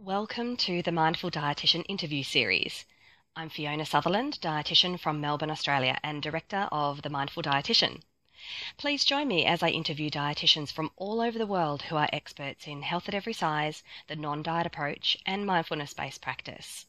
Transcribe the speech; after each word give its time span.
Welcome 0.00 0.56
to 0.58 0.80
the 0.80 0.92
Mindful 0.92 1.32
Dietitian 1.32 1.84
interview 1.88 2.22
series. 2.22 2.84
I'm 3.34 3.48
Fiona 3.48 3.84
Sutherland, 3.84 4.38
dietitian 4.40 4.98
from 4.98 5.20
Melbourne, 5.20 5.50
Australia, 5.50 5.98
and 6.04 6.22
director 6.22 6.68
of 6.70 7.02
The 7.02 7.10
Mindful 7.10 7.42
Dietitian. 7.42 8.02
Please 8.76 9.04
join 9.04 9.26
me 9.26 9.44
as 9.44 9.60
I 9.60 9.70
interview 9.70 10.08
dietitians 10.08 10.70
from 10.70 10.92
all 10.94 11.20
over 11.20 11.36
the 11.36 11.48
world 11.48 11.82
who 11.82 11.96
are 11.96 12.08
experts 12.12 12.68
in 12.68 12.82
health 12.82 13.08
at 13.08 13.14
every 13.14 13.32
size, 13.32 13.82
the 14.06 14.14
non 14.14 14.44
diet 14.44 14.68
approach, 14.68 15.16
and 15.26 15.44
mindfulness 15.44 15.94
based 15.94 16.22
practice. 16.22 16.86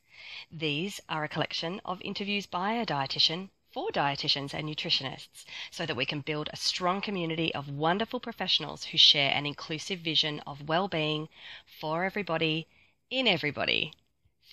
These 0.52 1.02
are 1.10 1.24
a 1.24 1.30
collection 1.30 1.82
of 1.84 2.00
interviews 2.04 2.46
by 2.46 2.74
a 2.74 2.86
dietitian 2.86 3.50
for 3.72 3.90
dietitians 3.90 4.54
and 4.54 4.70
nutritionists 4.70 5.46
so 5.72 5.88
that 5.88 5.98
we 5.98 6.06
can 6.06 6.22
build 6.22 6.48
a 6.54 6.58
strong 6.58 7.02
community 7.02 7.52
of 7.56 7.70
wonderful 7.70 8.20
professionals 8.20 8.84
who 8.84 9.00
share 9.00 9.32
an 9.32 9.48
inclusive 9.48 10.00
vision 10.00 10.42
of 10.42 10.70
well-being 10.70 11.28
for 11.66 12.06
everybody 12.06 12.68
in 13.12 13.28
everybody. 13.28 13.94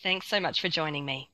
Thanks 0.03 0.27
so 0.27 0.41
much 0.41 0.61
for 0.61 0.69
joining 0.69 1.05
me. 1.05 1.31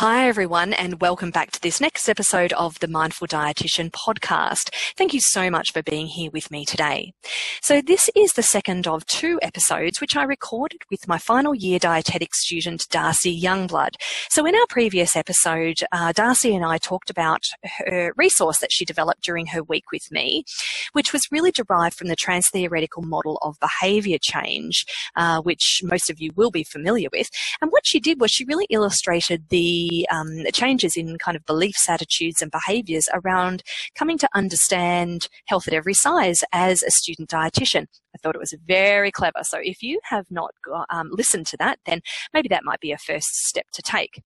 Hi, 0.00 0.28
everyone, 0.28 0.74
and 0.74 1.00
welcome 1.00 1.30
back 1.30 1.52
to 1.52 1.60
this 1.62 1.80
next 1.80 2.06
episode 2.06 2.52
of 2.52 2.78
the 2.80 2.86
Mindful 2.86 3.28
Dietitian 3.28 3.90
podcast. 3.92 4.68
Thank 4.94 5.14
you 5.14 5.20
so 5.22 5.48
much 5.48 5.72
for 5.72 5.82
being 5.82 6.06
here 6.06 6.30
with 6.30 6.50
me 6.50 6.66
today. 6.66 7.14
So, 7.62 7.80
this 7.80 8.10
is 8.14 8.34
the 8.34 8.42
second 8.42 8.86
of 8.86 9.06
two 9.06 9.38
episodes 9.40 9.98
which 9.98 10.14
I 10.14 10.24
recorded 10.24 10.82
with 10.90 11.08
my 11.08 11.16
final 11.16 11.54
year 11.54 11.78
dietetics 11.78 12.44
student, 12.44 12.86
Darcy 12.90 13.40
Jongebloed. 13.40 13.94
So, 14.28 14.44
in 14.44 14.54
our 14.54 14.66
previous 14.68 15.16
episode, 15.16 15.78
uh, 15.92 16.12
Darcy 16.12 16.54
and 16.54 16.62
I 16.62 16.76
talked 16.76 17.08
about 17.08 17.46
her 17.86 18.12
resource 18.18 18.58
that 18.58 18.72
she 18.72 18.84
developed 18.84 19.22
during 19.22 19.46
her 19.46 19.62
week 19.62 19.90
with 19.92 20.12
me, 20.12 20.44
which 20.92 21.14
was 21.14 21.32
really 21.32 21.52
derived 21.52 21.96
from 21.96 22.08
the 22.08 22.16
trans 22.16 22.50
theoretical 22.50 23.02
model 23.02 23.38
of 23.40 23.58
behavior 23.60 24.18
change, 24.20 24.84
uh, 25.16 25.40
which 25.40 25.80
most 25.82 26.10
of 26.10 26.20
you 26.20 26.32
will 26.36 26.50
be 26.50 26.64
familiar 26.64 27.08
with. 27.10 27.30
And 27.62 27.70
what 27.70 27.86
she 27.86 27.98
did 27.98 28.20
was 28.20 28.30
she 28.30 28.44
really 28.44 28.66
illustrated 28.68 29.48
the 29.48 29.85
um, 30.10 30.44
changes 30.52 30.96
in 30.96 31.18
kind 31.18 31.36
of 31.36 31.44
beliefs, 31.44 31.88
attitudes, 31.88 32.42
and 32.42 32.50
behaviours 32.50 33.08
around 33.12 33.62
coming 33.94 34.18
to 34.18 34.28
understand 34.34 35.28
health 35.46 35.68
at 35.68 35.74
every 35.74 35.94
size 35.94 36.42
as 36.52 36.82
a 36.82 36.90
student 36.90 37.28
dietitian. 37.28 37.86
I 38.14 38.18
thought 38.22 38.34
it 38.34 38.40
was 38.40 38.54
very 38.66 39.10
clever. 39.10 39.40
So 39.42 39.58
if 39.62 39.82
you 39.82 40.00
have 40.04 40.26
not 40.30 40.52
got, 40.64 40.86
um, 40.90 41.10
listened 41.12 41.46
to 41.48 41.56
that, 41.58 41.78
then 41.86 42.00
maybe 42.32 42.48
that 42.48 42.64
might 42.64 42.80
be 42.80 42.92
a 42.92 42.98
first 42.98 43.46
step 43.46 43.66
to 43.72 43.82
take. 43.82 44.22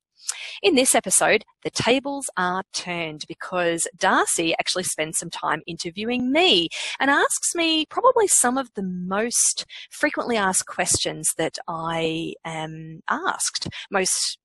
In 0.62 0.74
this 0.74 0.94
episode, 0.94 1.44
the 1.64 1.70
tables 1.70 2.28
are 2.36 2.62
turned 2.72 3.24
because 3.26 3.88
Darcy 3.96 4.54
actually 4.58 4.84
spends 4.84 5.18
some 5.18 5.30
time 5.30 5.62
interviewing 5.66 6.30
me 6.30 6.68
and 6.98 7.10
asks 7.10 7.54
me 7.54 7.86
probably 7.86 8.26
some 8.26 8.58
of 8.58 8.68
the 8.74 8.82
most 8.82 9.64
frequently 9.90 10.36
asked 10.36 10.66
questions 10.66 11.34
that 11.38 11.58
I 11.66 12.34
am 12.44 13.00
asked. 13.08 13.68
Most 13.90 14.38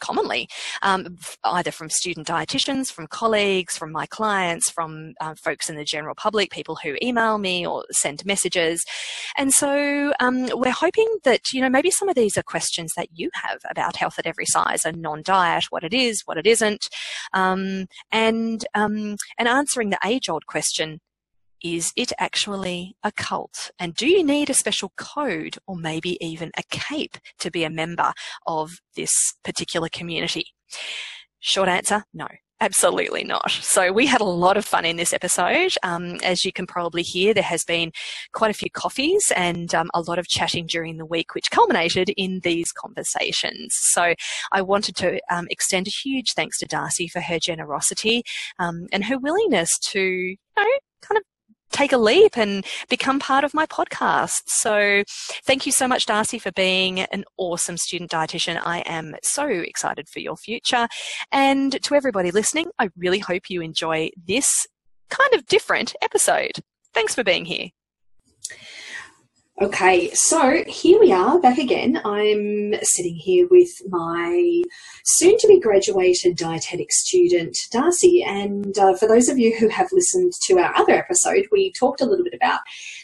commonly, 0.00 0.48
um, 0.82 1.16
either 1.44 1.70
from 1.70 1.90
student 1.90 2.26
dietitians, 2.26 2.90
from 2.90 3.06
colleagues, 3.06 3.76
from 3.76 3.92
my 3.92 4.06
clients, 4.06 4.70
from 4.70 5.14
uh, 5.20 5.34
folks 5.34 5.70
in 5.70 5.76
the 5.76 5.84
general 5.84 6.14
public, 6.14 6.50
people 6.50 6.76
who 6.82 6.96
email 7.02 7.38
me 7.38 7.66
or 7.66 7.84
send 7.90 8.24
messages. 8.24 8.84
And 9.36 9.52
so 9.52 10.12
um, 10.20 10.48
we're 10.54 10.70
hoping 10.72 11.18
that, 11.24 11.52
you 11.52 11.60
know, 11.60 11.70
maybe 11.70 11.90
some 11.90 12.08
of 12.08 12.14
these 12.14 12.36
are 12.36 12.42
questions 12.42 12.94
that 12.96 13.08
you 13.12 13.30
have 13.34 13.58
about 13.70 13.96
health 13.96 14.18
at 14.18 14.26
every 14.26 14.46
size 14.46 14.84
and 14.84 15.00
non-diet, 15.00 15.64
what 15.70 15.84
it 15.84 15.94
is, 15.94 16.22
what 16.24 16.38
it 16.38 16.46
isn't, 16.46 16.88
um, 17.32 17.86
and, 18.10 18.66
um, 18.74 19.16
and 19.38 19.48
answering 19.48 19.90
the 19.90 19.98
age-old 20.04 20.46
question, 20.46 21.00
is 21.62 21.92
it 21.96 22.12
actually 22.18 22.96
a 23.02 23.12
cult? 23.12 23.70
And 23.78 23.94
do 23.94 24.08
you 24.08 24.24
need 24.24 24.50
a 24.50 24.54
special 24.54 24.92
code 24.96 25.58
or 25.66 25.76
maybe 25.76 26.16
even 26.24 26.50
a 26.56 26.62
cape 26.70 27.16
to 27.38 27.50
be 27.50 27.64
a 27.64 27.70
member 27.70 28.12
of 28.46 28.80
this 28.96 29.12
particular 29.44 29.88
community? 29.88 30.46
Short 31.40 31.68
answer, 31.68 32.04
no. 32.12 32.28
Absolutely 32.62 33.24
not. 33.24 33.50
So 33.50 33.90
we 33.90 34.04
had 34.04 34.20
a 34.20 34.24
lot 34.24 34.58
of 34.58 34.66
fun 34.66 34.84
in 34.84 34.98
this 34.98 35.14
episode. 35.14 35.74
Um, 35.82 36.16
as 36.22 36.44
you 36.44 36.52
can 36.52 36.66
probably 36.66 37.02
hear, 37.02 37.32
there 37.32 37.42
has 37.42 37.64
been 37.64 37.90
quite 38.34 38.50
a 38.50 38.54
few 38.54 38.68
coffees 38.70 39.32
and 39.34 39.74
um, 39.74 39.88
a 39.94 40.02
lot 40.02 40.18
of 40.18 40.28
chatting 40.28 40.66
during 40.66 40.98
the 40.98 41.06
week, 41.06 41.34
which 41.34 41.50
culminated 41.50 42.10
in 42.18 42.40
these 42.42 42.70
conversations. 42.72 43.74
So 43.92 44.12
I 44.52 44.60
wanted 44.60 44.94
to 44.96 45.20
um, 45.30 45.46
extend 45.48 45.86
a 45.86 45.90
huge 45.90 46.34
thanks 46.34 46.58
to 46.58 46.66
Darcy 46.66 47.08
for 47.08 47.20
her 47.20 47.38
generosity 47.38 48.24
um, 48.58 48.88
and 48.92 49.06
her 49.06 49.18
willingness 49.18 49.70
to, 49.92 50.00
you 50.00 50.36
know, 50.58 50.66
kind 51.00 51.16
of 51.16 51.22
take 51.70 51.92
a 51.92 51.98
leap 51.98 52.36
and 52.36 52.64
become 52.88 53.18
part 53.18 53.44
of 53.44 53.54
my 53.54 53.66
podcast. 53.66 54.42
So 54.46 55.02
thank 55.44 55.66
you 55.66 55.72
so 55.72 55.86
much, 55.88 56.06
Darcy, 56.06 56.38
for 56.38 56.52
being 56.52 57.00
an 57.00 57.24
awesome 57.36 57.76
student 57.76 58.10
dietitian. 58.10 58.60
I 58.64 58.80
am 58.80 59.14
so 59.22 59.46
excited 59.46 60.08
for 60.08 60.20
your 60.20 60.36
future. 60.36 60.88
And 61.32 61.82
to 61.82 61.94
everybody 61.94 62.30
listening, 62.30 62.70
I 62.78 62.90
really 62.96 63.18
hope 63.18 63.48
you 63.48 63.62
enjoy 63.62 64.10
this 64.26 64.66
kind 65.08 65.34
of 65.34 65.46
different 65.46 65.94
episode. 66.02 66.60
Thanks 66.94 67.14
for 67.14 67.24
being 67.24 67.44
here. 67.44 67.68
Okay, 69.62 70.10
so 70.14 70.64
here 70.66 70.98
we 70.98 71.12
are 71.12 71.38
back 71.38 71.58
again. 71.58 72.00
I'm 72.02 72.76
sitting 72.80 73.14
here 73.14 73.46
with 73.50 73.68
my 73.90 74.62
soon 75.04 75.36
to 75.36 75.46
be 75.48 75.60
graduated 75.60 76.38
dietetic 76.38 76.90
student, 76.90 77.54
Darcy. 77.70 78.24
And 78.26 78.78
uh, 78.78 78.94
for 78.96 79.06
those 79.06 79.28
of 79.28 79.38
you 79.38 79.54
who 79.58 79.68
have 79.68 79.92
listened 79.92 80.32
to 80.44 80.58
our 80.58 80.74
other 80.76 80.94
episode, 80.94 81.44
we 81.52 81.72
talked 81.72 82.00
a 82.00 82.06
little 82.06 82.24
bit 82.24 82.32
about 82.32 82.60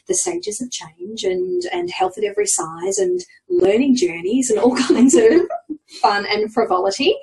the 0.08 0.14
stages 0.14 0.62
of 0.62 0.70
change 0.70 1.24
and, 1.24 1.62
and 1.74 1.90
health 1.90 2.16
at 2.16 2.24
every 2.24 2.46
size 2.46 2.96
and 2.96 3.20
learning 3.50 3.94
journeys 3.94 4.48
and 4.48 4.58
all 4.58 4.74
kinds 4.88 5.14
of 5.14 5.30
fun 6.00 6.24
and 6.24 6.50
frivolity. 6.54 7.14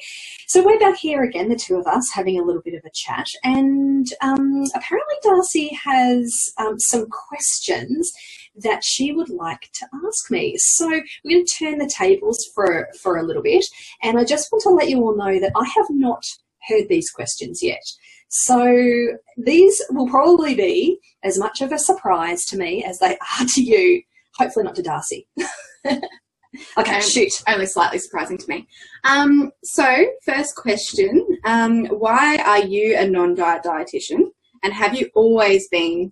So 0.45 0.63
we're 0.63 0.77
back 0.77 0.97
here 0.97 1.23
again, 1.23 1.49
the 1.49 1.55
two 1.55 1.77
of 1.77 1.87
us, 1.87 2.11
having 2.13 2.39
a 2.39 2.43
little 2.43 2.61
bit 2.61 2.75
of 2.75 2.85
a 2.85 2.91
chat. 2.93 3.25
And 3.43 4.05
um, 4.21 4.65
apparently, 4.75 5.15
Darcy 5.23 5.69
has 5.83 6.53
um, 6.59 6.79
some 6.79 7.07
questions 7.09 8.13
that 8.55 8.83
she 8.83 9.11
would 9.11 9.29
like 9.29 9.69
to 9.73 9.87
ask 10.05 10.29
me. 10.29 10.55
So 10.57 10.87
we're 10.87 11.35
going 11.35 11.45
to 11.45 11.53
turn 11.57 11.77
the 11.79 11.91
tables 11.95 12.45
for, 12.53 12.87
for 13.01 13.17
a 13.17 13.23
little 13.23 13.41
bit. 13.41 13.65
And 14.01 14.17
I 14.17 14.23
just 14.23 14.51
want 14.51 14.63
to 14.63 14.69
let 14.69 14.89
you 14.89 14.99
all 15.01 15.15
know 15.15 15.39
that 15.39 15.53
I 15.55 15.65
have 15.75 15.87
not 15.89 16.25
heard 16.67 16.87
these 16.87 17.09
questions 17.09 17.61
yet. 17.63 17.83
So 18.29 19.13
these 19.37 19.81
will 19.91 20.07
probably 20.07 20.55
be 20.55 20.99
as 21.23 21.37
much 21.37 21.61
of 21.61 21.71
a 21.71 21.77
surprise 21.77 22.45
to 22.45 22.57
me 22.57 22.83
as 22.83 22.99
they 22.99 23.17
are 23.39 23.45
to 23.45 23.61
you. 23.61 24.01
Hopefully 24.37 24.65
not 24.65 24.75
to 24.75 24.81
Darcy. 24.81 25.27
okay, 25.85 26.95
um, 26.95 27.01
shoot. 27.01 27.31
Only 27.47 27.67
slightly 27.67 27.99
surprising 27.99 28.37
to 28.39 28.49
me. 28.49 28.67
Um, 29.03 29.51
so, 29.63 30.05
first 30.25 30.55
question 30.55 31.37
um, 31.45 31.85
Why 31.85 32.37
are 32.37 32.65
you 32.65 32.97
a 32.97 33.07
non 33.07 33.35
diet 33.35 33.63
dietitian? 33.63 34.31
And 34.63 34.73
have 34.73 34.95
you 34.95 35.11
always 35.13 35.67
been 35.67 36.11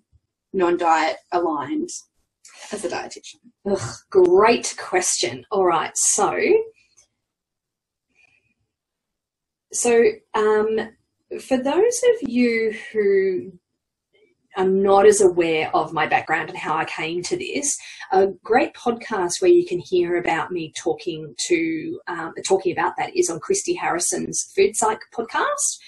non 0.52 0.76
diet 0.76 1.16
aligned? 1.32 1.90
As 2.72 2.84
a 2.84 2.88
dietitian? 2.88 3.40
Ugh, 3.70 3.96
great 4.10 4.74
question. 4.78 5.44
All 5.50 5.64
right, 5.64 5.92
so 5.94 6.38
so 9.72 10.04
um, 10.34 10.78
for 11.40 11.56
those 11.56 12.02
of 12.10 12.28
you 12.28 12.74
who 12.92 13.52
are 14.56 14.68
not 14.68 15.06
as 15.06 15.22
aware 15.22 15.74
of 15.74 15.94
my 15.94 16.06
background 16.06 16.50
and 16.50 16.58
how 16.58 16.76
I 16.76 16.84
came 16.84 17.22
to 17.22 17.36
this, 17.36 17.78
a 18.12 18.26
great 18.44 18.74
podcast 18.74 19.40
where 19.40 19.50
you 19.50 19.66
can 19.66 19.78
hear 19.78 20.16
about 20.16 20.50
me 20.50 20.72
talking 20.76 21.34
to 21.46 22.00
um, 22.06 22.34
talking 22.46 22.72
about 22.72 22.96
that 22.98 23.16
is 23.16 23.30
on 23.30 23.40
Christy 23.40 23.74
Harrison's 23.74 24.52
Food 24.54 24.76
Psych 24.76 25.00
podcast 25.14 25.78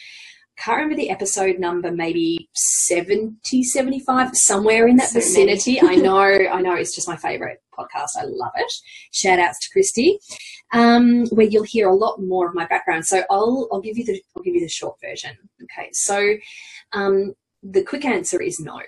can't 0.56 0.76
remember 0.76 0.96
the 0.96 1.10
episode 1.10 1.58
number, 1.58 1.90
maybe 1.90 2.48
70, 2.54 3.62
75, 3.62 4.36
somewhere 4.36 4.86
in 4.86 4.96
that 4.96 5.08
so 5.08 5.20
vicinity. 5.20 5.80
I 5.82 5.96
know, 5.96 6.18
I 6.18 6.60
know, 6.60 6.74
it's 6.74 6.94
just 6.94 7.08
my 7.08 7.16
favorite 7.16 7.62
podcast. 7.76 8.16
I 8.16 8.24
love 8.24 8.52
it. 8.56 8.72
Shout 9.12 9.38
outs 9.38 9.58
to 9.60 9.70
Christy, 9.70 10.18
um, 10.72 11.26
where 11.28 11.46
you'll 11.46 11.64
hear 11.64 11.88
a 11.88 11.94
lot 11.94 12.20
more 12.20 12.48
of 12.48 12.54
my 12.54 12.66
background. 12.66 13.04
So 13.06 13.24
I'll, 13.30 13.68
I'll 13.72 13.80
give 13.80 13.98
you 13.98 14.04
the, 14.04 14.22
I'll 14.36 14.42
give 14.42 14.54
you 14.54 14.60
the 14.60 14.68
short 14.68 14.96
version. 15.00 15.36
Okay. 15.62 15.90
So, 15.92 16.34
um, 16.92 17.34
the 17.62 17.82
quick 17.82 18.04
answer 18.04 18.40
is 18.40 18.60
no. 18.60 18.80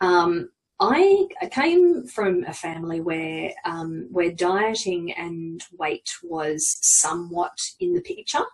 Um, 0.00 0.48
I, 0.80 1.26
I 1.42 1.46
came 1.46 2.06
from 2.06 2.42
a 2.44 2.54
family 2.54 3.02
where 3.02 3.52
um, 3.66 4.08
where 4.10 4.32
dieting 4.32 5.12
and 5.12 5.62
weight 5.78 6.10
was 6.22 6.78
somewhat 6.80 7.52
in 7.80 7.92
the 7.92 8.00
picture. 8.00 8.44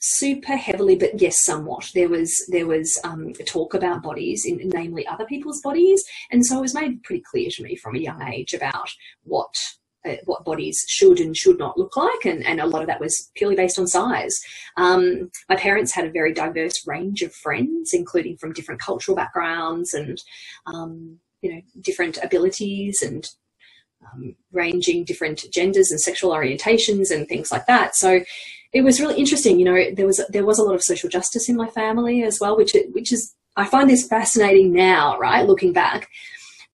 Super 0.00 0.54
heavily, 0.56 0.94
but 0.94 1.20
yes, 1.20 1.44
somewhat. 1.44 1.90
There 1.92 2.08
was 2.08 2.32
there 2.52 2.66
was 2.68 3.00
um, 3.02 3.32
talk 3.46 3.74
about 3.74 4.02
bodies, 4.02 4.44
in, 4.46 4.68
namely 4.68 5.04
other 5.06 5.24
people's 5.24 5.60
bodies, 5.60 6.04
and 6.30 6.46
so 6.46 6.58
it 6.58 6.62
was 6.62 6.74
made 6.74 7.02
pretty 7.02 7.24
clear 7.28 7.50
to 7.50 7.62
me 7.64 7.74
from 7.74 7.96
a 7.96 8.00
young 8.00 8.22
age 8.22 8.54
about 8.54 8.88
what 9.24 9.52
uh, 10.06 10.14
what 10.24 10.44
bodies 10.44 10.84
should 10.86 11.18
and 11.18 11.36
should 11.36 11.58
not 11.58 11.76
look 11.76 11.96
like, 11.96 12.24
and, 12.24 12.46
and 12.46 12.60
a 12.60 12.66
lot 12.66 12.82
of 12.82 12.86
that 12.86 13.00
was 13.00 13.30
purely 13.34 13.56
based 13.56 13.76
on 13.76 13.88
size. 13.88 14.38
Um, 14.76 15.30
my 15.48 15.56
parents 15.56 15.92
had 15.92 16.06
a 16.06 16.12
very 16.12 16.32
diverse 16.32 16.86
range 16.86 17.22
of 17.22 17.34
friends, 17.34 17.92
including 17.92 18.36
from 18.36 18.52
different 18.52 18.80
cultural 18.80 19.16
backgrounds 19.16 19.94
and 19.94 20.22
um, 20.66 21.18
you 21.42 21.52
know 21.52 21.60
different 21.80 22.18
abilities 22.22 23.02
and 23.02 23.28
um, 24.12 24.36
ranging 24.52 25.04
different 25.04 25.44
genders 25.52 25.90
and 25.90 26.00
sexual 26.00 26.30
orientations 26.30 27.10
and 27.10 27.26
things 27.26 27.50
like 27.50 27.66
that. 27.66 27.96
So 27.96 28.20
it 28.72 28.82
was 28.82 29.00
really 29.00 29.16
interesting. 29.16 29.58
You 29.58 29.64
know, 29.64 29.94
there 29.94 30.06
was 30.06 30.20
there 30.28 30.44
was 30.44 30.58
a 30.58 30.62
lot 30.62 30.74
of 30.74 30.82
social 30.82 31.08
justice 31.08 31.48
in 31.48 31.56
my 31.56 31.68
family 31.68 32.22
as 32.22 32.38
well, 32.40 32.56
which 32.56 32.74
which 32.92 33.12
is 33.12 33.34
I 33.56 33.64
find 33.64 33.88
this 33.88 34.06
fascinating 34.06 34.72
now, 34.72 35.18
right? 35.18 35.46
Looking 35.46 35.72
back, 35.72 36.08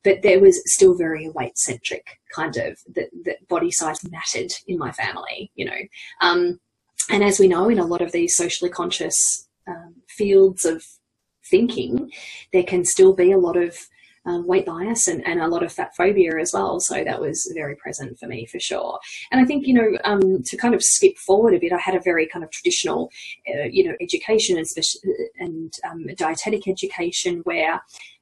but 0.02 0.22
there 0.22 0.40
was 0.40 0.60
still 0.66 0.94
very 0.94 1.30
weight 1.30 1.56
centric 1.56 2.06
kind 2.34 2.56
of 2.56 2.78
that, 2.94 3.08
that 3.24 3.48
body 3.48 3.70
size 3.70 4.00
mattered 4.10 4.52
in 4.66 4.78
my 4.78 4.92
family. 4.92 5.50
You 5.54 5.66
know, 5.66 5.78
um, 6.20 6.60
and 7.10 7.22
as 7.22 7.38
we 7.38 7.48
know, 7.48 7.68
in 7.68 7.78
a 7.78 7.86
lot 7.86 8.02
of 8.02 8.12
these 8.12 8.36
socially 8.36 8.70
conscious 8.70 9.48
um, 9.68 9.94
fields 10.08 10.64
of 10.64 10.84
thinking, 11.48 12.10
there 12.52 12.64
can 12.64 12.84
still 12.84 13.14
be 13.14 13.30
a 13.30 13.38
lot 13.38 13.56
of 13.56 13.78
um, 14.26 14.46
weight 14.46 14.66
bias 14.66 15.08
and, 15.08 15.26
and 15.26 15.40
a 15.40 15.48
lot 15.48 15.62
of 15.62 15.72
fat 15.72 15.94
phobia 15.96 16.38
as 16.40 16.52
well. 16.52 16.80
So 16.80 17.04
that 17.04 17.20
was 17.20 17.50
very 17.54 17.76
present 17.76 18.18
for 18.18 18.26
me 18.26 18.46
for 18.46 18.58
sure. 18.58 18.98
And 19.30 19.40
I 19.40 19.44
think, 19.44 19.66
you 19.66 19.74
know, 19.74 19.98
um, 20.04 20.42
to 20.44 20.56
kind 20.56 20.74
of 20.74 20.82
skip 20.82 21.16
forward 21.18 21.54
a 21.54 21.58
bit, 21.58 21.72
I 21.72 21.78
had 21.78 21.94
a 21.94 22.00
very 22.00 22.26
kind 22.26 22.44
of 22.44 22.50
traditional, 22.50 23.10
uh, 23.48 23.64
you 23.70 23.84
know, 23.84 23.94
education 24.00 24.56
and, 24.56 24.66
and 25.38 25.72
um, 25.90 26.06
dietetic 26.16 26.66
education 26.68 27.40
where 27.44 27.80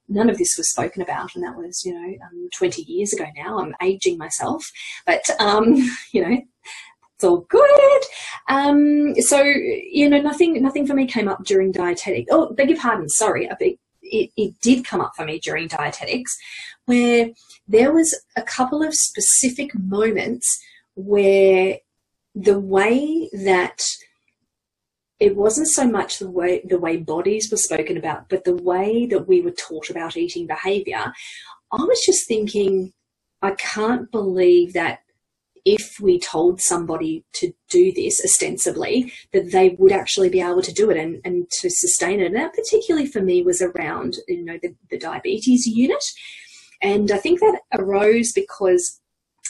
none 0.09 0.29
of 0.29 0.37
this 0.37 0.57
was 0.57 0.69
spoken 0.69 1.01
about, 1.01 1.33
and 1.35 1.43
that 1.43 1.55
was, 1.55 1.83
you 1.85 1.93
know, 1.93 2.25
um, 2.25 2.49
20 2.55 2.83
years 2.83 3.13
ago 3.13 3.25
now. 3.35 3.59
I'm 3.59 3.75
aging 3.81 4.17
myself, 4.17 4.69
but, 5.05 5.23
um, 5.39 5.75
you 6.11 6.21
know, 6.21 6.41
it's 7.15 7.23
all 7.23 7.45
good. 7.49 8.01
Um, 8.49 9.15
so, 9.21 9.41
you 9.41 10.09
know, 10.09 10.19
nothing, 10.19 10.61
nothing 10.61 10.85
for 10.85 10.93
me 10.93 11.05
came 11.05 11.27
up 11.27 11.43
during 11.45 11.71
dietetic. 11.71 12.27
Oh, 12.29 12.53
beg 12.53 12.69
your 12.69 12.79
pardon. 12.79 13.07
Sorry. 13.07 13.49
I 13.49 13.55
beg, 13.55 13.77
it, 14.03 14.29
it 14.37 14.53
did 14.61 14.85
come 14.85 15.01
up 15.01 15.13
for 15.15 15.25
me 15.25 15.39
during 15.39 15.67
dietetics 15.67 16.37
where 16.85 17.29
there 17.67 17.93
was 17.93 18.19
a 18.35 18.41
couple 18.41 18.83
of 18.83 18.93
specific 18.93 19.71
moments 19.75 20.47
where 20.95 21.77
the 22.35 22.59
way 22.59 23.29
that 23.33 23.81
it 25.19 25.35
wasn't 25.35 25.67
so 25.67 25.87
much 25.87 26.19
the 26.19 26.29
way 26.29 26.61
the 26.65 26.79
way 26.79 26.97
bodies 26.97 27.49
were 27.49 27.57
spoken 27.57 27.97
about, 27.97 28.27
but 28.27 28.43
the 28.43 28.55
way 28.55 29.05
that 29.05 29.27
we 29.27 29.41
were 29.41 29.51
taught 29.51 29.89
about 29.89 30.17
eating 30.17 30.47
behavior. 30.47 31.13
I 31.71 31.83
was 31.83 32.01
just 32.05 32.27
thinking, 32.27 32.91
I 33.41 33.51
can't 33.51 34.11
believe 34.11 34.73
that 34.73 34.99
if 35.65 35.99
we 36.01 36.19
told 36.19 36.59
somebody 36.59 37.23
to 37.33 37.53
do 37.69 37.91
this 37.93 38.21
ostensibly, 38.23 39.13
that 39.31 39.51
they 39.51 39.69
would 39.79 39.91
actually 39.91 40.29
be 40.29 40.41
able 40.41 40.61
to 40.61 40.73
do 40.73 40.89
it 40.89 40.97
and, 40.97 41.21
and 41.23 41.49
to 41.61 41.69
sustain 41.69 42.19
it. 42.19 42.27
And 42.27 42.35
that 42.35 42.53
particularly 42.53 43.07
for 43.07 43.21
me 43.21 43.41
was 43.43 43.61
around, 43.61 44.17
you 44.27 44.43
know, 44.43 44.59
the, 44.61 44.75
the 44.89 44.97
diabetes 44.97 45.65
unit. 45.65 46.03
And 46.81 47.11
I 47.11 47.17
think 47.17 47.39
that 47.39 47.61
arose 47.73 48.33
because 48.33 48.99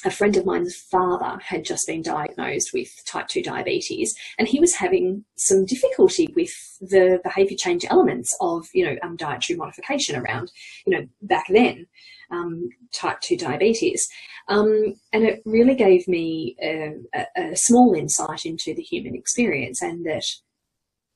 a 0.06 0.12
friend 0.12 0.36
of 0.38 0.46
mine's 0.46 0.76
father 0.76 1.40
had 1.42 1.64
just 1.64 1.88
been 1.88 2.02
diagnosed 2.02 2.72
with 2.74 2.90
type 3.06 3.28
2 3.28 3.42
diabetes 3.42 4.16
and 4.38 4.48
he 4.48 4.60
was 4.60 4.76
having 4.76 5.24
some 5.36 5.66
difficulty 5.66 6.32
with 6.36 6.52
the 6.82 7.20
behavior 7.24 7.58
change 7.58 7.86
elements 7.90 8.36
of 8.42 8.68
you 8.74 8.86
know 8.86 8.96
um, 9.04 9.16
dietary 9.16 9.58
modification 9.58 10.16
around 10.16 10.52
you 10.86 10.94
know 10.94 11.08
back 11.22 11.46
then 11.50 11.88
um, 12.34 12.70
type 12.92 13.20
2 13.22 13.38
diabetes 13.38 14.08
um, 14.50 14.96
and 15.14 15.24
it 15.24 15.42
really 15.46 15.76
gave 15.76 16.08
me 16.08 16.56
a, 16.62 16.94
a, 17.14 17.26
a 17.52 17.56
small 17.56 17.94
insight 17.94 18.46
into 18.46 18.74
the 18.74 18.82
human 18.82 19.16
experience 19.16 19.82
and 19.82 20.06
that 20.06 20.26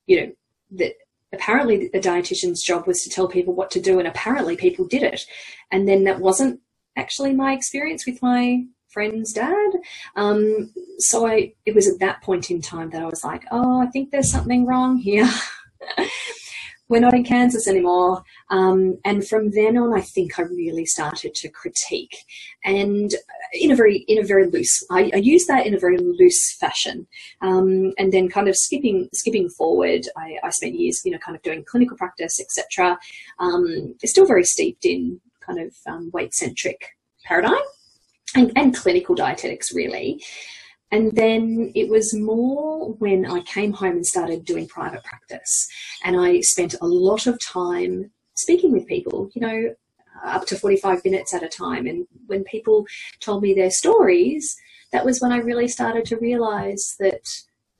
you 0.05 0.21
know 0.21 0.31
that 0.71 0.93
apparently 1.33 1.89
the 1.91 1.99
dietitian's 1.99 2.63
job 2.63 2.87
was 2.87 3.01
to 3.01 3.09
tell 3.09 3.27
people 3.27 3.53
what 3.53 3.71
to 3.71 3.81
do 3.81 3.99
and 3.99 4.07
apparently 4.07 4.55
people 4.55 4.87
did 4.87 5.03
it 5.03 5.25
and 5.71 5.87
then 5.87 6.03
that 6.05 6.19
wasn't 6.19 6.59
actually 6.95 7.33
my 7.33 7.53
experience 7.53 8.05
with 8.05 8.21
my 8.21 8.63
friend's 8.89 9.33
dad. 9.33 9.71
Um, 10.15 10.73
so 10.97 11.27
I, 11.27 11.53
it 11.65 11.75
was 11.75 11.87
at 11.87 11.99
that 11.99 12.23
point 12.23 12.49
in 12.49 12.61
time 12.61 12.89
that 12.89 13.03
I 13.03 13.05
was 13.05 13.23
like, 13.23 13.43
oh, 13.51 13.79
I 13.79 13.87
think 13.87 14.09
there's 14.09 14.31
something 14.31 14.65
wrong 14.65 14.97
here. 14.97 15.29
We're 16.89 17.01
not 17.01 17.13
in 17.13 17.23
Kansas 17.23 17.67
anymore. 17.67 18.23
Um, 18.49 18.97
and 19.03 19.27
from 19.27 19.51
then 19.51 19.77
on, 19.77 19.93
I 19.93 20.01
think 20.01 20.39
I 20.39 20.43
really 20.43 20.85
started 20.85 21.35
to 21.35 21.49
critique, 21.49 22.15
and 22.63 23.11
in 23.53 23.71
a 23.71 23.75
very 23.75 24.05
in 24.07 24.19
a 24.19 24.25
very 24.25 24.47
loose. 24.47 24.85
I, 24.89 25.11
I 25.13 25.17
use 25.17 25.45
that 25.47 25.65
in 25.65 25.73
a 25.73 25.79
very 25.79 25.97
loose 25.97 26.55
fashion. 26.57 27.07
Um, 27.41 27.93
and 27.97 28.11
then, 28.11 28.29
kind 28.29 28.47
of 28.47 28.55
skipping 28.55 29.09
skipping 29.13 29.49
forward, 29.49 30.07
I, 30.15 30.37
I 30.43 30.49
spent 30.49 30.79
years, 30.79 31.01
you 31.03 31.11
know, 31.11 31.19
kind 31.19 31.35
of 31.35 31.41
doing 31.43 31.65
clinical 31.65 31.97
practice, 31.97 32.39
etc. 32.39 32.97
Um, 33.39 33.95
still 34.05 34.25
very 34.25 34.43
steeped 34.43 34.85
in 34.85 35.19
kind 35.45 35.59
of 35.59 35.73
um, 35.87 36.09
weight 36.13 36.33
centric 36.33 36.97
paradigm 37.25 37.55
and, 38.35 38.51
and 38.55 38.75
clinical 38.75 39.15
dietetics 39.15 39.73
really. 39.73 40.21
And 40.91 41.11
then 41.15 41.71
it 41.75 41.89
was 41.89 42.13
more 42.13 42.93
when 42.93 43.25
I 43.25 43.41
came 43.41 43.73
home 43.73 43.97
and 43.97 44.05
started 44.05 44.45
doing 44.45 44.67
private 44.67 45.03
practice. 45.03 45.67
And 46.03 46.19
I 46.19 46.41
spent 46.41 46.75
a 46.81 46.87
lot 46.87 47.27
of 47.27 47.39
time 47.39 48.11
speaking 48.35 48.71
with 48.71 48.87
people, 48.87 49.29
you 49.33 49.41
know, 49.41 49.75
up 50.23 50.45
to 50.47 50.55
45 50.55 51.03
minutes 51.03 51.33
at 51.33 51.43
a 51.43 51.49
time. 51.49 51.87
And 51.87 52.07
when 52.27 52.43
people 52.43 52.85
told 53.19 53.43
me 53.43 53.53
their 53.53 53.71
stories, 53.71 54.55
that 54.91 55.05
was 55.05 55.19
when 55.19 55.31
I 55.31 55.37
really 55.37 55.67
started 55.67 56.05
to 56.05 56.17
realize 56.17 56.95
that 56.99 57.21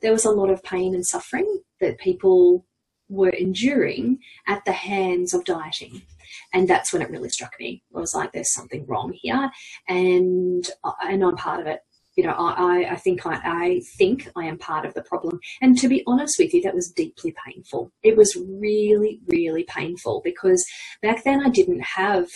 there 0.02 0.12
was 0.12 0.26
a 0.26 0.32
lot 0.32 0.50
of 0.50 0.64
pain 0.64 0.94
and 0.94 1.06
suffering 1.06 1.62
that 1.80 1.98
people 2.00 2.66
were 3.10 3.30
enduring 3.30 4.20
at 4.48 4.66
the 4.66 4.74
hands 4.74 5.34
of 5.34 5.46
dieting. 5.46 6.02
And 6.54 6.68
that's 6.68 6.92
when 6.92 7.02
it 7.02 7.10
really 7.10 7.30
struck 7.30 7.54
me. 7.60 7.84
I 7.96 8.00
was 8.00 8.14
like, 8.14 8.32
there's 8.34 8.54
something 8.54 8.86
wrong 8.86 9.14
here. 9.14 9.50
And, 9.88 10.70
uh, 10.84 10.92
and 11.08 11.24
I'm 11.24 11.38
part 11.38 11.62
of 11.62 11.68
it. 11.68 11.80
You 12.18 12.24
know, 12.26 12.34
I, 12.34 12.88
I 12.92 12.96
think 12.96 13.26
I, 13.26 13.40
I 13.46 13.82
think 13.98 14.30
I 14.36 14.46
am 14.46 14.58
part 14.58 14.86
of 14.86 14.94
the 14.96 15.04
problem. 15.04 15.40
And 15.62 15.78
to 15.78 15.88
be 15.88 16.04
honest 16.08 16.38
with 16.40 16.54
you, 16.54 16.62
that 16.64 16.76
was 16.76 16.92
deeply 16.92 17.34
painful. 17.46 17.92
It 18.04 18.18
was 18.18 18.36
really, 18.36 19.22
really 19.28 19.64
painful 19.64 20.22
because 20.24 20.66
back 21.02 21.24
then 21.24 21.46
I 21.46 21.50
didn't 21.50 21.82
have 21.82 22.28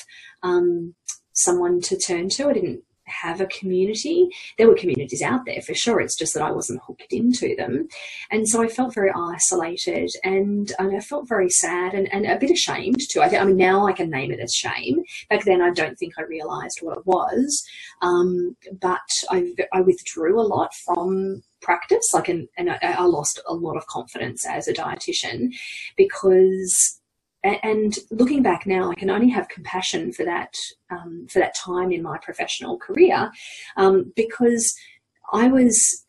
um, 0.43 0.93
someone 1.33 1.81
to 1.81 1.97
turn 1.97 2.29
to. 2.29 2.49
I 2.49 2.53
didn't 2.53 2.83
have 3.11 3.41
a 3.41 3.45
community. 3.47 4.29
There 4.57 4.67
were 4.67 4.75
communities 4.75 5.21
out 5.21 5.45
there 5.45 5.61
for 5.61 5.73
sure. 5.73 6.01
It's 6.01 6.17
just 6.17 6.33
that 6.33 6.43
I 6.43 6.51
wasn't 6.51 6.81
hooked 6.85 7.11
into 7.11 7.55
them. 7.55 7.87
And 8.29 8.47
so 8.47 8.61
I 8.61 8.67
felt 8.67 8.93
very 8.93 9.11
isolated 9.11 10.09
and, 10.23 10.71
and 10.79 10.95
I 10.95 10.99
felt 10.99 11.27
very 11.27 11.49
sad 11.49 11.93
and, 11.93 12.11
and 12.13 12.25
a 12.25 12.37
bit 12.37 12.51
ashamed 12.51 13.01
too. 13.09 13.21
I, 13.21 13.37
I, 13.37 13.43
mean, 13.43 13.57
now 13.57 13.87
I 13.87 13.93
can 13.93 14.09
name 14.09 14.31
it 14.31 14.39
as 14.39 14.53
shame. 14.53 15.03
Back 15.29 15.43
then, 15.43 15.61
I 15.61 15.71
don't 15.71 15.97
think 15.97 16.13
I 16.17 16.23
realized 16.23 16.79
what 16.81 16.97
it 16.97 17.05
was. 17.05 17.63
Um, 18.01 18.55
but 18.79 18.99
I, 19.29 19.53
I 19.73 19.81
withdrew 19.81 20.39
a 20.39 20.43
lot 20.43 20.73
from 20.73 21.43
practice 21.61 22.09
like 22.13 22.27
and, 22.27 22.47
and 22.57 22.71
I, 22.71 22.77
I 22.81 23.03
lost 23.03 23.39
a 23.47 23.53
lot 23.53 23.77
of 23.77 23.85
confidence 23.85 24.45
as 24.47 24.67
a 24.67 24.73
dietitian 24.73 25.49
because 25.95 27.00
and 27.43 27.97
looking 28.11 28.43
back 28.43 28.67
now, 28.67 28.91
I 28.91 28.95
can 28.95 29.09
only 29.09 29.29
have 29.29 29.49
compassion 29.49 30.11
for 30.13 30.23
that 30.25 30.55
um, 30.89 31.27
for 31.29 31.39
that 31.39 31.55
time 31.55 31.91
in 31.91 32.03
my 32.03 32.17
professional 32.19 32.77
career 32.77 33.31
um, 33.77 34.13
because 34.15 34.75
I 35.33 35.47
was 35.47 36.03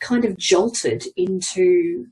kind 0.00 0.24
of 0.24 0.36
jolted 0.36 1.04
into 1.16 2.06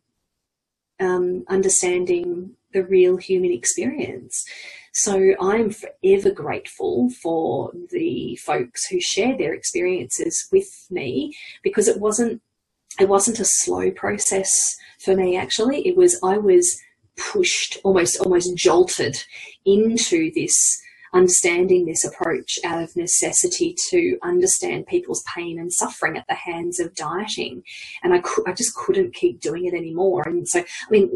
um, 1.01 1.45
understanding 1.49 2.53
the 2.73 2.85
real 2.85 3.17
human 3.17 3.51
experience. 3.51 4.45
So 4.93 5.35
I'm 5.41 5.71
forever 5.71 6.31
grateful 6.31 7.11
for 7.11 7.73
the 7.91 8.37
folks 8.37 8.87
who 8.87 9.01
shared 9.01 9.39
their 9.39 9.55
experiences 9.55 10.47
with 10.53 10.69
me 10.91 11.37
because 11.63 11.89
it 11.89 12.01
wasn't 12.01 12.43
it 13.01 13.09
wasn't 13.09 13.41
a 13.41 13.45
slow 13.45 13.91
process 13.91 14.77
for 14.99 15.17
me 15.17 15.37
actually. 15.37 15.87
It 15.87 15.97
was 15.97 16.19
I 16.23 16.39
was 16.39 16.81
pushed, 17.33 17.79
almost 17.85 18.21
almost 18.21 18.57
jolted 18.57 19.17
into 19.65 20.31
this 20.35 20.81
understanding 21.13 21.87
this 21.87 22.05
approach 22.05 22.59
out 22.65 22.83
of 22.83 22.97
necessity 22.97 23.75
to 23.91 24.17
understand 24.23 24.87
people's 24.87 25.25
pain 25.35 25.59
and 25.59 25.73
suffering 25.73 26.17
at 26.17 26.25
the 26.29 26.35
hands 26.35 26.79
of 26.79 26.95
dieting. 26.95 27.63
And 28.03 28.15
I, 28.15 28.23
I 28.47 28.53
just 28.53 28.75
couldn't 28.75 29.15
keep 29.15 29.41
doing 29.41 29.67
it 29.67 29.75
anymore. 29.75 30.23
And 30.27 30.47
so, 30.49 30.61
I 30.61 30.91
mean, 30.91 31.11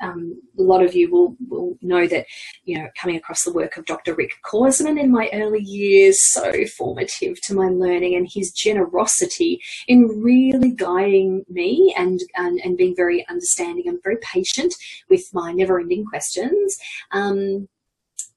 um, 0.00 0.40
a 0.58 0.62
lot 0.62 0.82
of 0.82 0.94
you 0.94 1.10
will, 1.10 1.36
will 1.48 1.76
know 1.82 2.06
that, 2.06 2.26
you 2.64 2.78
know, 2.78 2.88
coming 2.96 3.16
across 3.16 3.44
the 3.44 3.52
work 3.52 3.76
of 3.76 3.86
Dr. 3.86 4.14
Rick 4.14 4.32
Kausman 4.44 5.00
in 5.00 5.10
my 5.10 5.28
early 5.32 5.62
years, 5.62 6.22
so 6.22 6.52
formative 6.76 7.40
to 7.42 7.54
my 7.54 7.68
learning 7.68 8.14
and 8.14 8.28
his 8.30 8.52
generosity 8.52 9.60
in 9.86 10.06
really 10.22 10.70
guiding 10.70 11.44
me 11.48 11.94
and, 11.96 12.20
and, 12.36 12.60
and 12.64 12.76
being 12.76 12.94
very 12.96 13.26
understanding 13.28 13.88
and 13.88 14.02
very 14.02 14.18
patient 14.22 14.74
with 15.08 15.24
my 15.32 15.52
never 15.52 15.80
ending 15.80 16.04
questions. 16.04 16.76
Um, 17.12 17.68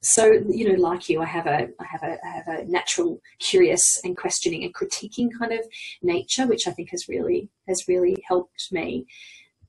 so 0.02 0.32
you 0.48 0.68
know, 0.68 0.80
like 0.80 1.08
you, 1.08 1.22
I 1.22 1.26
have 1.26 1.46
a 1.46 1.68
I 1.78 1.84
have 1.84 2.02
a 2.02 2.18
I 2.24 2.28
have 2.28 2.48
a 2.48 2.64
natural, 2.64 3.20
curious 3.38 4.00
and 4.02 4.16
questioning 4.16 4.64
and 4.64 4.74
critiquing 4.74 5.28
kind 5.38 5.52
of 5.52 5.60
nature, 6.02 6.46
which 6.46 6.66
I 6.66 6.72
think 6.72 6.90
has 6.90 7.08
really 7.08 7.48
has 7.68 7.86
really 7.86 8.22
helped 8.26 8.72
me. 8.72 9.06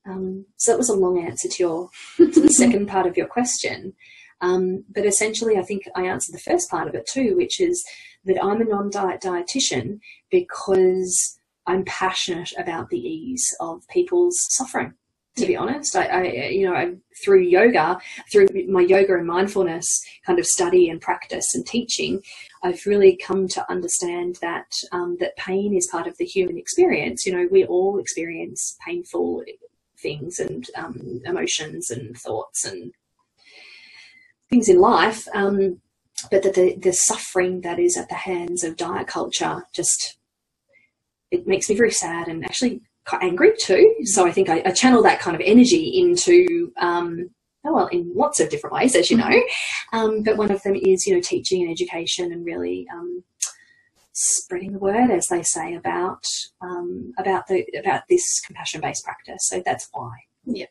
Um, 0.06 0.46
so 0.56 0.72
that 0.72 0.78
was 0.78 0.90
a 0.90 0.94
long 0.94 1.24
answer 1.24 1.48
to 1.48 1.62
your 1.62 1.90
to 2.16 2.40
the 2.40 2.48
second 2.48 2.86
part 2.88 3.06
of 3.06 3.16
your 3.16 3.26
question. 3.26 3.94
Um, 4.40 4.84
but 4.94 5.06
essentially, 5.06 5.56
I 5.56 5.62
think 5.62 5.84
I 5.94 6.02
answered 6.02 6.34
the 6.34 6.50
first 6.50 6.70
part 6.70 6.88
of 6.88 6.94
it 6.94 7.08
too, 7.10 7.36
which 7.36 7.60
is 7.60 7.82
that 8.24 8.42
I'm 8.42 8.60
a 8.60 8.64
non-diet 8.64 9.22
dietitian 9.22 10.00
because 10.30 11.38
I'm 11.66 11.84
passionate 11.84 12.52
about 12.58 12.90
the 12.90 12.98
ease 12.98 13.46
of 13.60 13.86
people's 13.88 14.36
suffering. 14.50 14.94
To 15.36 15.46
be 15.46 15.56
honest, 15.56 15.96
I, 15.96 16.06
I 16.06 16.22
you 16.50 16.68
know, 16.68 16.76
I, 16.76 16.92
through 17.24 17.40
yoga, 17.40 17.98
through 18.30 18.46
my 18.68 18.82
yoga 18.82 19.14
and 19.14 19.26
mindfulness 19.26 19.88
kind 20.24 20.38
of 20.38 20.46
study 20.46 20.88
and 20.88 21.00
practice 21.00 21.54
and 21.54 21.66
teaching, 21.66 22.22
I've 22.62 22.86
really 22.86 23.16
come 23.16 23.48
to 23.48 23.70
understand 23.70 24.38
that 24.42 24.66
um, 24.92 25.16
that 25.18 25.36
pain 25.36 25.74
is 25.74 25.88
part 25.90 26.06
of 26.06 26.16
the 26.18 26.24
human 26.24 26.56
experience. 26.56 27.26
You 27.26 27.32
know, 27.32 27.48
we 27.50 27.64
all 27.64 27.98
experience 27.98 28.76
painful 28.86 29.42
things 30.04 30.38
and 30.38 30.66
um, 30.76 31.20
emotions 31.24 31.90
and 31.90 32.16
thoughts 32.16 32.64
and 32.64 32.92
things 34.50 34.68
in 34.68 34.78
life, 34.78 35.26
um, 35.34 35.80
but 36.30 36.42
that 36.42 36.54
the, 36.54 36.76
the 36.76 36.92
suffering 36.92 37.62
that 37.62 37.78
is 37.78 37.96
at 37.96 38.08
the 38.08 38.14
hands 38.14 38.62
of 38.62 38.76
diet 38.76 39.08
culture 39.08 39.64
just 39.72 40.18
it 41.30 41.46
makes 41.46 41.68
me 41.68 41.74
very 41.74 41.90
sad 41.90 42.28
and 42.28 42.44
actually 42.44 42.80
quite 43.06 43.22
angry 43.22 43.52
too. 43.60 43.94
So 44.04 44.26
I 44.26 44.30
think 44.30 44.48
I, 44.48 44.62
I 44.64 44.70
channel 44.70 45.02
that 45.02 45.20
kind 45.20 45.34
of 45.34 45.42
energy 45.44 46.00
into 46.00 46.72
um, 46.80 47.30
oh 47.64 47.74
well 47.74 47.86
in 47.88 48.12
lots 48.14 48.40
of 48.40 48.50
different 48.50 48.74
ways, 48.74 48.94
as 48.94 49.10
you 49.10 49.16
know. 49.16 49.24
Mm-hmm. 49.24 49.98
Um, 49.98 50.22
but 50.22 50.36
one 50.36 50.52
of 50.52 50.62
them 50.62 50.76
is 50.76 51.06
you 51.06 51.14
know 51.14 51.20
teaching 51.20 51.62
and 51.62 51.70
education 51.70 52.32
and 52.32 52.44
really 52.44 52.86
um, 52.94 53.24
spreading 54.14 54.72
the 54.72 54.78
word, 54.78 55.10
as 55.10 55.28
they 55.28 55.42
say, 55.42 55.74
about 55.74 56.24
um, 56.60 57.12
about 57.18 57.46
the 57.46 57.66
about 57.78 58.02
this 58.08 58.40
compassion 58.46 58.80
based 58.80 59.04
practice. 59.04 59.48
So 59.48 59.62
that's 59.64 59.88
why. 59.92 60.12
Yeah. 60.44 60.66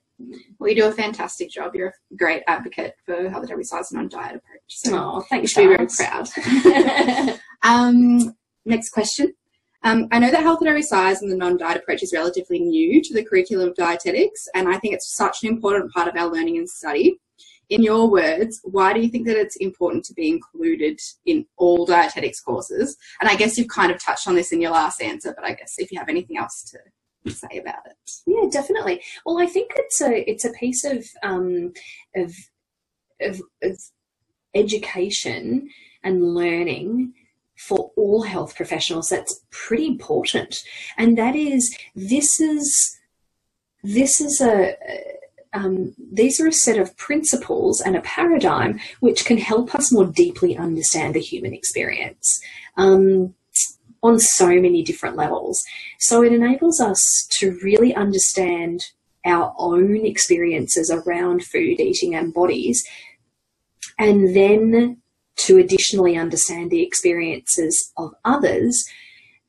Well, 0.59 0.69
you 0.69 0.75
do 0.75 0.87
a 0.87 0.91
fantastic 0.91 1.49
job. 1.49 1.75
You're 1.75 1.89
a 1.89 2.15
great 2.15 2.43
advocate 2.47 2.95
for 3.05 3.29
Health 3.29 3.43
at 3.43 3.51
Every 3.51 3.63
Size 3.63 3.91
and 3.91 3.99
on 3.99 4.09
diet 4.09 4.35
approach. 4.35 4.61
So 4.67 4.97
oh, 4.97 5.25
thanks. 5.29 5.55
You 5.55 5.63
should 5.63 5.69
be 5.69 5.75
very 5.75 5.87
proud. 5.87 7.39
um, 7.63 8.35
next 8.65 8.91
question. 8.91 9.33
Um, 9.85 10.07
I 10.11 10.19
know 10.19 10.31
that 10.31 10.43
health 10.43 10.61
at 10.61 10.67
every 10.69 10.81
size 10.81 11.21
and 11.21 11.29
the 11.29 11.35
non-diet 11.35 11.75
approach 11.75 12.03
is 12.03 12.13
relatively 12.13 12.59
new 12.59 13.01
to 13.01 13.13
the 13.13 13.23
curriculum 13.23 13.67
of 13.67 13.75
dietetics, 13.75 14.47
and 14.55 14.69
I 14.69 14.77
think 14.77 14.93
it's 14.93 15.13
such 15.13 15.43
an 15.43 15.49
important 15.49 15.91
part 15.91 16.07
of 16.07 16.15
our 16.15 16.31
learning 16.31 16.57
and 16.57 16.69
study. 16.69 17.19
In 17.69 17.81
your 17.81 18.09
words, 18.09 18.59
why 18.63 18.93
do 18.93 18.99
you 18.99 19.09
think 19.09 19.25
that 19.27 19.37
it's 19.37 19.55
important 19.57 20.05
to 20.05 20.13
be 20.13 20.29
included 20.29 20.99
in 21.25 21.45
all 21.57 21.85
dietetics 21.85 22.39
courses? 22.41 22.97
And 23.19 23.29
I 23.29 23.35
guess 23.35 23.57
you've 23.57 23.67
kind 23.69 23.91
of 23.91 24.03
touched 24.03 24.27
on 24.27 24.35
this 24.35 24.51
in 24.51 24.61
your 24.61 24.71
last 24.71 25.01
answer, 25.01 25.33
but 25.35 25.45
I 25.45 25.53
guess 25.53 25.75
if 25.77 25.91
you 25.91 25.97
have 25.97 26.09
anything 26.09 26.37
else 26.37 26.63
to 26.71 26.79
say 27.31 27.57
about 27.57 27.85
it. 27.85 28.11
Yeah, 28.27 28.49
definitely. 28.49 29.01
Well, 29.25 29.39
I 29.39 29.45
think 29.45 29.71
it's 29.75 30.01
a 30.01 30.29
it's 30.29 30.45
a 30.45 30.51
piece 30.51 30.83
of 30.83 31.05
um, 31.23 31.73
of, 32.15 32.33
of, 33.21 33.41
of 33.61 33.79
education 34.53 35.69
and 36.03 36.33
learning 36.35 37.13
for 37.57 37.91
all 37.95 38.23
health 38.23 38.55
professionals 38.55 39.09
that's 39.09 39.41
pretty 39.51 39.87
important 39.87 40.57
and 40.97 41.17
that 41.17 41.35
is 41.35 41.75
this 41.95 42.39
is 42.39 42.99
this 43.83 44.19
is 44.19 44.41
a 44.41 44.75
um, 45.53 45.93
these 46.11 46.39
are 46.39 46.47
a 46.47 46.53
set 46.53 46.77
of 46.77 46.95
principles 46.97 47.79
and 47.81 47.95
a 47.95 48.01
paradigm 48.01 48.79
which 48.99 49.25
can 49.25 49.37
help 49.37 49.75
us 49.75 49.91
more 49.91 50.05
deeply 50.05 50.57
understand 50.57 51.13
the 51.13 51.19
human 51.19 51.53
experience 51.53 52.41
um, 52.77 53.35
on 54.01 54.19
so 54.19 54.47
many 54.47 54.83
different 54.83 55.15
levels. 55.15 55.63
So 55.99 56.23
it 56.23 56.33
enables 56.33 56.81
us 56.81 57.27
to 57.39 57.57
really 57.63 57.95
understand 57.95 58.81
our 59.25 59.53
own 59.57 60.05
experiences 60.05 60.91
around 60.91 61.43
food, 61.43 61.79
eating, 61.79 62.13
and 62.15 62.33
bodies, 62.33 62.83
and 63.97 64.35
then 64.35 64.97
to 65.35 65.57
additionally 65.57 66.17
understand 66.17 66.69
the 66.69 66.83
experiences 66.83 67.91
of 67.97 68.13
others 68.25 68.85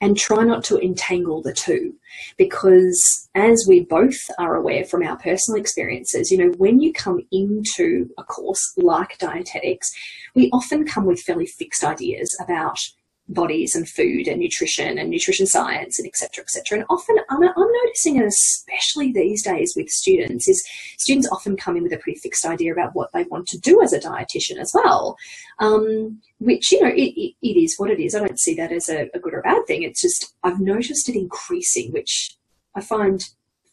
and 0.04 0.18
try 0.18 0.44
not 0.44 0.62
to 0.62 0.78
entangle 0.80 1.40
the 1.40 1.54
two. 1.54 1.94
Because 2.36 3.26
as 3.34 3.64
we 3.66 3.80
both 3.80 4.18
are 4.38 4.54
aware 4.54 4.84
from 4.84 5.02
our 5.02 5.16
personal 5.16 5.58
experiences, 5.58 6.30
you 6.30 6.36
know, 6.36 6.52
when 6.58 6.78
you 6.78 6.92
come 6.92 7.20
into 7.32 8.10
a 8.18 8.22
course 8.22 8.74
like 8.76 9.16
dietetics, 9.16 9.90
we 10.34 10.50
often 10.52 10.84
come 10.84 11.06
with 11.06 11.22
fairly 11.22 11.46
fixed 11.46 11.82
ideas 11.82 12.36
about 12.38 12.78
bodies 13.28 13.74
and 13.74 13.88
food 13.88 14.28
and 14.28 14.38
nutrition 14.38 14.98
and 14.98 15.08
nutrition 15.08 15.46
science 15.46 15.98
and 15.98 16.06
etc 16.06 16.42
etc 16.42 16.78
and 16.78 16.86
often 16.90 17.16
I'm, 17.30 17.42
I'm 17.42 17.72
noticing 17.84 18.16
it 18.16 18.26
especially 18.26 19.12
these 19.12 19.42
days 19.42 19.72
with 19.74 19.88
students 19.88 20.46
is 20.46 20.62
students 20.98 21.28
often 21.32 21.56
come 21.56 21.76
in 21.76 21.84
with 21.84 21.92
a 21.94 21.96
pretty 21.96 22.18
fixed 22.18 22.44
idea 22.44 22.72
about 22.72 22.94
what 22.94 23.10
they 23.12 23.24
want 23.24 23.48
to 23.48 23.58
do 23.58 23.82
as 23.82 23.94
a 23.94 23.98
dietitian 23.98 24.58
as 24.58 24.72
well 24.74 25.16
um, 25.58 26.20
which 26.38 26.70
you 26.70 26.82
know 26.82 26.92
it, 26.94 27.34
it, 27.42 27.56
is 27.56 27.76
what 27.78 27.90
it 27.90 28.00
is. 28.00 28.14
I 28.14 28.18
don't 28.18 28.40
see 28.40 28.54
that 28.56 28.72
as 28.72 28.88
a, 28.88 29.08
a 29.14 29.18
good 29.18 29.34
or 29.34 29.40
bad 29.42 29.66
thing. 29.66 29.82
It's 29.82 30.02
just 30.02 30.34
i've 30.42 30.60
noticed 30.60 31.08
it 31.08 31.16
increasing 31.16 31.92
which 31.92 32.36
i 32.74 32.80
find 32.80 33.24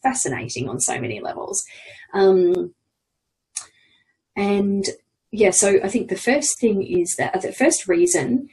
fascinating 0.02 0.70
on 0.70 0.80
so 0.80 1.00
many 1.00 1.20
levels. 1.20 1.64
Um, 2.14 2.74
and 4.36 4.86
yeah 5.32 5.50
so 5.50 5.80
i 5.84 5.90
think 5.90 6.10
the 6.10 6.16
first 6.16 6.60
thing 6.60 6.82
is 6.84 7.16
that 7.18 7.42
the 7.42 7.52
first 7.52 7.88
reason 7.88 8.50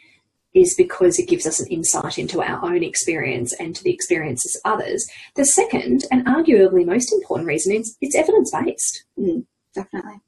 is 0.55 0.75
because 0.77 1.19
it 1.19 1.29
gives 1.29 1.47
us 1.47 1.61
an 1.61 1.67
insight 1.69 2.19
into 2.19 2.43
our 2.43 2.65
own 2.65 2.83
experience 2.83 3.53
and 3.55 3.77
to 3.77 3.85
the 3.85 3.93
experiences 3.93 4.61
of 4.65 4.73
others. 4.73 5.09
The 5.37 5.45
second, 5.45 6.05
and 6.11 6.27
arguably 6.27 6.87
most 6.87 7.13
important 7.13 7.47
reason, 7.47 7.75
is 7.75 7.97
it's 8.01 8.17
evidence 8.17 8.51
based. 8.51 9.05
Mm, 9.19 9.45
definitely. 9.75 10.21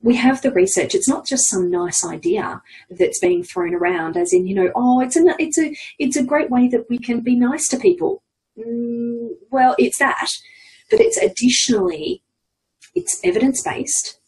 We 0.00 0.16
have 0.16 0.42
the 0.42 0.50
research. 0.50 0.94
It's 0.94 1.08
not 1.08 1.26
just 1.26 1.48
some 1.48 1.70
nice 1.70 2.04
idea 2.04 2.62
that's 2.90 3.20
being 3.20 3.42
thrown 3.42 3.74
around, 3.74 4.16
as 4.16 4.32
in, 4.32 4.46
you 4.46 4.54
know, 4.54 4.70
oh, 4.74 5.00
it's 5.00 5.16
a, 5.16 5.22
it's 5.38 5.58
a, 5.58 5.74
it's 5.98 6.16
a 6.16 6.24
great 6.24 6.50
way 6.50 6.68
that 6.68 6.86
we 6.90 6.98
can 6.98 7.20
be 7.20 7.36
nice 7.36 7.68
to 7.68 7.78
people. 7.78 8.22
Mm, 8.58 9.30
well, 9.50 9.74
it's 9.78 9.98
that, 9.98 10.28
but 10.90 11.00
it's 11.00 11.16
additionally, 11.16 12.22
it's 12.94 13.20
evidence 13.24 13.62
based 13.62 14.20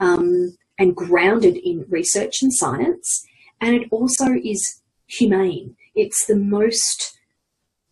um, 0.00 0.56
and 0.78 0.96
grounded 0.96 1.56
in 1.56 1.86
research 1.88 2.42
and 2.42 2.52
science 2.52 3.24
and 3.62 3.76
it 3.76 3.88
also 3.90 4.34
is 4.44 4.82
humane. 5.06 5.76
It's 5.94 6.26
the 6.26 6.36
most 6.36 7.16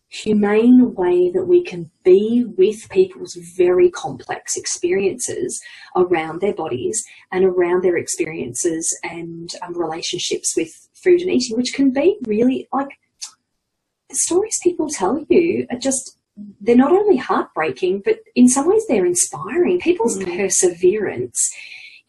humane 0.09 0.93
way 0.93 1.31
that 1.31 1.45
we 1.45 1.63
can 1.63 1.89
be 2.03 2.43
with 2.57 2.89
people's 2.89 3.35
very 3.55 3.89
complex 3.89 4.57
experiences 4.57 5.61
around 5.95 6.41
their 6.41 6.53
bodies 6.53 7.01
and 7.31 7.45
around 7.45 7.81
their 7.81 7.95
experiences 7.95 8.85
and 9.03 9.49
um, 9.61 9.73
relationships 9.77 10.53
with 10.57 10.89
food 10.93 11.21
and 11.21 11.31
eating, 11.31 11.55
which 11.55 11.73
can 11.73 11.91
be 11.91 12.17
really 12.27 12.67
like 12.73 12.89
the 14.09 14.17
stories 14.17 14.59
people 14.61 14.89
tell 14.89 15.25
you 15.29 15.65
are 15.71 15.79
just 15.79 16.17
they're 16.59 16.75
not 16.75 16.91
only 16.91 17.17
heartbreaking, 17.17 18.01
but 18.03 18.19
in 18.35 18.47
some 18.49 18.67
ways 18.67 18.83
they're 18.87 19.05
inspiring. 19.05 19.79
People's 19.79 20.17
mm. 20.17 20.25
perseverance 20.37 21.53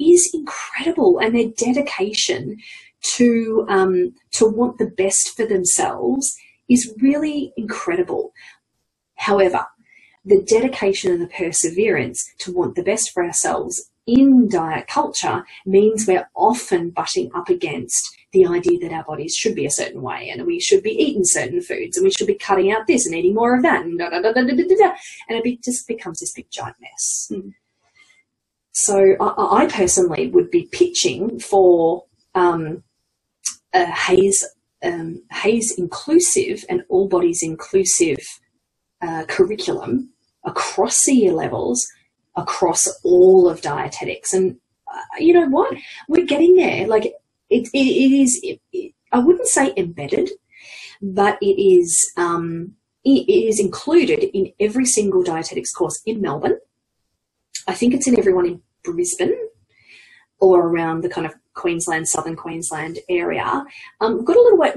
is 0.00 0.30
incredible 0.34 1.18
and 1.18 1.34
their 1.34 1.50
dedication 1.56 2.56
to 3.16 3.66
um, 3.68 4.14
to 4.32 4.46
want 4.46 4.78
the 4.78 4.86
best 4.86 5.36
for 5.36 5.46
themselves 5.46 6.36
is 6.68 6.94
really 7.00 7.52
incredible. 7.56 8.32
However, 9.16 9.66
the 10.24 10.42
dedication 10.42 11.12
and 11.12 11.20
the 11.20 11.26
perseverance 11.26 12.24
to 12.38 12.52
want 12.52 12.76
the 12.76 12.82
best 12.82 13.10
for 13.12 13.24
ourselves 13.24 13.90
in 14.06 14.48
diet 14.48 14.86
culture 14.88 15.44
means 15.64 16.06
we're 16.06 16.28
often 16.34 16.90
butting 16.90 17.30
up 17.34 17.48
against 17.48 18.16
the 18.32 18.46
idea 18.46 18.78
that 18.80 18.92
our 18.92 19.04
bodies 19.04 19.34
should 19.36 19.54
be 19.54 19.66
a 19.66 19.70
certain 19.70 20.02
way 20.02 20.30
and 20.30 20.44
we 20.46 20.58
should 20.58 20.82
be 20.82 20.90
eating 20.90 21.24
certain 21.24 21.60
foods 21.60 21.96
and 21.96 22.04
we 22.04 22.10
should 22.10 22.26
be 22.26 22.34
cutting 22.34 22.72
out 22.72 22.86
this 22.86 23.06
and 23.06 23.14
eating 23.14 23.34
more 23.34 23.54
of 23.54 23.62
that 23.62 23.84
and 23.84 23.98
da, 23.98 24.08
da, 24.08 24.20
da, 24.20 24.32
da, 24.32 24.42
da, 24.42 24.54
da, 24.54 24.76
da, 24.76 24.92
and 25.28 25.38
it 25.38 25.44
be, 25.44 25.58
just 25.62 25.86
becomes 25.86 26.18
this 26.18 26.32
big 26.32 26.50
giant 26.50 26.76
mess. 26.80 27.30
Mm. 27.30 27.52
So 28.72 29.16
I, 29.20 29.64
I, 29.64 29.66
personally 29.66 30.28
would 30.28 30.50
be 30.50 30.68
pitching 30.72 31.38
for 31.38 32.06
um, 32.34 32.82
a 33.74 33.86
HAES, 33.86 34.44
um, 34.82 35.22
HAES 35.30 35.74
inclusive 35.78 36.64
and 36.68 36.82
all 36.88 37.08
bodies 37.08 37.42
inclusive 37.42 38.18
uh, 39.00 39.24
curriculum 39.28 40.10
across 40.44 41.04
the 41.04 41.12
year 41.12 41.32
levels, 41.32 41.86
across 42.36 42.88
all 43.04 43.48
of 43.48 43.62
dietetics. 43.62 44.32
And 44.32 44.56
uh, 44.92 45.00
you 45.18 45.32
know 45.32 45.48
what? 45.48 45.74
We're 46.08 46.26
getting 46.26 46.56
there. 46.56 46.86
Like 46.86 47.06
it, 47.06 47.14
it, 47.50 47.68
it 47.72 48.22
is, 48.22 48.40
it, 48.42 48.92
I 49.12 49.18
wouldn't 49.18 49.48
say 49.48 49.72
embedded, 49.76 50.30
but 51.00 51.38
it 51.40 51.60
is, 51.60 52.12
um, 52.16 52.74
it 53.04 53.28
is 53.28 53.58
included 53.58 54.24
in 54.36 54.52
every 54.60 54.86
single 54.86 55.22
dietetics 55.22 55.72
course 55.72 56.00
in 56.06 56.20
Melbourne. 56.20 56.58
I 57.66 57.74
think 57.74 57.94
it's 57.94 58.06
in 58.06 58.18
everyone 58.18 58.46
in 58.46 58.62
Brisbane 58.84 59.36
or 60.40 60.66
around 60.66 61.02
the 61.02 61.08
kind 61.08 61.26
of 61.26 61.34
Queensland, 61.54 62.08
southern 62.08 62.36
Queensland 62.36 62.98
area. 63.08 63.64
Um, 64.00 64.16
we've 64.16 64.26
got 64.26 64.36
a 64.36 64.42
little 64.42 64.58
way, 64.58 64.72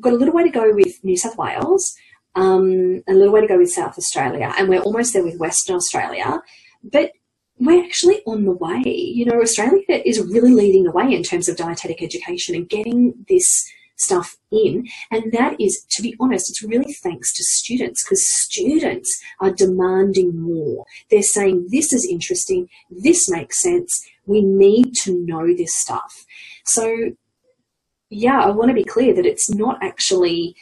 got 0.00 0.12
a 0.12 0.16
little 0.16 0.34
way 0.34 0.44
to 0.44 0.50
go 0.50 0.74
with 0.74 1.02
New 1.02 1.16
South 1.16 1.36
Wales, 1.36 1.94
um, 2.34 3.02
a 3.08 3.12
little 3.12 3.32
way 3.32 3.40
to 3.40 3.46
go 3.46 3.58
with 3.58 3.70
South 3.70 3.98
Australia, 3.98 4.52
and 4.56 4.68
we're 4.68 4.80
almost 4.80 5.12
there 5.12 5.24
with 5.24 5.38
Western 5.38 5.76
Australia. 5.76 6.42
But 6.82 7.12
we're 7.58 7.84
actually 7.84 8.22
on 8.26 8.44
the 8.44 8.52
way. 8.52 8.82
You 8.86 9.26
know, 9.26 9.40
Australia 9.40 9.84
is 9.88 10.18
really 10.18 10.54
leading 10.54 10.84
the 10.84 10.92
way 10.92 11.12
in 11.12 11.22
terms 11.22 11.48
of 11.48 11.56
dietetic 11.56 12.02
education 12.02 12.54
and 12.54 12.68
getting 12.68 13.26
this 13.28 13.70
stuff 14.00 14.36
in. 14.50 14.88
And 15.10 15.30
that 15.32 15.60
is, 15.60 15.84
to 15.90 16.02
be 16.02 16.16
honest, 16.18 16.50
it's 16.50 16.62
really 16.62 16.92
thanks 16.94 17.32
to 17.34 17.44
students 17.44 18.02
because 18.02 18.26
students 18.26 19.22
are 19.40 19.52
demanding 19.52 20.40
more. 20.40 20.86
They're 21.10 21.22
saying, 21.22 21.68
this 21.70 21.92
is 21.92 22.08
interesting, 22.10 22.68
this 22.90 23.28
makes 23.28 23.60
sense, 23.60 24.08
we 24.30 24.42
need 24.42 24.94
to 25.02 25.12
know 25.26 25.46
this 25.54 25.74
stuff. 25.74 26.24
So, 26.64 27.10
yeah, 28.08 28.40
I 28.40 28.50
want 28.50 28.68
to 28.68 28.74
be 28.74 28.84
clear 28.84 29.12
that 29.14 29.26
it's 29.26 29.50
not 29.50 29.82
actually 29.82 30.54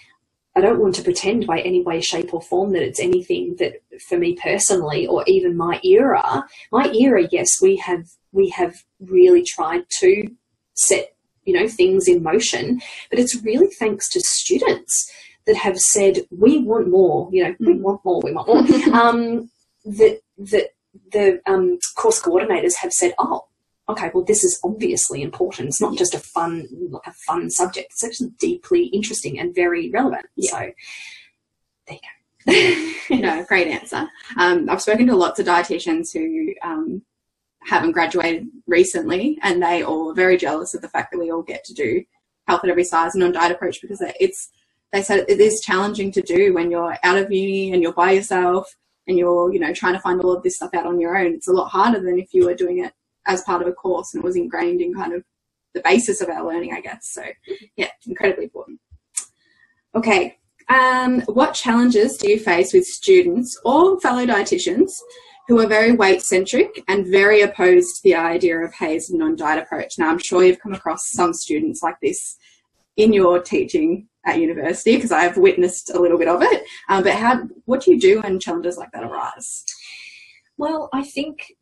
I 0.56 0.60
don't 0.60 0.80
want 0.80 0.96
to 0.96 1.02
pretend 1.02 1.46
by 1.46 1.60
any 1.60 1.82
way, 1.82 2.00
shape, 2.00 2.34
or 2.34 2.42
form 2.42 2.72
that 2.72 2.82
it's 2.82 2.98
anything 2.98 3.54
that 3.60 3.74
for 4.08 4.18
me 4.18 4.34
personally 4.34 5.06
or 5.06 5.22
even 5.28 5.56
my 5.56 5.80
era. 5.84 6.44
My 6.72 6.90
era, 6.92 7.28
yes, 7.30 7.62
we 7.62 7.76
have 7.76 8.06
we 8.32 8.48
have 8.48 8.82
really 8.98 9.44
tried 9.44 9.84
to 10.00 10.28
set 10.74 11.14
you 11.44 11.54
know 11.54 11.68
things 11.68 12.08
in 12.08 12.24
motion, 12.24 12.80
but 13.08 13.20
it's 13.20 13.40
really 13.44 13.68
thanks 13.78 14.08
to 14.10 14.20
students 14.20 15.12
that 15.46 15.56
have 15.56 15.78
said 15.78 16.26
we 16.30 16.58
want 16.58 16.88
more. 16.88 17.28
You 17.30 17.44
know, 17.44 17.54
we 17.60 17.74
mm. 17.74 17.80
want 17.80 18.04
more. 18.04 18.20
We 18.24 18.32
want 18.32 18.48
more. 18.48 18.94
um, 19.00 19.50
that 19.84 20.20
that 20.38 20.70
the 21.12 21.40
um, 21.46 21.78
course 21.94 22.20
coordinators 22.20 22.74
have 22.82 22.92
said, 22.92 23.14
oh, 23.18 23.46
okay, 23.88 24.10
well, 24.12 24.24
this 24.24 24.44
is 24.44 24.60
obviously 24.62 25.22
important. 25.22 25.68
It's 25.68 25.80
not 25.80 25.96
just 25.96 26.14
a 26.14 26.18
fun, 26.18 26.68
like 26.90 27.06
a 27.06 27.12
fun 27.12 27.50
subject. 27.50 27.88
It's 27.92 28.04
actually 28.04 28.30
deeply 28.38 28.86
interesting 28.86 29.38
and 29.38 29.54
very 29.54 29.90
relevant. 29.90 30.26
Yeah. 30.36 30.50
So 30.50 30.70
there 31.86 31.96
you 31.96 32.00
go. 33.10 33.16
no, 33.16 33.44
great 33.44 33.68
answer. 33.68 34.08
Um, 34.36 34.68
I've 34.68 34.82
spoken 34.82 35.06
to 35.06 35.16
lots 35.16 35.40
of 35.40 35.46
dietitians 35.46 36.12
who 36.12 36.54
um, 36.62 37.02
haven't 37.62 37.92
graduated 37.92 38.48
recently, 38.66 39.38
and 39.42 39.62
they 39.62 39.82
all 39.82 40.10
are 40.10 40.14
very 40.14 40.36
jealous 40.36 40.74
of 40.74 40.82
the 40.82 40.88
fact 40.88 41.12
that 41.12 41.18
we 41.18 41.30
all 41.30 41.42
get 41.42 41.64
to 41.64 41.74
do 41.74 42.04
health 42.46 42.64
at 42.64 42.70
every 42.70 42.84
size 42.84 43.14
non-diet 43.14 43.52
approach 43.52 43.80
because 43.82 44.02
it's 44.18 44.48
they 44.90 45.02
said 45.02 45.26
it 45.28 45.38
is 45.38 45.60
challenging 45.60 46.10
to 46.10 46.22
do 46.22 46.54
when 46.54 46.70
you're 46.70 46.96
out 47.02 47.18
of 47.18 47.30
uni 47.30 47.72
and 47.72 47.82
you're 47.82 47.92
by 47.92 48.12
yourself 48.12 48.74
and 49.06 49.18
you're 49.18 49.52
you 49.52 49.60
know 49.60 49.74
trying 49.74 49.92
to 49.92 50.00
find 50.00 50.18
all 50.22 50.32
of 50.32 50.42
this 50.42 50.56
stuff 50.56 50.72
out 50.74 50.86
on 50.86 50.98
your 50.98 51.16
own. 51.16 51.34
It's 51.34 51.48
a 51.48 51.52
lot 51.52 51.68
harder 51.68 52.00
than 52.00 52.18
if 52.18 52.32
you 52.32 52.46
were 52.46 52.54
doing 52.54 52.84
it 52.84 52.92
as 53.28 53.42
part 53.42 53.62
of 53.62 53.68
a 53.68 53.72
course 53.72 54.12
and 54.12 54.22
it 54.22 54.26
was 54.26 54.36
ingrained 54.36 54.80
in 54.80 54.94
kind 54.94 55.12
of 55.12 55.22
the 55.74 55.82
basis 55.84 56.20
of 56.20 56.28
our 56.28 56.44
learning, 56.44 56.72
I 56.72 56.80
guess. 56.80 57.12
So 57.12 57.22
yeah, 57.76 57.90
incredibly 58.06 58.44
important. 58.44 58.80
Okay, 59.94 60.38
um, 60.68 61.20
what 61.22 61.54
challenges 61.54 62.16
do 62.16 62.30
you 62.30 62.38
face 62.38 62.72
with 62.72 62.84
students 62.84 63.58
or 63.64 64.00
fellow 64.00 64.26
dietitians 64.26 64.90
who 65.46 65.58
are 65.60 65.66
very 65.66 65.92
weight 65.92 66.22
centric 66.22 66.82
and 66.88 67.06
very 67.06 67.40
opposed 67.40 67.96
to 67.96 68.02
the 68.04 68.14
idea 68.14 68.58
of 68.58 68.74
HAES 68.74 69.10
non 69.10 69.36
diet 69.36 69.62
approach? 69.62 69.98
Now, 69.98 70.10
I'm 70.10 70.18
sure 70.18 70.44
you've 70.44 70.60
come 70.60 70.74
across 70.74 71.10
some 71.10 71.32
students 71.32 71.82
like 71.82 71.96
this 72.02 72.36
in 72.96 73.12
your 73.12 73.40
teaching 73.40 74.08
at 74.26 74.40
university 74.40 74.96
because 74.96 75.12
I've 75.12 75.38
witnessed 75.38 75.90
a 75.90 76.00
little 76.00 76.18
bit 76.18 76.28
of 76.28 76.42
it. 76.42 76.64
Um, 76.90 77.02
but 77.02 77.14
how, 77.14 77.44
what 77.64 77.82
do 77.82 77.92
you 77.92 78.00
do 78.00 78.20
when 78.20 78.38
challenges 78.38 78.76
like 78.76 78.90
that 78.92 79.04
arise? 79.04 79.64
Well, 80.58 80.90
I 80.92 81.02
think 81.02 81.54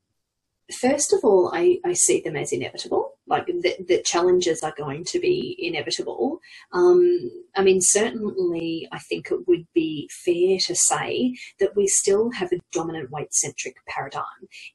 first 0.72 1.12
of 1.12 1.20
all, 1.22 1.50
I, 1.54 1.78
I 1.84 1.92
see 1.92 2.20
them 2.20 2.36
as 2.36 2.52
inevitable. 2.52 3.12
Like 3.26 3.46
the, 3.46 4.02
challenges 4.04 4.62
are 4.62 4.74
going 4.76 5.04
to 5.04 5.18
be 5.18 5.56
inevitable. 5.58 6.38
Um, 6.72 7.30
I 7.56 7.62
mean, 7.62 7.80
certainly, 7.80 8.88
I 8.92 8.98
think 9.00 9.30
it 9.30 9.48
would 9.48 9.66
be 9.74 10.08
fair 10.24 10.58
to 10.66 10.74
say 10.74 11.36
that 11.58 11.74
we 11.74 11.86
still 11.88 12.30
have 12.32 12.52
a 12.52 12.60
dominant 12.72 13.10
weight 13.10 13.34
centric 13.34 13.76
paradigm 13.88 14.22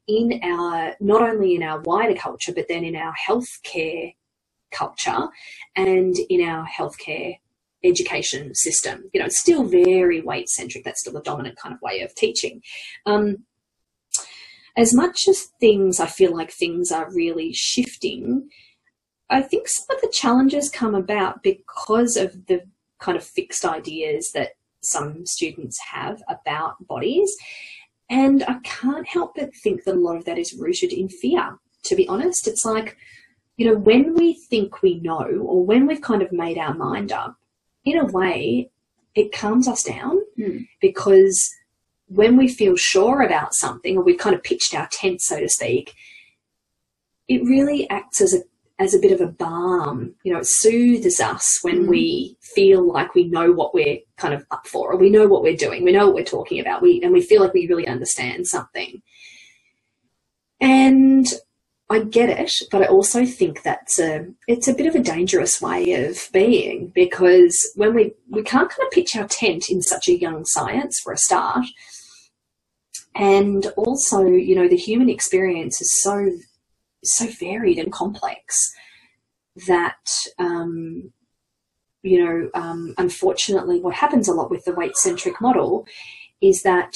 in 0.07 0.41
our, 0.43 0.95
not 0.99 1.21
only 1.21 1.55
in 1.55 1.63
our 1.63 1.79
wider 1.81 2.15
culture, 2.15 2.53
but 2.53 2.67
then 2.67 2.83
in 2.83 2.95
our 2.95 3.13
healthcare 3.27 4.15
culture 4.71 5.27
and 5.75 6.15
in 6.29 6.47
our 6.47 6.65
healthcare 6.67 7.37
education 7.83 8.53
system. 8.53 9.09
You 9.13 9.19
know, 9.19 9.25
it's 9.25 9.39
still 9.39 9.63
very 9.63 10.21
weight 10.21 10.49
centric. 10.49 10.83
That's 10.83 11.01
still 11.01 11.13
the 11.13 11.21
dominant 11.21 11.57
kind 11.57 11.73
of 11.73 11.81
way 11.81 12.01
of 12.01 12.13
teaching. 12.15 12.61
Um, 13.05 13.45
as 14.77 14.93
much 14.93 15.27
as 15.27 15.47
things, 15.59 15.99
I 15.99 16.07
feel 16.07 16.35
like 16.35 16.51
things 16.51 16.91
are 16.91 17.11
really 17.11 17.53
shifting, 17.53 18.49
I 19.29 19.41
think 19.41 19.67
some 19.67 19.95
of 19.95 20.01
the 20.01 20.11
challenges 20.11 20.69
come 20.69 20.93
about 20.93 21.41
because 21.41 22.17
of 22.17 22.47
the 22.47 22.61
kind 22.99 23.17
of 23.17 23.23
fixed 23.23 23.65
ideas 23.65 24.31
that 24.33 24.51
some 24.81 25.25
students 25.25 25.79
have 25.91 26.21
about 26.27 26.85
bodies. 26.85 27.35
And 28.09 28.43
I 28.43 28.55
can't 28.63 29.07
help 29.07 29.35
but 29.35 29.55
think 29.55 29.85
that 29.85 29.95
a 29.95 29.99
lot 29.99 30.17
of 30.17 30.25
that 30.25 30.37
is 30.37 30.53
rooted 30.53 30.91
in 30.91 31.07
fear, 31.07 31.57
to 31.83 31.95
be 31.95 32.07
honest. 32.07 32.47
It's 32.47 32.65
like, 32.65 32.97
you 33.55 33.65
know, 33.65 33.77
when 33.77 34.15
we 34.15 34.33
think 34.33 34.81
we 34.81 34.99
know, 34.99 35.25
or 35.45 35.65
when 35.65 35.87
we've 35.87 36.01
kind 36.01 36.21
of 36.21 36.31
made 36.31 36.57
our 36.57 36.73
mind 36.73 37.11
up, 37.11 37.35
in 37.85 37.97
a 37.97 38.05
way, 38.05 38.69
it 39.15 39.31
calms 39.31 39.67
us 39.67 39.83
down 39.83 40.19
mm. 40.37 40.67
because 40.81 41.49
when 42.13 42.35
we 42.35 42.47
feel 42.47 42.75
sure 42.75 43.21
about 43.21 43.53
something 43.53 43.97
or 43.97 44.03
we've 44.03 44.17
kind 44.17 44.35
of 44.35 44.43
pitched 44.43 44.75
our 44.75 44.87
tent, 44.91 45.21
so 45.21 45.39
to 45.39 45.47
speak, 45.47 45.93
it 47.27 47.43
really 47.43 47.89
acts 47.89 48.21
as 48.21 48.33
a 48.33 48.39
as 48.79 48.95
a 48.95 48.99
bit 48.99 49.11
of 49.11 49.21
a 49.21 49.27
balm. 49.27 50.15
You 50.23 50.33
know, 50.33 50.39
it 50.39 50.47
soothes 50.47 51.19
us 51.19 51.59
when 51.61 51.85
mm. 51.85 51.87
we 51.87 52.37
feel 52.41 52.91
like 52.91 53.13
we 53.13 53.25
know 53.25 53.51
what 53.51 53.73
we're 53.73 53.99
kind 54.17 54.33
of 54.33 54.45
up 54.51 54.67
for, 54.67 54.91
or 54.91 54.97
we 54.97 55.09
know 55.09 55.27
what 55.27 55.43
we're 55.43 55.55
doing, 55.55 55.83
we 55.83 55.91
know 55.91 56.07
what 56.07 56.15
we're 56.15 56.23
talking 56.23 56.59
about, 56.59 56.81
we 56.81 57.01
and 57.01 57.13
we 57.13 57.21
feel 57.21 57.41
like 57.41 57.53
we 57.53 57.67
really 57.67 57.87
understand 57.87 58.47
something. 58.47 59.01
And 60.59 61.27
I 61.89 61.99
get 61.99 62.29
it, 62.29 62.53
but 62.71 62.81
I 62.81 62.85
also 62.85 63.25
think 63.25 63.63
that's 63.63 63.99
a 63.99 64.25
it's 64.47 64.67
a 64.67 64.73
bit 64.73 64.87
of 64.87 64.95
a 64.95 65.03
dangerous 65.03 65.61
way 65.61 66.05
of 66.05 66.29
being 66.33 66.91
because 66.93 67.71
when 67.75 67.93
we 67.93 68.13
we 68.29 68.43
can't 68.43 68.69
kind 68.69 68.87
of 68.87 68.91
pitch 68.91 69.15
our 69.15 69.27
tent 69.27 69.69
in 69.69 69.81
such 69.81 70.07
a 70.07 70.17
young 70.17 70.45
science 70.45 70.99
for 70.99 71.13
a 71.13 71.17
start, 71.17 71.65
and 73.15 73.67
also 73.77 74.25
you 74.25 74.55
know 74.55 74.67
the 74.67 74.77
human 74.77 75.09
experience 75.09 75.81
is 75.81 76.01
so 76.01 76.31
so 77.03 77.27
varied 77.39 77.77
and 77.77 77.91
complex 77.91 78.73
that 79.67 80.07
um, 80.39 81.11
you 82.03 82.23
know 82.23 82.49
um, 82.53 82.93
unfortunately 82.97 83.79
what 83.79 83.95
happens 83.95 84.27
a 84.27 84.33
lot 84.33 84.49
with 84.49 84.63
the 84.65 84.73
weight 84.73 84.95
centric 84.95 85.41
model 85.41 85.85
is 86.41 86.63
that 86.63 86.93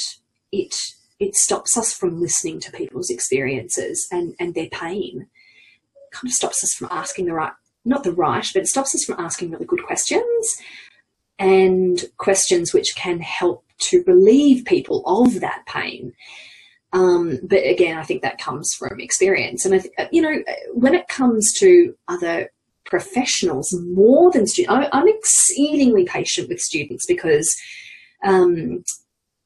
it 0.52 0.74
it 1.20 1.36
stops 1.36 1.78
us 1.78 1.94
from 1.94 2.22
listening 2.22 2.60
to 2.60 2.72
people's 2.72 3.10
experiences 3.10 4.08
and 4.12 4.36
and 4.40 4.54
their 4.54 4.70
pain. 4.70 5.22
It 5.96 6.12
kind 6.12 6.30
of 6.30 6.34
stops 6.34 6.64
us 6.64 6.74
from 6.74 6.88
asking 6.92 7.26
the 7.26 7.34
right 7.34 7.54
not 7.84 8.04
the 8.04 8.14
right 8.14 8.48
but 8.54 8.62
it 8.62 8.68
stops 8.68 8.96
us 8.96 9.04
from 9.04 9.20
asking 9.20 9.52
really 9.52 9.66
good 9.66 9.84
questions 9.84 10.56
and 11.38 12.06
questions 12.18 12.74
which 12.74 12.94
can 12.96 13.20
help 13.20 13.65
to 13.80 14.04
relieve 14.08 14.66
people 14.66 15.04
of 15.06 15.42
that 15.42 15.64
pain. 15.68 16.14
Um, 16.94 17.40
but 17.44 17.66
again, 17.66 17.98
I 17.98 18.04
think 18.04 18.22
that 18.22 18.38
comes 18.38 18.74
from 18.74 19.00
experience. 19.00 19.66
And, 19.66 19.76
I 19.76 19.80
th- 19.80 19.94
you 20.12 20.22
know, 20.22 20.44
when 20.74 20.96
it 20.96 21.08
comes 21.08 21.52
to 21.60 21.94
other 22.08 22.50
professionals 22.86 23.76
more 23.94 24.32
than 24.32 24.48
students, 24.48 24.90
I'm 24.94 25.08
exceedingly 25.08 26.06
patient 26.06 26.48
with 26.48 26.60
students 26.60 27.06
because 27.06 27.54
um, 28.24 28.84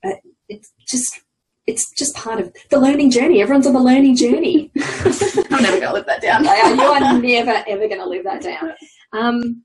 uh, 0.03 0.11
it's 0.47 0.71
just 0.87 1.21
it's 1.65 1.91
just 1.91 2.15
part 2.15 2.39
of 2.39 2.51
the 2.69 2.79
learning 2.79 3.11
journey. 3.11 3.41
Everyone's 3.41 3.67
on 3.67 3.73
the 3.73 3.79
learning 3.79 4.15
journey. 4.15 4.71
I'm 4.79 5.61
never 5.61 5.79
going 5.79 5.81
to 5.81 5.93
live 5.93 6.07
that 6.07 6.21
down. 6.21 6.43
you 6.45 6.49
are 6.49 7.21
never 7.21 7.63
ever 7.67 7.87
going 7.87 7.99
to 7.99 8.09
live 8.09 8.23
that 8.23 8.41
down. 8.41 8.73
Um, 9.13 9.63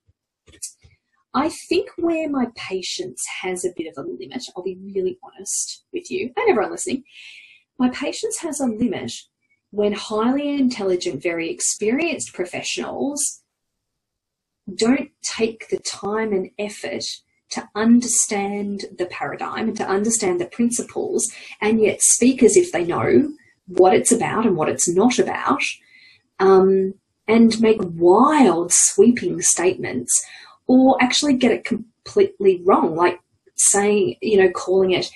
I 1.35 1.49
think 1.49 1.91
where 1.97 2.29
my 2.29 2.47
patience 2.55 3.25
has 3.43 3.65
a 3.65 3.73
bit 3.77 3.89
of 3.89 4.05
a 4.05 4.09
limit, 4.09 4.45
I'll 4.57 4.63
be 4.63 4.79
really 4.81 5.19
honest 5.23 5.85
with 5.93 6.11
you 6.11 6.33
and 6.37 6.49
everyone 6.49 6.71
listening, 6.71 7.05
my 7.79 7.91
patience 7.91 8.39
has 8.39 8.61
a 8.61 8.67
limit 8.67 9.13
when 9.71 9.93
highly 9.93 10.51
intelligent, 10.51 11.21
very 11.21 11.51
experienced 11.51 12.33
professionals 12.33 13.43
don't 14.73 15.11
take 15.23 15.69
the 15.69 15.79
time 15.79 16.33
and 16.33 16.51
effort 16.59 17.05
to 17.51 17.69
understand 17.75 18.85
the 18.97 19.07
paradigm 19.07 19.69
and 19.69 19.77
to 19.77 19.87
understand 19.87 20.41
the 20.41 20.47
principles 20.47 21.31
and 21.61 21.81
yet 21.81 22.01
speak 22.01 22.43
as 22.43 22.57
if 22.57 22.71
they 22.71 22.85
know 22.85 23.33
what 23.67 23.95
it's 23.95 24.13
about 24.13 24.47
and 24.47 24.57
what 24.57 24.69
it's 24.69 24.89
not 24.89 25.19
about 25.19 25.63
um, 26.39 26.95
and 27.27 27.61
make 27.61 27.81
wild 27.81 28.73
sweeping 28.73 29.41
statements 29.41 30.25
or 30.67 30.97
actually 31.03 31.35
get 31.35 31.53
it 31.53 31.65
completely 31.65 32.63
wrong, 32.65 32.95
like 32.97 33.21
saying, 33.57 34.17
you 34.21 34.37
know, 34.39 34.51
calling 34.51 34.93
it 34.93 35.11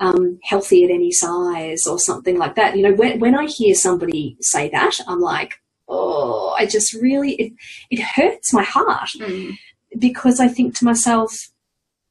um, 0.00 0.38
healthy 0.44 0.84
at 0.84 0.90
any 0.90 1.10
size 1.10 1.86
or 1.86 1.98
something 1.98 2.38
like 2.38 2.54
that. 2.56 2.76
You 2.76 2.82
know, 2.82 2.94
when, 2.94 3.18
when 3.20 3.34
I 3.34 3.46
hear 3.46 3.74
somebody 3.74 4.36
say 4.40 4.68
that, 4.70 4.98
I'm 5.06 5.20
like, 5.20 5.54
oh, 5.88 6.54
I 6.58 6.66
just 6.66 6.92
really, 6.94 7.32
it, 7.34 7.52
it 7.90 8.00
hurts 8.00 8.52
my 8.52 8.62
heart 8.62 9.10
Mm. 9.18 9.56
because 9.98 10.38
I 10.40 10.48
think 10.48 10.76
to 10.78 10.84
myself, 10.84 11.50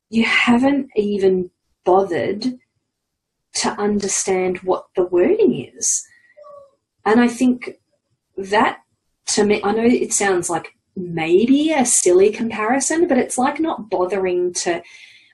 you 0.09 0.23
haven't 0.25 0.89
even 0.95 1.51
bothered 1.85 2.57
to 3.55 3.69
understand 3.71 4.59
what 4.59 4.85
the 4.95 5.05
wording 5.05 5.67
is. 5.75 6.03
And 7.05 7.19
I 7.19 7.27
think 7.27 7.77
that 8.37 8.79
to 9.27 9.43
me, 9.43 9.61
I 9.63 9.71
know 9.71 9.83
it 9.83 10.13
sounds 10.13 10.49
like 10.49 10.73
maybe 10.97 11.71
a 11.71 11.85
silly 11.85 12.31
comparison, 12.31 13.07
but 13.07 13.17
it's 13.17 13.37
like 13.37 13.59
not 13.59 13.89
bothering 13.89 14.53
to 14.53 14.81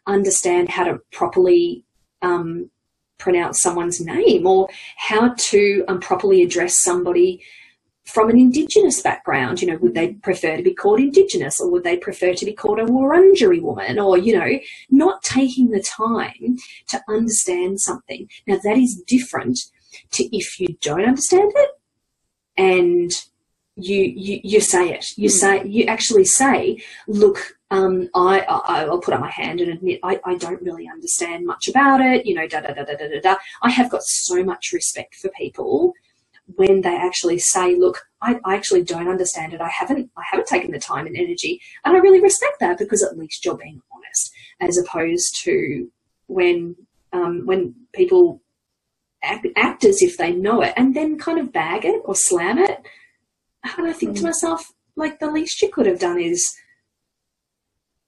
understand 0.06 0.69
how 0.69 0.84
to 0.84 0.99
properly 1.12 1.86
um, 2.21 2.69
pronounce 3.17 3.62
someone's 3.62 4.02
name 4.02 4.45
or 4.45 4.67
how 4.97 5.34
to 5.38 5.86
um, 5.88 5.99
properly 5.99 6.41
address 6.43 6.82
somebody 6.82 7.41
from 8.06 8.30
an 8.30 8.38
Indigenous 8.38 9.02
background. 9.02 9.62
You 9.62 9.69
know, 9.69 9.78
would 9.78 9.93
they 9.93 10.13
prefer 10.13 10.58
to 10.58 10.63
be 10.63 10.73
called 10.73 10.99
Indigenous 10.99 11.62
or 11.62 11.71
would 11.71 11.86
they 11.86 11.97
prefer 11.97 12.34
to 12.34 12.45
be 12.45 12.52
called 12.52 12.80
a 12.80 12.86
Wurundjeri 12.86 13.62
woman? 13.62 13.97
Or, 13.97 14.17
you 14.17 14.38
know, 14.38 14.60
not 14.89 15.23
taking 15.23 15.71
the 15.71 15.82
time 15.82 16.58
to 16.89 17.02
understand 17.08 17.80
something. 17.80 18.28
Now, 18.45 18.60
that 18.63 18.78
is 18.78 19.02
different 19.08 19.60
to 20.12 20.36
if 20.36 20.60
you 20.60 20.76
don't 20.82 21.06
understand 21.06 21.54
it 21.56 21.69
and 22.58 23.12
you 23.75 24.01
you, 24.15 24.39
you 24.43 24.62
say 24.62 24.89
it. 24.93 25.05
You 25.17 25.29
Mm. 25.29 25.31
say 25.31 25.65
you 25.65 25.86
actually 25.86 26.25
say, 26.25 26.77
look, 27.07 27.55
um, 27.71 28.09
I, 28.13 28.41
I 28.41 28.86
I'll 28.86 28.99
put 28.99 29.13
up 29.13 29.21
my 29.21 29.31
hand 29.31 29.62
and 29.62 29.71
admit 29.71 29.99
I, 30.03 30.19
I 30.25 30.36
don't 30.36 30.62
really 30.62 30.88
understand 30.88 31.45
much 31.45 31.67
about 31.67 31.99
it. 32.01 32.25
You 32.25 32.36
know, 32.36 32.47
da 32.47 32.62
da 32.62 32.73
da 32.73 32.83
da 32.83 32.95
da 32.95 33.07
da 33.07 33.19
da. 33.21 33.36
I 33.63 33.69
have 33.71 33.89
got 33.89 34.03
so 34.03 34.43
much 34.43 34.71
respect 34.73 35.15
for 35.15 35.29
people 35.29 35.93
when 36.55 36.81
they 36.81 36.95
actually 36.95 37.39
say, 37.39 37.75
look, 37.75 38.01
I, 38.21 38.39
I 38.45 38.55
actually 38.55 38.83
don't 38.83 39.07
understand 39.07 39.53
it. 39.53 39.62
I 39.62 39.69
haven't 39.69 40.12
I 40.17 40.23
haven't 40.29 40.47
taken 40.47 40.71
the 40.71 40.79
time 40.79 41.07
and 41.07 41.17
energy, 41.17 41.62
and 41.83 41.95
I 41.95 41.99
really 41.99 42.21
respect 42.21 42.59
that 42.59 42.77
because 42.77 43.01
at 43.03 43.17
least 43.17 43.43
you're 43.43 43.57
being 43.57 43.81
honest, 43.93 44.31
as 44.59 44.77
opposed 44.77 45.41
to 45.43 45.91
when 46.27 46.75
um, 47.12 47.45
when 47.45 47.73
people 47.93 48.41
act, 49.23 49.47
act 49.55 49.86
as 49.86 50.01
if 50.01 50.17
they 50.17 50.31
know 50.33 50.62
it 50.62 50.73
and 50.77 50.95
then 50.95 51.17
kind 51.17 51.39
of 51.39 51.51
bag 51.53 51.86
it 51.86 52.01
or 52.05 52.15
slam 52.15 52.57
it. 52.59 52.81
And 53.78 53.88
I 53.88 53.93
think 53.93 54.15
to 54.15 54.21
Mm. 54.21 54.26
myself, 54.26 54.73
like 54.95 55.19
the 55.19 55.32
least 55.32 55.62
you 55.62 55.69
could 55.69 55.86
have 55.86 55.99
done 55.99 56.19
is 56.19 56.54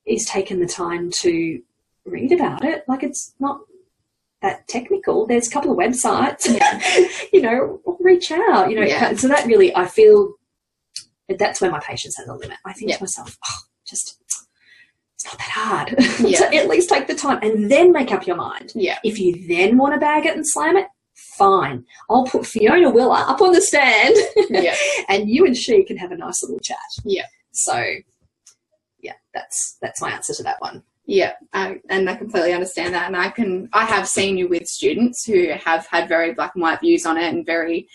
is 0.05 0.25
taken 0.25 0.59
the 0.59 0.67
time 0.67 1.09
to 1.09 1.61
read 2.05 2.31
about 2.31 2.63
it. 2.63 2.83
Like 2.87 3.01
it's 3.03 3.33
not 3.39 3.61
that 4.41 4.67
technical. 4.67 5.25
There's 5.25 5.47
a 5.47 5.51
couple 5.51 5.71
of 5.71 5.77
websites, 5.77 6.45
you 7.33 7.41
know, 7.41 7.81
reach 7.99 8.31
out, 8.31 8.69
you 8.69 8.75
know. 8.79 8.85
Yeah. 8.85 9.15
So 9.15 9.27
that 9.29 9.47
really, 9.47 9.75
I 9.75 9.87
feel 9.87 10.33
that's 11.39 11.59
where 11.61 11.71
my 11.71 11.79
patience 11.79 12.17
has 12.17 12.27
a 12.27 12.33
limit. 12.35 12.57
I 12.65 12.73
think 12.73 12.91
Yeah. 12.91 12.97
to 12.97 13.03
myself, 13.03 13.35
oh, 13.49 13.55
just 13.83 14.19
it's 15.15 15.25
not 15.25 15.37
that 15.39 15.49
hard. 15.49 15.95
Yeah. 16.19 16.37
so 16.37 16.45
at 16.53 16.67
least 16.67 16.89
take 16.89 17.07
the 17.07 17.15
time 17.15 17.39
and 17.41 17.71
then 17.71 17.91
make 17.91 18.11
up 18.11 18.27
your 18.27 18.35
mind. 18.35 18.73
Yeah. 18.75 18.99
If 19.03 19.17
you 19.19 19.47
then 19.47 19.77
want 19.77 19.95
to 19.95 19.99
bag 19.99 20.27
it 20.27 20.35
and 20.35 20.47
slam 20.47 20.77
it, 20.77 20.85
fine. 21.37 21.85
I'll 22.09 22.25
put 22.25 22.45
Fiona 22.45 22.89
Willer 22.89 23.15
up 23.15 23.41
on 23.41 23.51
the 23.51 23.61
stand 23.61 24.15
Yeah. 24.49 24.75
and 25.09 25.29
you 25.29 25.45
and 25.45 25.55
she 25.55 25.83
can 25.83 25.97
have 25.97 26.11
a 26.11 26.17
nice 26.17 26.43
little 26.43 26.59
chat. 26.59 26.77
Yeah. 27.03 27.25
So 27.51 27.81
yeah, 28.99 29.13
that's 29.33 29.77
that's 29.81 30.01
my 30.01 30.11
answer 30.11 30.33
to 30.33 30.43
that 30.43 30.61
one. 30.61 30.83
Yeah, 31.07 31.33
I, 31.53 31.79
and 31.89 32.09
I 32.09 32.15
completely 32.15 32.53
understand 32.53 32.93
that. 32.95 33.07
And 33.07 33.15
I 33.15 33.29
can, 33.29 33.69
I 33.73 33.85
have 33.85 34.07
seen 34.07 34.37
you 34.37 34.47
with 34.47 34.67
students 34.67 35.23
who 35.23 35.49
have 35.51 35.85
had 35.85 36.09
very 36.09 36.33
black 36.33 36.53
and 36.55 36.63
white 36.63 36.79
views 36.79 37.05
on 37.05 37.17
it 37.17 37.31
and 37.31 37.45
very, 37.45 37.87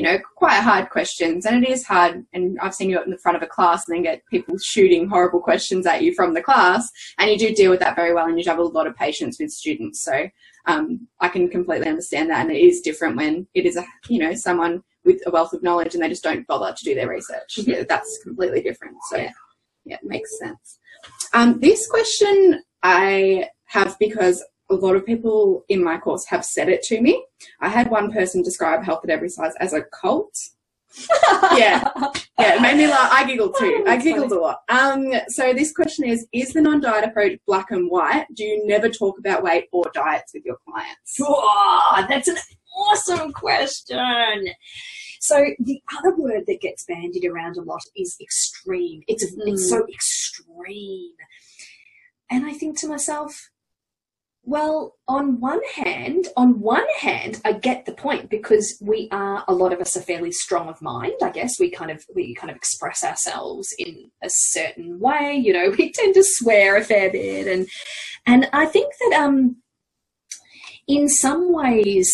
you 0.00 0.06
know, 0.06 0.18
quite 0.34 0.62
hard 0.62 0.88
questions. 0.88 1.44
And 1.44 1.62
it 1.62 1.68
is 1.68 1.84
hard. 1.84 2.24
And 2.32 2.58
I've 2.60 2.74
seen 2.74 2.88
you 2.88 3.02
in 3.02 3.10
the 3.10 3.18
front 3.18 3.36
of 3.36 3.42
a 3.42 3.46
class 3.46 3.86
and 3.86 3.94
then 3.94 4.02
get 4.02 4.24
people 4.30 4.56
shooting 4.56 5.06
horrible 5.06 5.40
questions 5.40 5.86
at 5.86 6.02
you 6.02 6.14
from 6.14 6.32
the 6.32 6.40
class. 6.40 6.90
And 7.18 7.30
you 7.30 7.36
do 7.36 7.54
deal 7.54 7.70
with 7.70 7.80
that 7.80 7.96
very 7.96 8.14
well. 8.14 8.24
And 8.24 8.38
you 8.38 8.44
have 8.48 8.58
a 8.58 8.62
lot 8.62 8.86
of 8.86 8.96
patience 8.96 9.36
with 9.38 9.50
students. 9.50 10.02
So 10.02 10.30
um, 10.64 11.06
I 11.20 11.28
can 11.28 11.50
completely 11.50 11.86
understand 11.86 12.30
that. 12.30 12.40
And 12.40 12.50
it 12.50 12.60
is 12.60 12.80
different 12.80 13.18
when 13.18 13.46
it 13.52 13.66
is 13.66 13.76
a, 13.76 13.84
you 14.08 14.20
know, 14.20 14.32
someone 14.34 14.82
with 15.04 15.20
a 15.26 15.30
wealth 15.30 15.52
of 15.52 15.62
knowledge 15.62 15.92
and 15.94 16.02
they 16.02 16.08
just 16.08 16.24
don't 16.24 16.46
bother 16.46 16.74
to 16.74 16.84
do 16.84 16.94
their 16.94 17.10
research. 17.10 17.56
Mhm. 17.58 17.66
Yeah, 17.66 17.82
that's 17.86 18.20
completely 18.22 18.62
different. 18.62 18.96
So 19.10 19.18
Yeah. 19.18 19.32
yeah, 19.84 19.96
it 19.96 20.08
makes 20.08 20.38
sense. 20.38 20.78
Um, 21.34 21.60
this 21.60 21.86
question 21.86 22.62
I 22.82 23.50
have 23.66 23.98
because 24.00 24.42
a 24.70 24.74
lot 24.74 24.96
of 24.96 25.04
people 25.04 25.64
in 25.68 25.82
my 25.82 25.98
course 25.98 26.24
have 26.26 26.44
said 26.44 26.68
it 26.68 26.82
to 26.84 27.00
me. 27.00 27.24
I 27.60 27.68
had 27.68 27.90
one 27.90 28.12
person 28.12 28.42
describe 28.42 28.84
Health 28.84 29.00
at 29.04 29.10
Every 29.10 29.28
Size 29.28 29.52
as 29.60 29.72
a 29.72 29.82
cult. 29.82 30.38
Yeah. 31.56 31.88
Yeah, 32.38 32.56
it 32.56 32.62
made 32.62 32.76
me 32.76 32.86
laugh. 32.86 33.10
I 33.12 33.24
giggled 33.24 33.54
too. 33.58 33.84
Oh, 33.86 33.90
I 33.90 33.96
giggled 33.96 34.32
a 34.32 34.38
lot. 34.38 34.60
Um, 34.68 35.12
so 35.28 35.52
this 35.52 35.72
question 35.72 36.04
is: 36.06 36.26
Is 36.32 36.52
the 36.52 36.62
non-diet 36.62 37.04
approach 37.04 37.38
black 37.46 37.70
and 37.70 37.90
white? 37.90 38.26
Do 38.34 38.44
you 38.44 38.66
never 38.66 38.88
talk 38.88 39.18
about 39.18 39.42
weight 39.42 39.66
or 39.72 39.84
diets 39.92 40.32
with 40.32 40.44
your 40.44 40.56
clients? 40.66 41.18
Oh, 41.20 42.06
that's 42.08 42.28
an 42.28 42.36
awesome 42.74 43.32
question. 43.32 44.48
So 45.20 45.44
the 45.58 45.82
other 45.98 46.16
word 46.16 46.44
that 46.46 46.60
gets 46.62 46.84
bandied 46.84 47.26
around 47.26 47.58
a 47.58 47.62
lot 47.62 47.82
is 47.94 48.16
extreme. 48.20 49.02
It's 49.06 49.22
it's 49.24 49.68
so 49.68 49.86
extreme, 49.86 51.12
and 52.30 52.46
I 52.46 52.52
think 52.52 52.78
to 52.78 52.88
myself, 52.88 53.50
well, 54.42 54.96
on 55.06 55.38
one 55.38 55.60
hand, 55.74 56.28
on 56.36 56.60
one 56.60 56.86
hand, 56.98 57.40
I 57.44 57.52
get 57.52 57.84
the 57.84 57.92
point 57.92 58.30
because 58.30 58.78
we 58.80 59.08
are 59.10 59.44
a 59.46 59.52
lot 59.52 59.72
of 59.72 59.80
us 59.80 59.96
are 59.96 60.02
fairly 60.02 60.32
strong 60.32 60.68
of 60.68 60.80
mind. 60.80 61.14
I 61.22 61.30
guess 61.30 61.60
we 61.60 61.70
kind 61.70 61.90
of 61.90 62.04
we 62.14 62.34
kind 62.34 62.50
of 62.50 62.56
express 62.56 63.04
ourselves 63.04 63.68
in 63.78 64.10
a 64.22 64.30
certain 64.30 64.98
way. 64.98 65.34
You 65.34 65.52
know, 65.52 65.74
we 65.78 65.92
tend 65.92 66.14
to 66.14 66.24
swear 66.24 66.76
a 66.76 66.84
fair 66.84 67.10
bit, 67.10 67.46
and 67.46 67.68
and 68.26 68.48
I 68.52 68.66
think 68.66 68.92
that 69.00 69.20
um, 69.20 69.56
in 70.86 71.08
some 71.08 71.52
ways, 71.52 72.12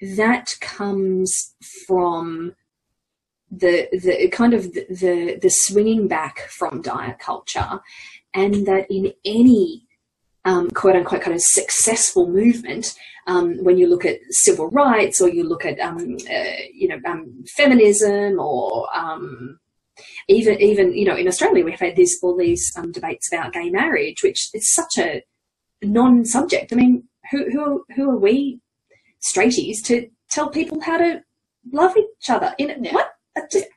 that 0.00 0.54
comes 0.60 1.54
from 1.86 2.54
the 3.50 3.88
the 3.92 4.28
kind 4.28 4.54
of 4.54 4.72
the, 4.74 4.86
the 4.88 5.38
the 5.42 5.50
swinging 5.50 6.06
back 6.06 6.38
from 6.50 6.82
diet 6.82 7.18
culture, 7.18 7.80
and 8.32 8.64
that 8.66 8.86
in 8.90 9.12
any 9.24 9.85
um, 10.46 10.70
quote 10.70 10.96
unquote 10.96 11.20
kind 11.20 11.34
of 11.34 11.42
successful 11.42 12.28
movement, 12.28 12.94
um, 13.26 13.62
when 13.64 13.76
you 13.76 13.88
look 13.88 14.04
at 14.06 14.20
civil 14.30 14.68
rights 14.70 15.20
or 15.20 15.28
you 15.28 15.44
look 15.44 15.66
at 15.66 15.78
um, 15.80 16.16
uh, 16.30 16.56
you 16.72 16.88
know 16.88 16.98
um, 17.04 17.44
feminism 17.56 18.38
or 18.38 18.88
um, 18.96 19.58
even 20.28 20.60
even 20.62 20.94
you 20.94 21.04
know 21.04 21.16
in 21.16 21.28
Australia 21.28 21.64
we've 21.64 21.80
had 21.80 21.96
this 21.96 22.18
all 22.22 22.36
these 22.36 22.72
um, 22.76 22.92
debates 22.92 23.30
about 23.32 23.52
gay 23.52 23.68
marriage, 23.70 24.22
which 24.22 24.48
is 24.54 24.72
such 24.72 24.98
a 24.98 25.22
non-subject. 25.82 26.72
I 26.72 26.76
mean, 26.76 27.04
who 27.30 27.50
who 27.50 27.84
who 27.96 28.10
are 28.10 28.18
we 28.18 28.60
straighties 29.20 29.82
to 29.84 30.08
tell 30.30 30.48
people 30.48 30.80
how 30.80 30.98
to 30.98 31.22
love 31.72 31.96
each 31.96 32.30
other? 32.30 32.54
In 32.58 32.84
Yeah. 32.84 32.92
what? 32.94 33.12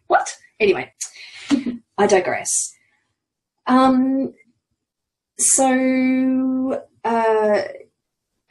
What? 0.08 0.38
Anyway, 0.60 0.94
I 1.98 2.08
digress. 2.08 2.74
Um, 3.68 4.34
so 5.40 6.84
uh, 7.04 7.62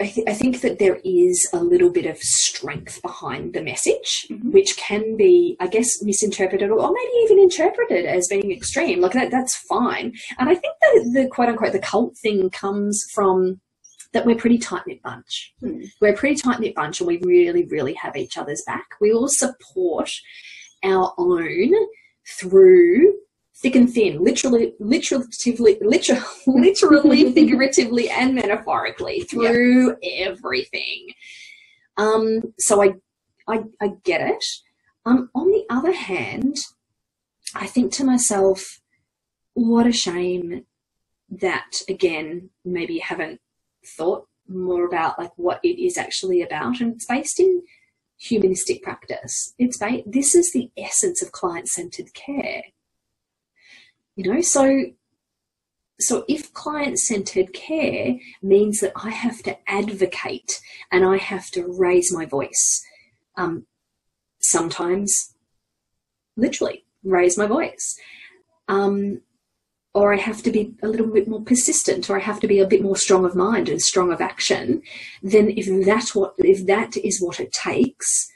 I, 0.00 0.06
th- 0.06 0.28
I 0.28 0.32
think 0.34 0.60
that 0.60 0.78
there 0.78 1.00
is 1.04 1.48
a 1.52 1.58
little 1.62 1.90
bit 1.90 2.06
of 2.06 2.18
strength 2.18 3.02
behind 3.02 3.52
the 3.54 3.62
message, 3.62 4.26
Mhm. 4.30 4.52
which 4.52 4.76
can 4.76 5.16
be, 5.16 5.56
I 5.60 5.66
guess, 5.66 6.02
misinterpreted 6.02 6.70
or 6.70 6.92
maybe 6.92 7.12
even 7.24 7.38
interpreted 7.40 8.04
as 8.06 8.28
being 8.28 8.52
extreme. 8.52 9.00
Like 9.00 9.12
that, 9.12 9.30
that's 9.30 9.56
fine. 9.56 10.14
And 10.38 10.48
I 10.48 10.54
think 10.54 10.74
that 10.82 11.10
the 11.14 11.28
quote 11.28 11.48
unquote 11.48 11.72
the 11.72 11.78
cult 11.80 12.16
thing 12.16 12.48
comes 12.50 13.04
from 13.12 13.60
that 14.12 14.24
we're 14.24 14.36
pretty 14.36 14.56
tight 14.58 14.86
knit 14.86 15.02
bunch. 15.02 15.52
Hmm. 15.60 15.82
We're 16.00 16.14
a 16.14 16.16
pretty 16.16 16.36
tight 16.36 16.60
knit 16.60 16.74
bunch, 16.74 17.00
and 17.00 17.08
we 17.08 17.18
really, 17.22 17.64
really 17.66 17.94
have 17.94 18.16
each 18.16 18.38
other's 18.38 18.62
back. 18.66 18.86
We 19.00 19.12
all 19.12 19.28
support 19.28 20.10
our 20.84 21.12
own 21.18 21.72
through 22.38 23.14
thick 23.60 23.74
and 23.74 23.92
thin, 23.92 24.22
literally, 24.22 24.74
literally, 24.78 25.26
literally, 25.80 26.06
literally, 26.46 27.32
figuratively, 27.34 28.08
and 28.08 28.34
metaphorically 28.34 29.20
through 29.20 29.96
everything. 30.02 31.08
Um, 31.96 32.54
so 32.58 32.82
I, 32.82 32.94
I, 33.48 33.64
I 33.80 33.92
get 34.04 34.20
it. 34.20 34.44
Um, 35.04 35.30
on 35.34 35.48
the 35.48 35.64
other 35.68 35.92
hand, 35.92 36.56
I 37.54 37.66
think 37.66 37.92
to 37.94 38.04
myself, 38.04 38.80
what 39.54 39.86
a 39.86 39.92
shame 39.92 40.64
that 41.30 41.82
again 41.88 42.48
maybe 42.64 42.94
you 42.94 43.02
haven't 43.02 43.38
thought 43.84 44.26
more 44.48 44.86
about 44.86 45.18
like 45.18 45.32
what 45.36 45.60
it 45.62 45.82
is 45.82 45.98
actually 45.98 46.42
about, 46.42 46.80
and 46.80 46.94
it's 46.94 47.06
based 47.06 47.40
in 47.40 47.62
humanistic 48.18 48.82
practice. 48.82 49.54
It's 49.58 49.78
ba- 49.78 50.02
this 50.06 50.34
is 50.34 50.52
the 50.52 50.70
essence 50.76 51.22
of 51.22 51.32
client-centered 51.32 52.14
care. 52.14 52.62
You 54.18 54.32
know, 54.32 54.40
so 54.40 54.86
so 56.00 56.24
if 56.26 56.52
client-centered 56.52 57.52
care 57.52 58.18
means 58.42 58.80
that 58.80 58.92
I 58.96 59.10
have 59.10 59.44
to 59.44 59.56
advocate 59.70 60.60
and 60.90 61.04
I 61.04 61.18
have 61.18 61.52
to 61.52 61.72
raise 61.78 62.12
my 62.12 62.24
voice, 62.24 62.84
um, 63.36 63.66
sometimes 64.40 65.34
literally 66.36 66.84
raise 67.04 67.38
my 67.38 67.46
voice. 67.46 67.96
Um, 68.66 69.20
or 69.94 70.12
I 70.12 70.16
have 70.16 70.42
to 70.42 70.50
be 70.50 70.74
a 70.82 70.88
little 70.88 71.06
bit 71.06 71.28
more 71.28 71.42
persistent, 71.42 72.10
or 72.10 72.16
I 72.16 72.22
have 72.22 72.40
to 72.40 72.48
be 72.48 72.58
a 72.58 72.66
bit 72.66 72.82
more 72.82 72.96
strong 72.96 73.24
of 73.24 73.36
mind 73.36 73.68
and 73.68 73.80
strong 73.80 74.12
of 74.12 74.20
action, 74.20 74.82
then 75.22 75.48
if 75.48 75.66
that's 75.86 76.12
what 76.12 76.34
if 76.38 76.66
that 76.66 76.96
is 76.96 77.22
what 77.22 77.38
it 77.38 77.52
takes, 77.52 78.28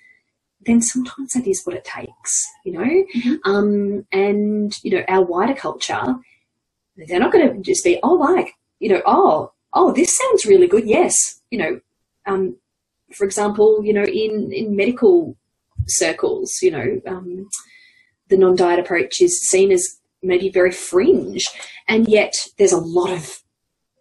then 0.67 0.81
sometimes 0.81 1.33
that 1.33 1.47
is 1.47 1.63
what 1.65 1.77
it 1.77 1.85
takes, 1.85 2.47
you 2.65 2.73
know. 2.73 3.05
Mhm. 3.15 3.39
Um, 3.45 4.07
and 4.13 4.79
you 4.83 4.93
know, 4.93 5.05
our 5.09 5.25
wider 5.25 5.55
culture, 5.55 6.17
they're 6.97 7.21
not 7.21 7.33
going 7.33 7.49
to 7.49 7.61
just 7.61 7.85
be, 7.85 7.99
oh, 8.03 8.15
like 8.15 8.55
you 8.79 8.89
know, 8.89 9.03
oh, 9.07 9.53
oh, 9.75 9.93
this 9.93 10.17
sounds 10.17 10.47
really 10.47 10.67
good. 10.67 10.87
Yes, 10.87 11.41
you 11.51 11.59
know, 11.59 11.81
um, 12.27 12.57
for 13.13 13.25
example, 13.25 13.83
you 13.85 13.93
know, 13.93 14.05
in 14.05 14.53
in 14.53 14.77
medical 14.77 15.37
circles, 15.87 16.59
you 16.63 16.71
know, 16.71 17.01
um, 17.07 17.49
the 18.29 18.37
non-diet 18.37 18.79
approach 18.81 19.21
is 19.21 19.49
seen 19.49 19.73
as 19.73 19.99
maybe 20.23 20.49
very 20.49 20.71
fringe, 20.71 21.45
and 21.89 22.09
yet 22.09 22.35
there's 22.59 22.73
a 22.73 22.79
lot 22.79 23.11
of 23.11 23.43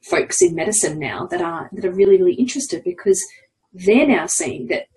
folks 0.03 0.41
in 0.41 0.55
medicine 0.55 0.99
now 0.99 1.27
that 1.27 1.41
are 1.41 1.69
that 1.73 1.85
are 1.85 1.91
really 1.91 2.17
really 2.17 2.33
interested 2.33 2.83
because 2.83 3.23
they're 3.73 4.07
now 4.07 4.25
seeing 4.25 4.67
that 4.67 4.87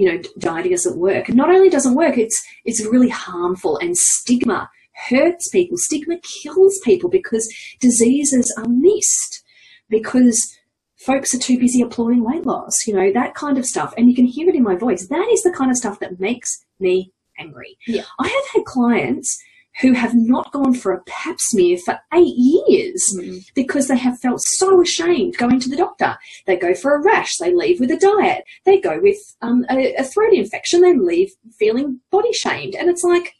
you 0.00 0.10
know 0.10 0.22
dieting 0.38 0.72
doesn't 0.72 0.98
work. 0.98 1.28
And 1.28 1.36
not 1.36 1.50
only 1.50 1.68
doesn't 1.68 1.94
work 1.94 2.16
it's 2.16 2.42
it's 2.64 2.84
really 2.86 3.10
harmful. 3.10 3.76
And 3.78 3.96
stigma 3.96 4.70
hurts 5.08 5.48
people. 5.50 5.76
Stigma 5.76 6.16
kills 6.42 6.80
people 6.84 7.10
because 7.10 7.46
diseases 7.80 8.52
are 8.56 8.68
missed 8.68 9.44
because 9.90 10.56
folks 10.96 11.34
are 11.34 11.38
too 11.38 11.58
busy 11.58 11.82
applauding 11.82 12.22
weight 12.22 12.44
loss 12.44 12.86
you 12.86 12.94
know 12.94 13.12
that 13.12 13.34
kind 13.34 13.58
of 13.58 13.66
stuff. 13.66 13.92
And 13.98 14.08
you 14.08 14.14
can 14.14 14.24
hear 14.24 14.48
it 14.48 14.54
in 14.54 14.62
my 14.62 14.76
voice. 14.76 15.06
That 15.08 15.28
is 15.30 15.42
the 15.42 15.52
kind 15.52 15.70
of 15.70 15.76
stuff 15.76 16.00
that 16.00 16.18
makes 16.18 16.64
me 16.78 17.12
angry. 17.38 17.76
Yeah. 17.86 18.04
i 18.18 18.28
have 18.28 18.46
had 18.54 18.64
clients 18.64 19.38
who 19.80 19.92
have 19.92 20.14
not 20.14 20.52
gone 20.52 20.74
for 20.74 20.92
a 20.92 21.02
pap 21.04 21.36
smear 21.38 21.78
for 21.78 21.98
eight 22.12 22.34
years 22.36 23.02
Mm. 23.16 23.44
because 23.54 23.88
they 23.88 23.96
have 23.96 24.18
felt 24.20 24.40
so 24.42 24.80
ashamed 24.80 25.36
going 25.38 25.60
to 25.60 25.68
the 25.70 25.76
doctor. 25.76 26.18
They 26.46 26.56
go 26.56 26.74
for 26.74 26.94
a 26.94 27.02
rash, 27.02 27.36
they 27.36 27.54
leave 27.54 27.80
with 27.80 27.90
a 27.90 27.96
diet. 27.96 28.44
They 28.64 28.80
go 28.80 29.00
with 29.00 29.18
um, 29.42 29.64
a, 29.70 29.94
a 29.94 30.04
throat 30.04 30.32
infection, 30.32 30.80
they 30.82 30.94
leave 30.96 31.30
feeling 31.58 32.00
body 32.10 32.32
shamed. 32.32 32.74
And 32.74 32.90
it's 32.90 33.04
like, 33.04 33.32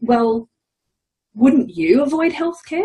well, 0.00 0.48
wouldn't 1.34 1.70
you 1.70 2.02
avoid 2.02 2.32
healthcare? 2.32 2.82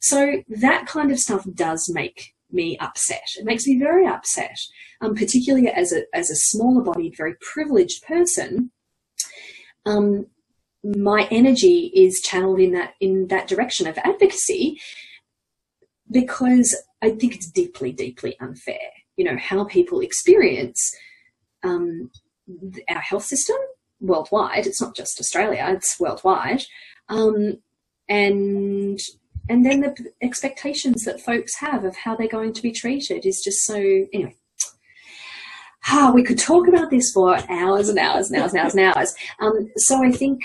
So 0.00 0.42
that 0.48 0.86
kind 0.86 1.10
of 1.10 1.18
stuff 1.18 1.46
does 1.54 1.88
make 1.92 2.34
me 2.50 2.76
upset. 2.78 3.22
It 3.38 3.44
makes 3.44 3.66
me 3.66 3.78
very 3.78 4.06
upset, 4.06 4.58
um, 5.00 5.14
particularly 5.14 5.68
as 5.68 5.92
a 5.92 6.02
as 6.14 6.30
a 6.30 6.36
smaller 6.36 6.82
bodied, 6.82 7.16
very 7.16 7.34
privileged 7.40 8.02
person. 8.02 8.72
Um, 9.86 10.26
my 10.82 11.28
energy 11.30 11.92
is 11.94 12.20
channeled 12.20 12.60
in 12.60 12.72
that 12.72 12.94
in 13.00 13.26
that 13.28 13.48
direction 13.48 13.86
of 13.86 13.98
advocacy 13.98 14.80
because 16.10 16.74
I 17.02 17.10
think 17.10 17.34
it's 17.34 17.50
deeply, 17.50 17.92
deeply 17.92 18.36
unfair. 18.40 18.78
You 19.16 19.24
know 19.24 19.36
how 19.36 19.64
people 19.64 20.00
experience 20.00 20.94
um, 21.62 22.10
our 22.88 23.00
health 23.00 23.24
system 23.24 23.56
worldwide. 24.00 24.66
It's 24.66 24.80
not 24.80 24.96
just 24.96 25.20
Australia; 25.20 25.66
it's 25.68 26.00
worldwide, 26.00 26.64
um, 27.08 27.58
and 28.08 28.98
and 29.48 29.66
then 29.66 29.80
the 29.80 30.12
expectations 30.22 31.04
that 31.04 31.20
folks 31.20 31.56
have 31.56 31.84
of 31.84 31.96
how 31.96 32.16
they're 32.16 32.28
going 32.28 32.52
to 32.54 32.62
be 32.62 32.72
treated 32.72 33.26
is 33.26 33.42
just 33.42 33.64
so 33.64 33.76
anyway. 33.76 34.36
Ah, 35.86 36.12
we 36.14 36.22
could 36.22 36.38
talk 36.38 36.68
about 36.68 36.90
this 36.90 37.10
for 37.10 37.38
hours 37.50 37.88
and 37.88 37.98
hours 37.98 38.30
and 38.30 38.40
hours 38.40 38.52
and 38.52 38.60
hours 38.60 38.74
and 38.74 38.84
hours. 38.84 39.14
Um, 39.40 39.70
so 39.76 40.04
I 40.04 40.12
think 40.12 40.42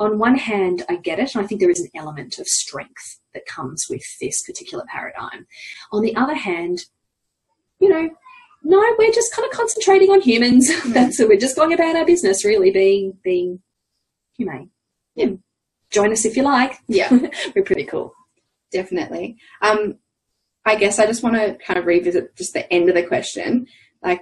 on 0.00 0.18
one 0.18 0.36
hand, 0.36 0.84
I 0.88 0.96
get 0.96 1.18
it, 1.18 1.34
and 1.34 1.44
I 1.44 1.46
think 1.46 1.60
there 1.60 1.70
is 1.70 1.80
an 1.80 1.90
element 1.94 2.38
of 2.38 2.48
strength 2.48 3.20
that 3.34 3.46
comes 3.46 3.86
with 3.88 4.02
this 4.20 4.42
particular 4.42 4.84
paradigm. 4.88 5.46
On 5.92 6.02
the 6.02 6.16
other 6.16 6.34
hand, 6.34 6.86
you 7.78 7.88
know, 7.88 8.08
no, 8.62 8.94
we're 8.98 9.12
just 9.12 9.34
kind 9.34 9.48
of 9.48 9.56
concentrating 9.56 10.10
on 10.10 10.20
humans. 10.20 10.70
That's 10.86 11.18
so 11.18 11.28
we're 11.28 11.38
just 11.38 11.56
going 11.56 11.72
about 11.72 11.96
our 11.96 12.06
business, 12.06 12.44
really 12.44 12.70
being 12.70 13.18
being 13.22 13.60
humane. 14.36 14.70
Yeah. 15.14 15.32
Join 15.90 16.12
us 16.12 16.24
if 16.24 16.36
you 16.36 16.44
like. 16.44 16.78
Yeah. 16.88 17.10
we're 17.54 17.64
pretty 17.64 17.84
cool. 17.84 18.14
Definitely. 18.72 19.36
Um, 19.60 19.98
I 20.64 20.76
guess 20.76 20.98
I 20.98 21.06
just 21.06 21.22
want 21.22 21.36
to 21.36 21.58
kind 21.64 21.78
of 21.78 21.86
revisit 21.86 22.36
just 22.36 22.52
the 22.52 22.70
end 22.72 22.88
of 22.88 22.94
the 22.94 23.02
question. 23.02 23.66
Like, 24.02 24.20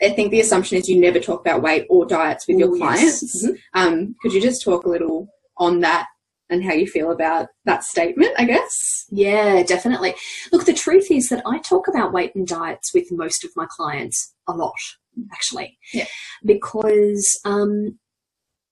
I 0.00 0.10
think 0.10 0.30
the 0.30 0.40
assumption 0.40 0.78
is 0.78 0.88
you 0.88 1.00
never 1.00 1.18
talk 1.18 1.40
about 1.40 1.62
weight 1.62 1.86
or 1.90 2.06
diets 2.06 2.46
with 2.46 2.58
your 2.58 2.70
Ooh, 2.70 2.78
yes. 2.78 2.78
clients. 2.78 3.46
Mhm. 3.46 3.58
Um, 3.74 4.16
could 4.22 4.32
you 4.32 4.40
just 4.40 4.62
talk 4.62 4.84
a 4.84 4.88
little 4.88 5.28
on 5.56 5.80
that 5.80 6.06
and 6.50 6.64
how 6.64 6.72
you 6.72 6.86
feel 6.86 7.10
about 7.10 7.48
that 7.64 7.84
statement, 7.84 8.32
I 8.38 8.44
guess? 8.44 9.06
Yeah, 9.10 9.62
definitely. 9.62 10.14
Look, 10.52 10.64
the 10.66 10.72
truth 10.72 11.10
is 11.10 11.28
that 11.28 11.42
I 11.46 11.58
talk 11.58 11.88
about 11.88 12.12
weight 12.12 12.34
and 12.34 12.46
diets 12.46 12.94
with 12.94 13.10
most 13.10 13.44
of 13.44 13.50
my 13.56 13.66
clients 13.68 14.34
a 14.46 14.52
lot, 14.52 14.78
actually. 15.32 15.78
Yeah. 15.92 16.06
Because 16.44 17.40
um, 17.44 17.98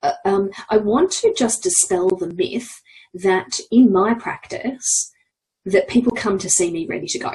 uh, 0.02 0.12
um, 0.24 0.50
I 0.70 0.78
want 0.78 1.10
to 1.12 1.34
just 1.36 1.62
dispel 1.62 2.08
the 2.08 2.32
myth 2.32 2.70
that 3.14 3.58
in 3.70 3.92
my 3.92 4.14
practice, 4.14 5.12
that 5.64 5.88
people 5.88 6.12
come 6.12 6.38
to 6.38 6.48
see 6.48 6.70
me 6.70 6.86
ready 6.86 7.08
to 7.08 7.18
go. 7.18 7.32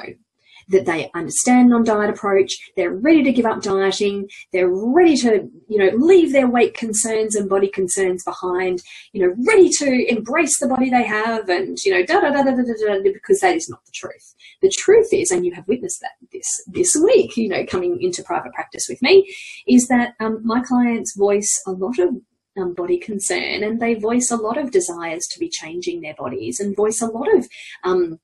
That 0.72 0.86
they 0.86 1.10
understand 1.14 1.70
non-diet 1.70 2.10
approach, 2.10 2.52
they're 2.76 2.92
ready 2.92 3.22
to 3.22 3.32
give 3.32 3.46
up 3.46 3.62
dieting, 3.62 4.28
they're 4.52 4.70
ready 4.70 5.16
to, 5.18 5.48
you 5.68 5.78
know, 5.78 5.90
leave 5.96 6.32
their 6.32 6.48
weight 6.48 6.74
concerns 6.74 7.36
and 7.36 7.48
body 7.48 7.68
concerns 7.68 8.24
behind, 8.24 8.82
you 9.12 9.20
know, 9.22 9.34
ready 9.46 9.68
to 9.78 10.10
embrace 10.10 10.58
the 10.58 10.68
body 10.68 10.90
they 10.90 11.04
have 11.04 11.48
and, 11.48 11.78
you 11.84 11.92
know, 11.92 12.04
da 12.04 12.20
da 12.20 12.30
da 12.30 12.42
da 12.42 12.50
da 12.50 12.62
da, 12.62 12.94
da 12.94 13.12
because 13.12 13.40
that 13.40 13.54
is 13.54 13.68
not 13.68 13.84
the 13.84 13.92
truth. 13.92 14.34
The 14.62 14.70
truth 14.70 15.12
is, 15.12 15.30
and 15.30 15.44
you 15.44 15.54
have 15.54 15.68
witnessed 15.68 16.00
that 16.00 16.12
this 16.32 16.48
this 16.66 16.96
week, 16.96 17.36
you 17.36 17.48
know, 17.48 17.64
coming 17.66 18.00
into 18.00 18.22
private 18.22 18.52
practice 18.52 18.86
with 18.88 19.00
me, 19.02 19.32
is 19.66 19.88
that 19.88 20.14
um, 20.20 20.40
my 20.44 20.60
clients 20.60 21.16
voice 21.16 21.62
a 21.66 21.72
lot 21.72 21.98
of 21.98 22.16
um, 22.58 22.74
body 22.74 22.98
concern 22.98 23.62
and 23.62 23.80
they 23.80 23.94
voice 23.94 24.30
a 24.30 24.36
lot 24.36 24.58
of 24.58 24.70
desires 24.70 25.26
to 25.30 25.38
be 25.38 25.48
changing 25.48 26.00
their 26.00 26.14
bodies 26.14 26.60
and 26.60 26.76
voice 26.76 27.00
a 27.00 27.06
lot 27.06 27.32
of 27.34 27.48
um, 27.84 28.18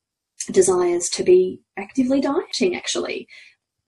desires 0.51 1.09
to 1.09 1.22
be 1.22 1.61
actively 1.77 2.20
dieting 2.20 2.74
actually 2.74 3.27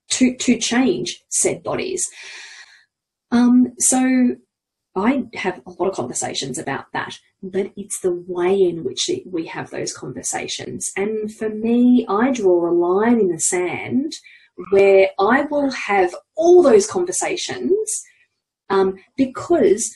to 0.09 0.35
to 0.35 0.57
change 0.57 1.23
said 1.29 1.63
bodies 1.63 2.09
um, 3.31 3.73
so 3.79 4.35
I 4.95 5.23
have 5.35 5.61
a 5.65 5.71
lot 5.71 5.87
of 5.87 5.95
conversations 5.95 6.57
about 6.57 6.85
that, 6.91 7.17
but 7.41 7.71
it's 7.77 8.01
the 8.01 8.23
way 8.27 8.61
in 8.61 8.83
which 8.83 9.09
we 9.25 9.45
have 9.47 9.69
those 9.69 9.93
conversations. 9.93 10.91
And 10.97 11.33
for 11.33 11.49
me, 11.49 12.05
I 12.09 12.31
draw 12.31 12.69
a 12.69 12.73
line 12.73 13.19
in 13.19 13.29
the 13.29 13.39
sand 13.39 14.13
where 14.71 15.09
I 15.17 15.43
will 15.43 15.71
have 15.71 16.13
all 16.35 16.61
those 16.61 16.87
conversations 16.87 18.03
um, 18.69 18.95
because 19.15 19.95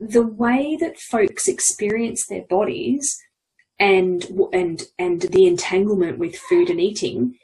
the 0.00 0.26
way 0.26 0.76
that 0.80 0.98
folks 0.98 1.46
experience 1.46 2.26
their 2.26 2.44
bodies 2.50 3.16
and 3.78 4.26
and 4.52 4.82
and 4.98 5.22
the 5.22 5.46
entanglement 5.46 6.18
with 6.18 6.36
food 6.36 6.70
and 6.70 6.80
eating 6.80 7.34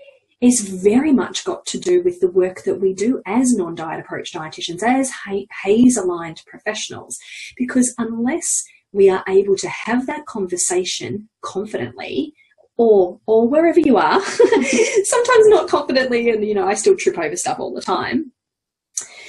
is 0.40 0.60
very 0.60 1.12
much 1.12 1.44
got 1.44 1.66
to 1.66 1.78
do 1.78 2.02
with 2.02 2.20
the 2.20 2.30
work 2.30 2.62
that 2.64 2.80
we 2.80 2.94
do 2.94 3.20
as 3.26 3.52
non-diet 3.52 4.00
approach 4.00 4.32
dietitians, 4.32 4.82
as 4.82 5.12
HAES 5.26 5.98
aligned 5.98 6.42
professionals, 6.46 7.18
because 7.58 7.94
unless 7.98 8.64
we 8.92 9.10
are 9.10 9.22
able 9.28 9.56
to 9.56 9.68
have 9.68 10.06
that 10.06 10.24
conversation 10.26 11.28
confidently, 11.42 12.32
or 12.76 13.20
or 13.26 13.46
wherever 13.46 13.80
you 13.80 13.98
are, 13.98 14.20
sometimes 14.24 15.48
not 15.48 15.68
confidently, 15.68 16.30
and 16.30 16.44
you 16.44 16.54
know 16.54 16.66
I 16.66 16.74
still 16.74 16.96
trip 16.96 17.18
over 17.18 17.36
stuff 17.36 17.58
all 17.60 17.74
the 17.74 17.82
time. 17.82 18.32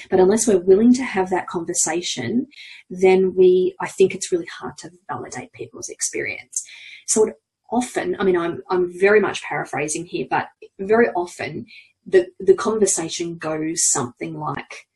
But 0.09 0.19
unless 0.19 0.47
we're 0.47 0.59
willing 0.59 0.93
to 0.95 1.03
have 1.03 1.29
that 1.29 1.47
conversation, 1.47 2.47
then 2.89 3.35
we 3.35 3.75
I 3.81 3.87
think 3.87 4.15
it's 4.15 4.31
really 4.31 4.47
hard 4.59 4.77
to 4.79 4.91
validate 5.09 5.51
people's 5.53 5.89
experience. 5.89 6.63
So 7.11 7.33
often, 7.69 8.15
I 8.19 8.23
mean, 8.23 8.37
I'm 8.37 8.61
I'm 8.69 8.97
very 8.97 9.19
much 9.19 9.43
paraphrasing 9.43 10.05
here, 10.05 10.27
but 10.29 10.47
very 10.79 11.09
often 11.09 11.65
the 12.05 12.27
the 12.39 12.53
conversation 12.53 13.37
goes 13.37 13.89
something 13.91 14.39
like, 14.39 14.87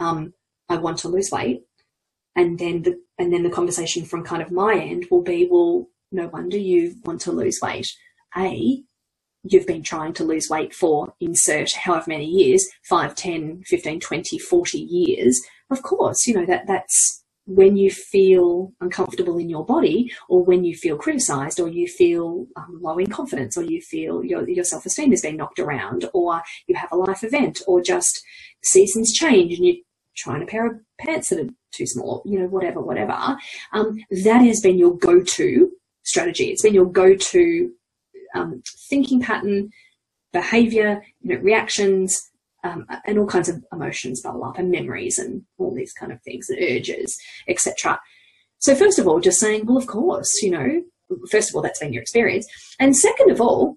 um, 0.00 0.34
"I 0.68 0.76
want 0.78 0.98
to 0.98 1.08
lose 1.08 1.30
weight," 1.30 1.62
and 2.34 2.58
then 2.58 2.82
the 2.82 3.00
and 3.18 3.32
then 3.32 3.44
the 3.44 3.56
conversation 3.58 4.04
from 4.04 4.24
kind 4.24 4.42
of 4.42 4.50
my 4.50 4.74
end 4.74 5.06
will 5.08 5.22
be, 5.22 5.46
"Well, 5.48 5.88
no 6.10 6.26
wonder 6.26 6.58
you 6.58 6.96
want 7.04 7.20
to 7.22 7.32
lose 7.32 7.60
weight. 7.62 7.88
A, 8.36 8.82
you've 9.44 9.66
been 9.66 9.84
trying 9.84 10.14
to 10.14 10.24
lose 10.24 10.50
weight 10.50 10.74
for 10.74 11.14
insert 11.20 11.72
however 11.72 12.06
many 12.08 12.26
years 12.26 12.68
5 12.88 13.14
10 13.14 13.62
15 13.66 14.00
20 14.00 14.38
40 14.38 14.78
years 14.78 15.42
of 15.70 15.82
course 15.82 16.26
you 16.26 16.34
know 16.34 16.46
that 16.46 16.66
that's 16.66 17.21
when 17.46 17.76
you 17.76 17.90
feel 17.90 18.72
uncomfortable 18.80 19.36
in 19.38 19.48
your 19.48 19.64
body 19.64 20.12
or 20.28 20.44
when 20.44 20.64
you 20.64 20.76
feel 20.76 20.96
criticized 20.96 21.58
or 21.58 21.68
you 21.68 21.88
feel 21.88 22.46
um, 22.56 22.78
low 22.80 22.98
in 22.98 23.08
confidence 23.08 23.56
or 23.56 23.64
you 23.64 23.80
feel 23.80 24.24
your, 24.24 24.48
your 24.48 24.64
self-esteem 24.64 25.12
is 25.12 25.22
being 25.22 25.36
knocked 25.36 25.58
around 25.58 26.08
or 26.14 26.40
you 26.68 26.74
have 26.76 26.92
a 26.92 26.96
life 26.96 27.24
event 27.24 27.60
or 27.66 27.82
just 27.82 28.22
seasons 28.62 29.12
change 29.12 29.54
and 29.54 29.66
you're 29.66 29.76
trying 30.16 30.42
a 30.42 30.46
pair 30.46 30.66
of 30.66 30.78
pants 31.00 31.30
that 31.30 31.40
are 31.40 31.50
too 31.72 31.86
small, 31.86 32.22
you 32.24 32.38
know, 32.38 32.46
whatever, 32.46 32.80
whatever. 32.80 33.36
Um, 33.72 33.98
that 34.24 34.42
has 34.42 34.60
been 34.60 34.78
your 34.78 34.96
go-to 34.96 35.72
strategy. 36.04 36.50
It's 36.50 36.62
been 36.62 36.74
your 36.74 36.90
go-to 36.90 37.72
um, 38.34 38.62
thinking 38.88 39.20
pattern, 39.20 39.70
behavior, 40.32 41.02
you 41.22 41.34
know, 41.34 41.42
reactions, 41.42 42.30
um, 42.64 42.86
and 43.06 43.18
all 43.18 43.26
kinds 43.26 43.48
of 43.48 43.64
emotions 43.72 44.20
bubble 44.20 44.44
up 44.44 44.58
and 44.58 44.70
memories 44.70 45.18
and 45.18 45.42
all 45.58 45.74
these 45.74 45.92
kind 45.92 46.12
of 46.12 46.22
things 46.22 46.48
and 46.48 46.58
urges, 46.62 47.18
etc. 47.48 47.98
So 48.58 48.74
first 48.74 48.98
of 48.98 49.08
all, 49.08 49.20
just 49.20 49.40
saying, 49.40 49.66
well, 49.66 49.76
of 49.76 49.86
course, 49.86 50.40
you 50.42 50.50
know, 50.50 50.82
first 51.30 51.50
of 51.50 51.56
all, 51.56 51.62
that's 51.62 51.80
been 51.80 51.92
your 51.92 52.02
experience. 52.02 52.46
And 52.78 52.96
second 52.96 53.30
of 53.30 53.40
all, 53.40 53.76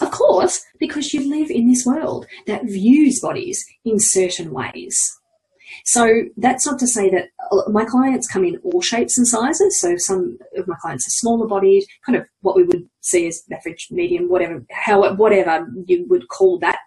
of 0.00 0.10
course, 0.10 0.64
because 0.78 1.12
you 1.12 1.28
live 1.28 1.50
in 1.50 1.68
this 1.68 1.84
world 1.84 2.26
that 2.46 2.64
views 2.64 3.20
bodies 3.20 3.64
in 3.84 3.96
certain 3.98 4.52
ways. 4.52 4.98
So 5.84 6.24
that's 6.36 6.66
not 6.66 6.78
to 6.78 6.86
say 6.86 7.10
that 7.10 7.28
uh, 7.50 7.70
my 7.70 7.84
clients 7.84 8.26
come 8.26 8.44
in 8.44 8.58
all 8.64 8.80
shapes 8.80 9.18
and 9.18 9.26
sizes. 9.26 9.80
So 9.80 9.96
some 9.96 10.38
of 10.56 10.66
my 10.66 10.76
clients 10.80 11.06
are 11.06 11.10
smaller 11.10 11.46
bodied, 11.46 11.84
kind 12.04 12.16
of 12.16 12.26
what 12.40 12.56
we 12.56 12.64
would 12.64 12.88
see 13.00 13.26
as 13.26 13.42
average, 13.52 13.88
medium, 13.90 14.28
whatever, 14.28 14.64
how, 14.70 15.12
whatever 15.14 15.66
you 15.86 16.06
would 16.08 16.28
call 16.28 16.58
that 16.60 16.77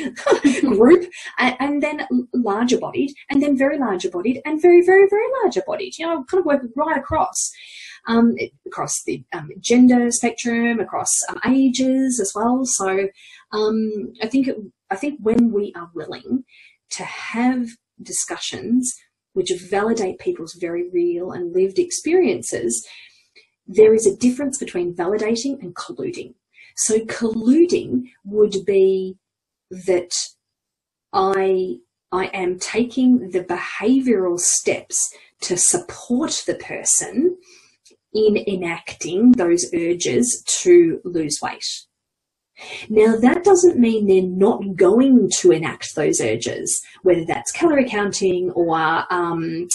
group, 0.60 1.10
and, 1.38 1.56
and, 1.60 1.82
then 1.82 2.06
larger 2.34 2.78
bodied, 2.78 3.12
and 3.28 3.42
then 3.42 3.56
very 3.56 3.78
larger 3.78 4.10
bodied, 4.10 4.40
and 4.44 4.60
very, 4.60 4.84
very, 4.84 5.06
very 5.08 5.26
larger 5.42 5.62
bodied. 5.66 5.98
You 5.98 6.06
know, 6.06 6.24
kind 6.24 6.40
of 6.40 6.46
work 6.46 6.62
right 6.76 6.96
across. 6.96 7.50
Um, 8.08 8.34
across 8.66 9.02
the 9.04 9.22
um, 9.34 9.50
gender 9.60 10.10
spectrum, 10.10 10.80
across 10.80 11.10
um, 11.28 11.38
ages 11.46 12.18
as 12.18 12.32
well. 12.34 12.62
So 12.64 13.08
um, 13.52 14.14
I 14.22 14.26
think 14.26 14.48
it, 14.48 14.56
I 14.90 14.96
think 14.96 15.20
when 15.20 15.52
we 15.52 15.74
are 15.76 15.90
willing 15.94 16.44
to 16.92 17.04
have 17.04 17.68
discussions 18.02 18.94
which 19.32 19.52
validate 19.70 20.18
people's 20.18 20.54
very 20.54 20.88
real 20.90 21.32
and 21.32 21.54
lived 21.54 21.78
experiences, 21.78 22.86
there 23.66 23.94
is 23.94 24.06
a 24.06 24.16
difference 24.16 24.58
between 24.58 24.94
validating 24.94 25.60
and 25.60 25.74
colluding. 25.74 26.34
So 26.76 27.00
colluding 27.00 28.04
would 28.24 28.64
be 28.66 29.16
that 29.70 30.10
I 31.12 31.76
I 32.12 32.26
am 32.26 32.58
taking 32.58 33.30
the 33.30 33.44
behavioral 33.44 34.38
steps 34.38 35.14
to 35.42 35.56
support 35.56 36.42
the 36.46 36.56
person 36.56 37.38
in 38.12 38.36
enacting 38.48 39.32
those 39.32 39.70
urges 39.72 40.42
to 40.62 41.00
lose 41.04 41.38
weight. 41.40 41.64
Now, 42.88 43.16
that 43.16 43.44
doesn't 43.44 43.78
mean 43.78 44.06
they're 44.06 44.22
not 44.22 44.76
going 44.76 45.30
to 45.38 45.50
enact 45.52 45.94
those 45.94 46.20
urges, 46.20 46.82
whether 47.02 47.24
that's 47.24 47.52
calorie 47.52 47.88
counting 47.88 48.50
or 48.50 48.76
um, 49.10 49.68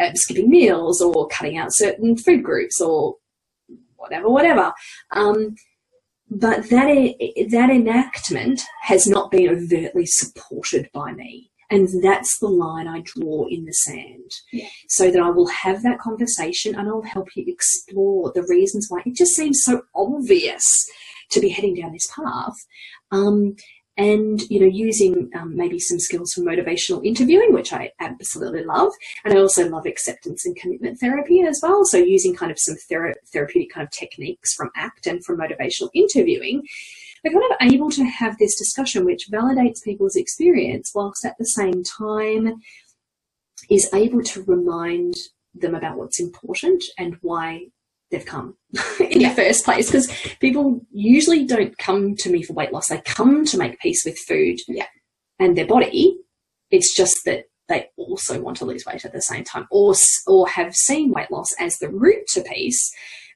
uh, 0.00 0.12
skipping 0.14 0.48
meals 0.48 1.02
or 1.02 1.28
cutting 1.28 1.58
out 1.58 1.74
certain 1.74 2.16
food 2.16 2.42
groups 2.42 2.80
or 2.80 3.16
whatever, 3.96 4.30
whatever. 4.30 4.72
Um, 5.12 5.54
but 6.30 6.70
that, 6.70 7.14
that 7.50 7.70
enactment 7.70 8.62
has 8.82 9.06
not 9.06 9.30
been 9.30 9.48
overtly 9.48 10.06
supported 10.06 10.88
by 10.92 11.12
me. 11.12 11.50
And 11.70 11.88
that's 12.02 12.38
the 12.38 12.48
line 12.48 12.88
I 12.88 13.02
draw 13.04 13.46
in 13.48 13.64
the 13.64 13.72
sand. 13.72 14.32
Yeah. 14.52 14.68
So 14.88 15.10
that 15.10 15.20
I 15.20 15.30
will 15.30 15.46
have 15.48 15.82
that 15.82 16.00
conversation 16.00 16.74
and 16.74 16.88
I'll 16.88 17.02
help 17.02 17.28
you 17.36 17.44
explore 17.46 18.32
the 18.34 18.44
reasons 18.48 18.86
why 18.88 19.02
it 19.06 19.14
just 19.14 19.36
seems 19.36 19.62
so 19.62 19.82
obvious 19.94 20.64
to 21.30 21.40
be 21.40 21.48
heading 21.48 21.76
down 21.76 21.92
this 21.92 22.08
path. 22.14 22.54
Um, 23.12 23.54
and 24.00 24.40
you 24.48 24.58
know 24.58 24.66
using 24.66 25.30
um, 25.34 25.54
maybe 25.54 25.78
some 25.78 25.98
skills 25.98 26.32
from 26.32 26.44
motivational 26.44 27.04
interviewing 27.04 27.52
which 27.52 27.72
i 27.72 27.92
absolutely 28.00 28.64
love. 28.64 28.92
And 29.24 29.34
i 29.34 29.36
also 29.36 29.68
love 29.68 29.86
acceptance 29.86 30.46
and 30.46 30.56
commitment 30.56 30.98
therapy 30.98 31.42
as 31.42 31.60
well. 31.62 31.84
So 31.84 31.98
using 31.98 32.34
kind 32.34 32.50
of 32.50 32.58
some 32.58 32.76
thera- 32.90 33.20
therapeutic 33.32 33.70
kind 33.70 33.86
of 33.86 33.92
techniques 33.92 34.54
from 34.54 34.70
act 34.74 35.06
and 35.06 35.22
from 35.24 35.38
motivational 35.38 35.90
interviewing. 35.94 36.62
We're 37.22 37.38
kind 37.38 37.52
of 37.52 37.72
able 37.72 37.90
to 37.90 38.04
have 38.04 38.38
this 38.38 38.56
discussion 38.56 39.04
which 39.04 39.28
validates 39.30 39.84
people's 39.84 40.16
experience 40.16 40.92
whilst 40.94 41.26
at 41.26 41.36
the 41.38 41.44
same 41.44 41.82
time 41.84 42.54
is 43.68 43.90
able 43.92 44.22
to 44.22 44.42
remind 44.44 45.14
them 45.54 45.74
about 45.74 45.98
what's 45.98 46.20
important 46.20 46.82
and 46.96 47.18
why 47.20 47.66
they've 48.10 48.26
come 48.26 48.56
in 49.00 49.20
yeah. 49.20 49.28
the 49.28 49.42
first 49.42 49.64
place 49.64 49.86
because 49.86 50.10
people 50.40 50.80
usually 50.90 51.44
don't 51.44 51.76
come 51.78 52.14
to 52.16 52.30
me 52.30 52.42
for 52.42 52.52
weight 52.52 52.72
loss 52.72 52.88
they 52.88 53.00
come 53.04 53.44
to 53.44 53.58
make 53.58 53.78
peace 53.80 54.04
with 54.04 54.18
food 54.18 54.58
yeah. 54.68 54.86
and 55.38 55.56
their 55.56 55.66
body 55.66 56.16
it's 56.70 56.94
just 56.96 57.16
that 57.24 57.44
they 57.68 57.88
also 57.96 58.40
want 58.40 58.56
to 58.56 58.64
lose 58.64 58.84
weight 58.84 59.04
at 59.04 59.12
the 59.12 59.22
same 59.22 59.44
time 59.44 59.66
or 59.70 59.94
or 60.26 60.48
have 60.48 60.74
seen 60.74 61.12
weight 61.12 61.30
loss 61.30 61.54
as 61.58 61.78
the 61.78 61.88
route 61.88 62.26
to 62.28 62.42
peace 62.42 62.92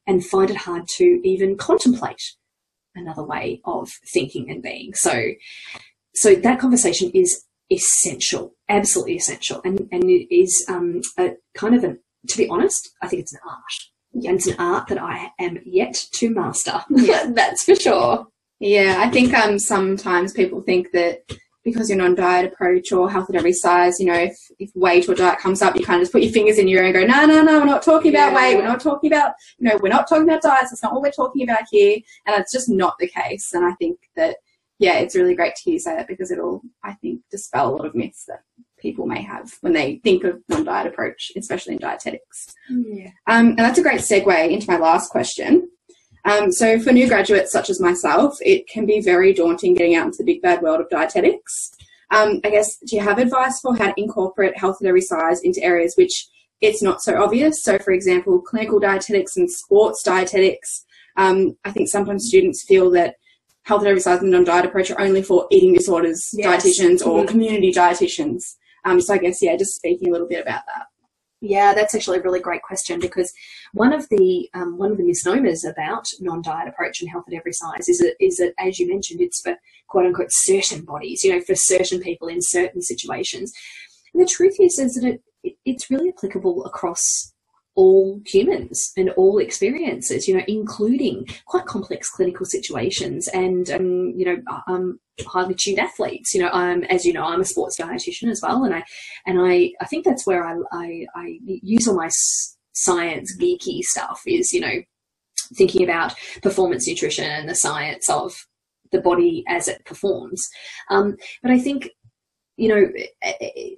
and 0.06 0.24
find 0.24 0.50
it 0.50 0.56
hard 0.56 0.86
to 0.96 1.20
even 1.24 1.56
contemplate 1.56 2.34
another 2.94 3.22
way 3.22 3.60
of 3.64 3.90
thinking 4.12 4.50
and 4.50 4.62
being 4.62 4.92
so 4.94 5.30
so 6.14 6.34
that 6.34 6.58
conversation 6.58 7.10
is 7.14 7.44
essential 7.70 8.54
absolutely 8.68 9.16
essential 9.16 9.60
and 9.64 9.88
and 9.90 10.04
it 10.04 10.34
is 10.34 10.64
um, 10.68 11.00
a 11.18 11.30
kind 11.54 11.74
of 11.74 11.82
an 11.84 11.98
to 12.28 12.36
be 12.36 12.48
honest 12.48 12.90
i 13.02 13.08
think 13.08 13.22
it's 13.22 13.32
an 13.32 13.40
art 13.48 13.93
and 14.14 14.36
it's 14.36 14.46
an 14.46 14.56
art 14.58 14.88
that 14.88 15.00
I 15.00 15.30
am 15.38 15.58
yet 15.64 16.06
to 16.12 16.30
master. 16.30 16.84
Yeah. 16.90 17.30
That's 17.30 17.64
for 17.64 17.74
sure. 17.74 18.26
Yeah, 18.60 18.96
I 18.98 19.10
think 19.10 19.34
um, 19.34 19.58
sometimes 19.58 20.32
people 20.32 20.62
think 20.62 20.92
that 20.92 21.24
because 21.64 21.88
you're 21.88 21.98
non-diet 21.98 22.52
approach 22.52 22.92
or 22.92 23.10
health 23.10 23.28
at 23.30 23.36
every 23.36 23.52
size, 23.52 23.98
you 23.98 24.06
know, 24.06 24.14
if, 24.14 24.36
if 24.58 24.70
weight 24.74 25.08
or 25.08 25.14
diet 25.14 25.38
comes 25.38 25.62
up, 25.62 25.74
you 25.74 25.84
kind 25.84 26.00
of 26.00 26.02
just 26.02 26.12
put 26.12 26.22
your 26.22 26.32
fingers 26.32 26.58
in 26.58 26.68
your 26.68 26.82
ear 26.82 26.86
and 26.86 26.94
go, 26.94 27.06
no, 27.06 27.26
no, 27.26 27.42
no, 27.42 27.58
we're 27.58 27.64
not 27.64 27.82
talking 27.82 28.14
about 28.14 28.34
weight. 28.34 28.56
We're 28.56 28.68
not 28.68 28.80
talking 28.80 29.10
about, 29.12 29.32
you 29.58 29.68
know, 29.68 29.78
we're 29.82 29.88
not 29.88 30.06
talking 30.08 30.24
about 30.28 30.42
diets. 30.42 30.70
That's 30.70 30.82
not 30.82 30.92
what 30.92 31.02
we're 31.02 31.10
talking 31.10 31.42
about 31.42 31.62
here. 31.70 31.98
And 32.26 32.40
it's 32.40 32.52
just 32.52 32.68
not 32.68 32.94
the 32.98 33.08
case. 33.08 33.52
And 33.54 33.64
I 33.64 33.72
think 33.74 33.98
that, 34.14 34.36
yeah, 34.78 34.98
it's 34.98 35.16
really 35.16 35.34
great 35.34 35.56
to 35.56 35.62
hear 35.62 35.72
you 35.74 35.80
say 35.80 35.96
that 35.96 36.06
because 36.06 36.30
it'll, 36.30 36.60
I 36.82 36.92
think, 36.94 37.22
dispel 37.30 37.70
a 37.70 37.76
lot 37.76 37.86
of 37.86 37.94
myths 37.94 38.26
that 38.28 38.42
people 38.84 39.06
may 39.06 39.22
have 39.22 39.50
when 39.62 39.72
they 39.72 40.00
think 40.04 40.22
of 40.24 40.40
non-diet 40.48 40.86
approach, 40.86 41.32
especially 41.36 41.72
in 41.72 41.80
dietetics. 41.80 42.54
Yeah. 42.68 43.10
Um, 43.26 43.48
and 43.48 43.58
that's 43.58 43.78
a 43.78 43.82
great 43.82 44.02
segue 44.02 44.50
into 44.50 44.70
my 44.70 44.76
last 44.76 45.10
question. 45.10 45.68
Um, 46.26 46.52
so 46.52 46.78
for 46.78 46.92
new 46.92 47.08
graduates 47.08 47.50
such 47.50 47.70
as 47.70 47.80
myself, 47.80 48.36
it 48.40 48.68
can 48.68 48.84
be 48.86 49.00
very 49.00 49.32
daunting 49.32 49.74
getting 49.74 49.96
out 49.96 50.06
into 50.06 50.18
the 50.18 50.24
big 50.24 50.42
bad 50.42 50.62
world 50.62 50.80
of 50.80 50.90
dietetics. 50.90 51.72
Um, 52.10 52.40
I 52.44 52.50
guess, 52.50 52.76
do 52.78 52.96
you 52.96 53.02
have 53.02 53.18
advice 53.18 53.60
for 53.60 53.76
how 53.76 53.90
to 53.90 54.00
incorporate 54.00 54.56
health 54.56 54.78
at 54.80 54.86
every 54.86 55.00
size 55.00 55.40
into 55.42 55.62
areas 55.62 55.94
which 55.96 56.28
it's 56.60 56.82
not 56.82 57.02
so 57.02 57.22
obvious? 57.22 57.62
So, 57.62 57.78
for 57.78 57.92
example, 57.92 58.40
clinical 58.40 58.78
dietetics 58.78 59.36
and 59.36 59.50
sports 59.50 60.02
dietetics. 60.02 60.84
Um, 61.16 61.56
I 61.64 61.70
think 61.70 61.88
sometimes 61.88 62.26
students 62.26 62.64
feel 62.64 62.90
that 62.92 63.16
health 63.64 63.82
at 63.82 63.88
every 63.88 64.00
size 64.00 64.20
and 64.20 64.30
non-diet 64.30 64.66
approach 64.66 64.90
are 64.90 65.00
only 65.00 65.22
for 65.22 65.46
eating 65.50 65.74
disorders 65.74 66.30
yes. 66.32 66.46
dietitians 66.46 67.04
or 67.04 67.20
mm-hmm. 67.20 67.28
community 67.28 67.72
dietitians. 67.72 68.56
Um, 68.84 69.00
so 69.00 69.14
I 69.14 69.18
guess, 69.18 69.42
yeah, 69.42 69.56
just 69.56 69.74
speaking 69.74 70.08
a 70.08 70.12
little 70.12 70.28
bit 70.28 70.42
about 70.42 70.62
that. 70.66 70.86
Yeah, 71.40 71.74
that's 71.74 71.94
actually 71.94 72.18
a 72.18 72.22
really 72.22 72.40
great 72.40 72.62
question 72.62 72.98
because 72.98 73.30
one 73.74 73.92
of 73.92 74.08
the 74.08 74.48
um, 74.54 74.78
one 74.78 74.90
of 74.90 74.96
the 74.96 75.04
misnomers 75.04 75.62
about 75.62 76.08
non-diet 76.20 76.68
approach 76.68 77.00
and 77.00 77.10
health 77.10 77.24
at 77.28 77.34
every 77.34 77.52
size 77.52 77.86
is 77.86 77.98
that 77.98 78.14
is 78.18 78.38
that 78.38 78.54
as 78.58 78.78
you 78.78 78.88
mentioned, 78.88 79.20
it's 79.20 79.42
for 79.42 79.56
quote 79.88 80.06
unquote 80.06 80.30
certain 80.30 80.84
bodies, 80.86 81.22
you 81.22 81.30
know, 81.30 81.42
for 81.42 81.54
certain 81.54 82.00
people 82.00 82.28
in 82.28 82.38
certain 82.40 82.80
situations. 82.80 83.52
And 84.14 84.22
the 84.22 84.30
truth 84.30 84.56
is, 84.58 84.78
is 84.78 84.94
that 84.94 85.06
it, 85.06 85.22
it 85.42 85.56
it's 85.66 85.90
really 85.90 86.08
applicable 86.16 86.64
across 86.64 87.33
all 87.76 88.20
humans 88.24 88.92
and 88.96 89.10
all 89.10 89.38
experiences, 89.38 90.28
you 90.28 90.36
know, 90.36 90.44
including 90.46 91.26
quite 91.46 91.66
complex 91.66 92.08
clinical 92.08 92.46
situations 92.46 93.28
and, 93.28 93.70
um, 93.70 94.12
you 94.16 94.24
know, 94.24 94.36
um, 94.68 95.00
highly 95.26 95.54
tuned 95.54 95.78
athletes. 95.78 96.34
You 96.34 96.42
know, 96.42 96.50
um, 96.52 96.84
as 96.84 97.04
you 97.04 97.12
know, 97.12 97.24
I'm 97.24 97.40
a 97.40 97.44
sports 97.44 97.78
dietitian 97.78 98.30
as 98.30 98.40
well, 98.42 98.64
and 98.64 98.74
I 98.74 98.84
and 99.26 99.38
I, 99.40 99.72
I 99.80 99.86
think 99.86 100.04
that's 100.04 100.26
where 100.26 100.44
I, 100.44 100.56
I, 100.72 101.06
I 101.14 101.38
use 101.42 101.88
all 101.88 101.96
my 101.96 102.10
science 102.72 103.36
geeky 103.36 103.80
stuff 103.82 104.22
is, 104.26 104.52
you 104.52 104.60
know, 104.60 104.82
thinking 105.54 105.82
about 105.82 106.14
performance 106.42 106.86
nutrition 106.86 107.24
and 107.24 107.48
the 107.48 107.54
science 107.54 108.08
of 108.10 108.46
the 108.92 109.00
body 109.00 109.44
as 109.48 109.68
it 109.68 109.84
performs. 109.84 110.46
Um, 110.90 111.16
but 111.42 111.50
I 111.50 111.58
think, 111.58 111.90
you 112.56 112.68
know, 112.68 112.86
eh, 113.22 113.32
eh, 113.40 113.70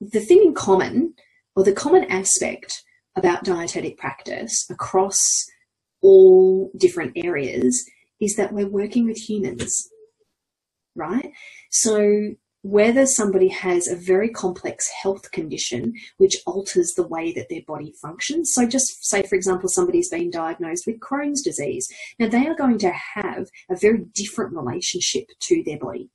the 0.00 0.20
thing 0.20 0.42
in 0.44 0.54
common 0.54 1.14
or 1.56 1.64
the 1.64 1.72
common 1.72 2.04
aspect 2.04 2.82
about 3.16 3.44
dietetic 3.44 3.96
practice 3.98 4.66
across 4.70 5.18
all 6.02 6.70
different 6.76 7.12
areas 7.16 7.84
is 8.20 8.36
that 8.36 8.52
we're 8.52 8.68
working 8.68 9.06
with 9.06 9.16
humans, 9.16 9.88
right? 10.94 11.32
So 11.70 12.34
whether 12.62 13.06
somebody 13.06 13.48
has 13.48 13.86
a 13.86 13.96
very 13.96 14.28
complex 14.28 14.90
health 14.90 15.30
condition 15.30 15.94
which 16.16 16.36
alters 16.46 16.92
the 16.96 17.06
way 17.06 17.32
that 17.32 17.48
their 17.48 17.62
body 17.66 17.94
functions. 18.02 18.52
So, 18.52 18.66
just 18.66 19.06
say, 19.06 19.22
for 19.22 19.36
example, 19.36 19.68
somebody's 19.68 20.10
been 20.10 20.30
diagnosed 20.30 20.86
with 20.86 21.00
Crohn's 21.00 21.42
disease. 21.42 21.88
Now, 22.18 22.28
they 22.28 22.46
are 22.46 22.56
going 22.56 22.78
to 22.78 22.90
have 22.90 23.48
a 23.70 23.76
very 23.76 24.04
different 24.12 24.54
relationship 24.54 25.28
to 25.40 25.62
their 25.64 25.78
body. 25.78 26.10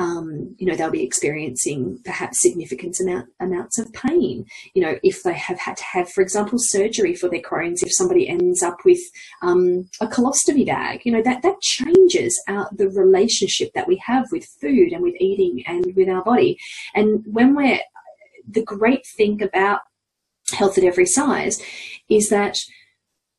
Um, 0.00 0.56
you 0.58 0.66
know, 0.66 0.74
they'll 0.74 0.90
be 0.90 1.04
experiencing 1.04 2.00
perhaps 2.06 2.40
significant 2.40 2.98
amount, 3.00 3.28
amounts 3.38 3.78
of 3.78 3.92
pain. 3.92 4.46
You 4.72 4.80
know, 4.80 4.98
if 5.02 5.22
they 5.22 5.34
have 5.34 5.58
had 5.58 5.76
to 5.76 5.84
have, 5.84 6.10
for 6.10 6.22
example, 6.22 6.56
surgery 6.58 7.14
for 7.14 7.28
their 7.28 7.42
Crohn's, 7.42 7.82
if 7.82 7.92
somebody 7.92 8.26
ends 8.26 8.62
up 8.62 8.78
with 8.86 9.00
um, 9.42 9.90
a 10.00 10.06
colostomy 10.06 10.64
bag, 10.66 11.02
you 11.04 11.12
know, 11.12 11.20
that, 11.22 11.42
that 11.42 11.60
changes 11.60 12.42
our, 12.48 12.70
the 12.72 12.88
relationship 12.88 13.72
that 13.74 13.86
we 13.86 14.00
have 14.06 14.24
with 14.32 14.46
food 14.58 14.94
and 14.94 15.02
with 15.02 15.14
eating 15.20 15.62
and 15.66 15.94
with 15.94 16.08
our 16.08 16.24
body. 16.24 16.58
And 16.94 17.22
when 17.26 17.54
we're, 17.54 17.80
the 18.48 18.64
great 18.64 19.06
thing 19.18 19.42
about 19.42 19.80
health 20.50 20.78
at 20.78 20.84
every 20.84 21.06
size 21.06 21.62
is 22.08 22.30
that 22.30 22.56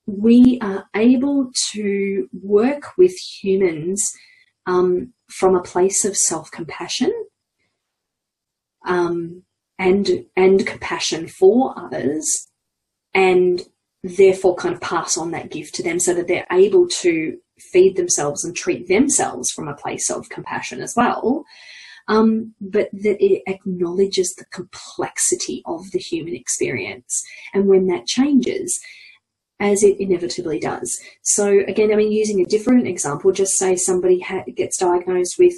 we 0.05 0.59
are 0.61 0.85
able 0.95 1.49
to 1.71 2.29
work 2.43 2.95
with 2.99 3.17
humans 3.17 4.07
um, 4.67 5.11
from 5.31 5.55
a 5.55 5.63
place 5.63 6.05
of 6.05 6.17
self 6.17 6.51
compassion 6.51 7.11
um, 8.85 9.43
and 9.77 10.25
and 10.35 10.65
compassion 10.65 11.27
for 11.27 11.73
others, 11.77 12.47
and 13.13 13.61
therefore 14.03 14.55
kind 14.55 14.73
of 14.75 14.81
pass 14.81 15.17
on 15.17 15.31
that 15.31 15.51
gift 15.51 15.75
to 15.75 15.83
them 15.83 15.99
so 15.99 16.13
that 16.13 16.27
they're 16.27 16.47
able 16.51 16.87
to 16.87 17.37
feed 17.59 17.95
themselves 17.95 18.43
and 18.43 18.55
treat 18.55 18.87
themselves 18.87 19.51
from 19.51 19.67
a 19.67 19.75
place 19.75 20.09
of 20.09 20.29
compassion 20.29 20.81
as 20.81 20.95
well. 20.95 21.45
Um, 22.07 22.55
but 22.59 22.89
that 22.91 23.23
it 23.23 23.43
acknowledges 23.45 24.33
the 24.33 24.45
complexity 24.45 25.61
of 25.65 25.91
the 25.91 25.99
human 25.99 26.35
experience. 26.35 27.23
And 27.53 27.67
when 27.67 27.87
that 27.87 28.07
changes, 28.07 28.79
as 29.61 29.83
it 29.83 29.99
inevitably 29.99 30.59
does. 30.59 30.99
So 31.21 31.59
again, 31.67 31.93
I 31.93 31.95
mean, 31.95 32.11
using 32.11 32.41
a 32.41 32.45
different 32.45 32.87
example, 32.87 33.31
just 33.31 33.53
say 33.53 33.75
somebody 33.75 34.25
gets 34.55 34.77
diagnosed 34.77 35.37
with 35.37 35.53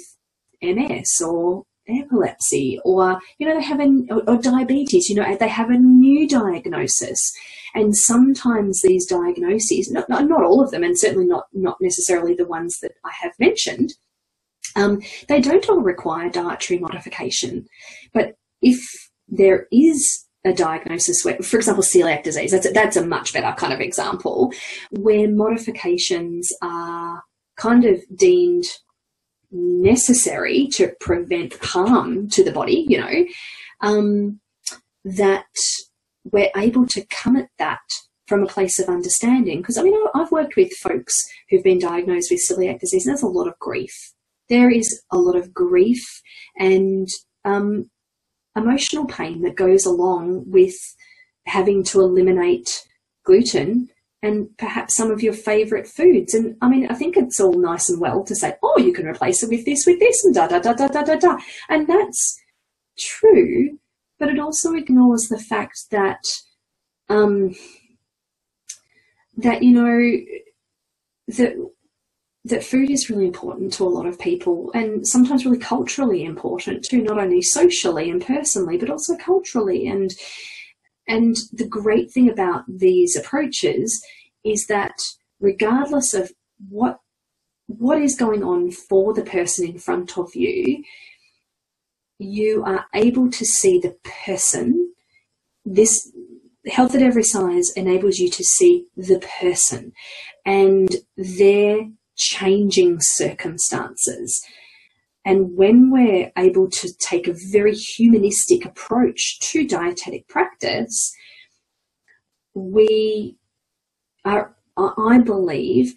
MS 0.62 1.20
or 1.24 1.64
epilepsy 1.86 2.78
or 2.82 3.18
you 3.38 3.46
know 3.46 3.54
they 3.54 3.62
have 3.62 3.78
a 3.78 3.88
or, 4.08 4.22
or, 4.26 4.38
diabetes 4.38 5.10
you 5.10 5.14
know 5.14 5.36
they 5.36 5.48
have 5.48 5.68
a 5.68 5.76
new 5.76 6.26
diagnosis 6.26 7.30
and 7.74 7.94
sometimes 7.94 8.80
these 8.80 9.04
diagnoses 9.04 9.90
not, 9.90 10.08
not, 10.08 10.26
not 10.26 10.42
all 10.42 10.64
of 10.64 10.70
them 10.70 10.82
and 10.82 10.98
certainly 10.98 11.26
not 11.26 11.44
not 11.52 11.76
necessarily 11.82 12.32
the 12.34 12.46
ones 12.46 12.78
that 12.80 12.92
i 13.04 13.10
have 13.20 13.32
mentioned 13.38 13.92
um, 14.76 15.02
they 15.28 15.42
don't 15.42 15.68
all 15.68 15.82
require 15.82 16.30
dietary 16.30 16.80
modification 16.80 17.66
but 18.14 18.32
if 18.62 19.10
there 19.28 19.66
is 19.70 20.23
a 20.44 20.52
diagnosis 20.52 21.24
where, 21.24 21.36
for 21.38 21.56
example, 21.56 21.82
celiac 21.82 22.22
disease, 22.22 22.50
that's 22.50 22.66
a, 22.66 22.70
that's 22.70 22.96
a 22.96 23.06
much 23.06 23.32
better 23.32 23.54
kind 23.56 23.72
of 23.72 23.80
example 23.80 24.52
where 24.90 25.28
modifications 25.28 26.52
are 26.62 27.22
kind 27.56 27.84
of 27.84 28.00
deemed 28.14 28.64
necessary 29.50 30.66
to 30.66 30.92
prevent 31.00 31.54
harm 31.62 32.28
to 32.28 32.44
the 32.44 32.52
body, 32.52 32.84
you 32.88 32.98
know, 32.98 33.24
um, 33.80 34.40
that 35.04 35.46
we're 36.24 36.50
able 36.56 36.86
to 36.86 37.06
come 37.06 37.36
at 37.36 37.48
that 37.58 37.78
from 38.26 38.42
a 38.42 38.46
place 38.46 38.78
of 38.78 38.88
understanding. 38.88 39.60
Because 39.60 39.78
I 39.78 39.82
mean, 39.82 39.94
I've 40.14 40.32
worked 40.32 40.56
with 40.56 40.72
folks 40.72 41.14
who've 41.48 41.64
been 41.64 41.78
diagnosed 41.78 42.30
with 42.30 42.42
celiac 42.50 42.80
disease, 42.80 43.06
and 43.06 43.12
there's 43.12 43.22
a 43.22 43.26
lot 43.26 43.48
of 43.48 43.58
grief. 43.58 44.12
There 44.48 44.70
is 44.70 45.02
a 45.10 45.16
lot 45.18 45.36
of 45.36 45.54
grief 45.54 46.04
and 46.58 47.08
um, 47.46 47.90
emotional 48.56 49.06
pain 49.06 49.42
that 49.42 49.56
goes 49.56 49.84
along 49.84 50.44
with 50.50 50.74
having 51.46 51.82
to 51.84 52.00
eliminate 52.00 52.86
gluten 53.24 53.88
and 54.22 54.48
perhaps 54.56 54.96
some 54.96 55.10
of 55.10 55.22
your 55.22 55.34
favorite 55.34 55.86
foods. 55.86 56.32
And 56.32 56.56
I 56.62 56.68
mean, 56.68 56.86
I 56.88 56.94
think 56.94 57.16
it's 57.16 57.40
all 57.40 57.52
nice 57.52 57.90
and 57.90 58.00
well 58.00 58.24
to 58.24 58.34
say, 58.34 58.54
oh, 58.62 58.78
you 58.78 58.92
can 58.92 59.06
replace 59.06 59.42
it 59.42 59.50
with 59.50 59.66
this, 59.66 59.84
with 59.86 60.00
this, 60.00 60.24
and 60.24 60.34
da 60.34 60.46
da 60.46 60.60
da 60.60 60.72
da 60.72 60.88
da 60.88 61.02
da 61.02 61.16
da. 61.16 61.36
And 61.68 61.86
that's 61.86 62.40
true, 62.98 63.78
but 64.18 64.30
it 64.30 64.38
also 64.38 64.72
ignores 64.72 65.28
the 65.28 65.38
fact 65.38 65.90
that 65.90 66.22
um, 67.10 67.54
that 69.36 69.62
you 69.62 69.72
know 69.72 70.20
that 71.28 71.70
that 72.44 72.64
food 72.64 72.90
is 72.90 73.08
really 73.08 73.26
important 73.26 73.72
to 73.72 73.84
a 73.84 73.88
lot 73.88 74.06
of 74.06 74.18
people 74.18 74.70
and 74.74 75.06
sometimes 75.06 75.44
really 75.44 75.58
culturally 75.58 76.24
important 76.24 76.84
too, 76.84 77.02
not 77.02 77.18
only 77.18 77.40
socially 77.40 78.10
and 78.10 78.24
personally, 78.24 78.76
but 78.76 78.90
also 78.90 79.16
culturally. 79.16 79.86
And 79.86 80.14
and 81.08 81.36
the 81.52 81.66
great 81.66 82.12
thing 82.12 82.30
about 82.30 82.64
these 82.68 83.16
approaches 83.16 84.04
is 84.44 84.66
that 84.66 84.94
regardless 85.40 86.12
of 86.14 86.32
what 86.68 87.00
what 87.66 88.00
is 88.00 88.16
going 88.16 88.42
on 88.42 88.70
for 88.70 89.14
the 89.14 89.24
person 89.24 89.66
in 89.66 89.78
front 89.78 90.18
of 90.18 90.34
you, 90.34 90.84
you 92.18 92.62
are 92.64 92.84
able 92.94 93.30
to 93.30 93.44
see 93.44 93.78
the 93.78 93.96
person. 94.24 94.92
This 95.64 96.12
health 96.66 96.94
at 96.94 97.02
every 97.02 97.22
size 97.22 97.70
enables 97.74 98.18
you 98.18 98.28
to 98.30 98.44
see 98.44 98.86
the 98.96 99.22
person 99.40 99.92
and 100.44 100.88
their 101.16 101.88
changing 102.16 102.98
circumstances. 103.00 104.44
And 105.24 105.56
when 105.56 105.90
we're 105.90 106.30
able 106.36 106.68
to 106.68 106.92
take 106.98 107.26
a 107.26 107.36
very 107.50 107.74
humanistic 107.74 108.64
approach 108.64 109.38
to 109.40 109.66
dietetic 109.66 110.28
practice, 110.28 111.14
we 112.54 113.36
are, 114.24 114.54
I 114.76 115.18
believe, 115.18 115.94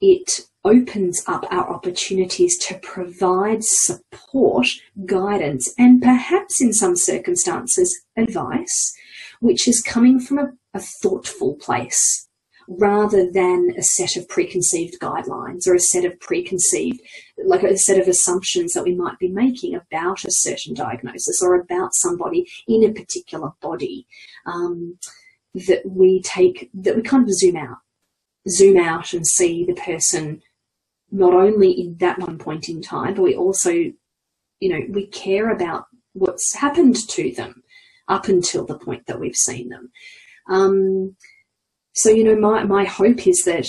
it 0.00 0.40
opens 0.64 1.22
up 1.26 1.44
our 1.50 1.68
opportunities 1.68 2.56
to 2.66 2.78
provide 2.78 3.64
support, 3.64 4.68
guidance, 5.06 5.74
and 5.76 6.00
perhaps 6.00 6.60
in 6.60 6.72
some 6.72 6.96
circumstances, 6.96 8.04
advice, 8.16 8.92
which 9.40 9.66
is 9.66 9.82
coming 9.82 10.20
from 10.20 10.38
a, 10.38 10.52
a 10.74 10.80
thoughtful 10.80 11.56
place 11.56 12.28
rather 12.78 13.30
than 13.30 13.74
a 13.76 13.82
set 13.82 14.16
of 14.16 14.28
preconceived 14.28 15.00
guidelines 15.00 15.66
or 15.66 15.74
a 15.74 15.80
set 15.80 16.04
of 16.04 16.18
preconceived, 16.20 17.00
like 17.44 17.62
a 17.62 17.76
set 17.76 18.00
of 18.00 18.08
assumptions 18.08 18.72
that 18.72 18.84
we 18.84 18.94
might 18.94 19.18
be 19.18 19.28
making 19.28 19.74
about 19.74 20.24
a 20.24 20.30
certain 20.30 20.74
diagnosis 20.74 21.42
or 21.42 21.54
about 21.54 21.94
somebody 21.94 22.46
in 22.68 22.84
a 22.84 22.92
particular 22.92 23.50
body. 23.60 24.06
Um, 24.46 24.98
that 25.54 25.82
we 25.84 26.22
take, 26.22 26.70
that 26.74 26.96
we 26.96 27.02
kind 27.02 27.24
of 27.24 27.34
zoom 27.34 27.56
out, 27.56 27.78
zoom 28.48 28.78
out 28.78 29.12
and 29.12 29.26
see 29.26 29.64
the 29.64 29.74
person 29.74 30.42
not 31.10 31.34
only 31.34 31.70
in 31.72 31.96
that 31.98 32.18
one 32.18 32.38
point 32.38 32.68
in 32.68 32.80
time, 32.80 33.14
but 33.14 33.22
we 33.22 33.36
also, 33.36 33.70
you 33.70 33.92
know, 34.60 34.80
we 34.88 35.06
care 35.06 35.50
about 35.50 35.84
what's 36.14 36.54
happened 36.54 36.96
to 37.08 37.32
them 37.32 37.62
up 38.08 38.28
until 38.28 38.64
the 38.64 38.78
point 38.78 39.06
that 39.06 39.20
we've 39.20 39.36
seen 39.36 39.68
them. 39.68 39.90
Um, 40.48 41.16
so, 41.92 42.10
you 42.10 42.24
know, 42.24 42.36
my, 42.36 42.64
my 42.64 42.84
hope 42.84 43.26
is 43.26 43.42
that 43.44 43.66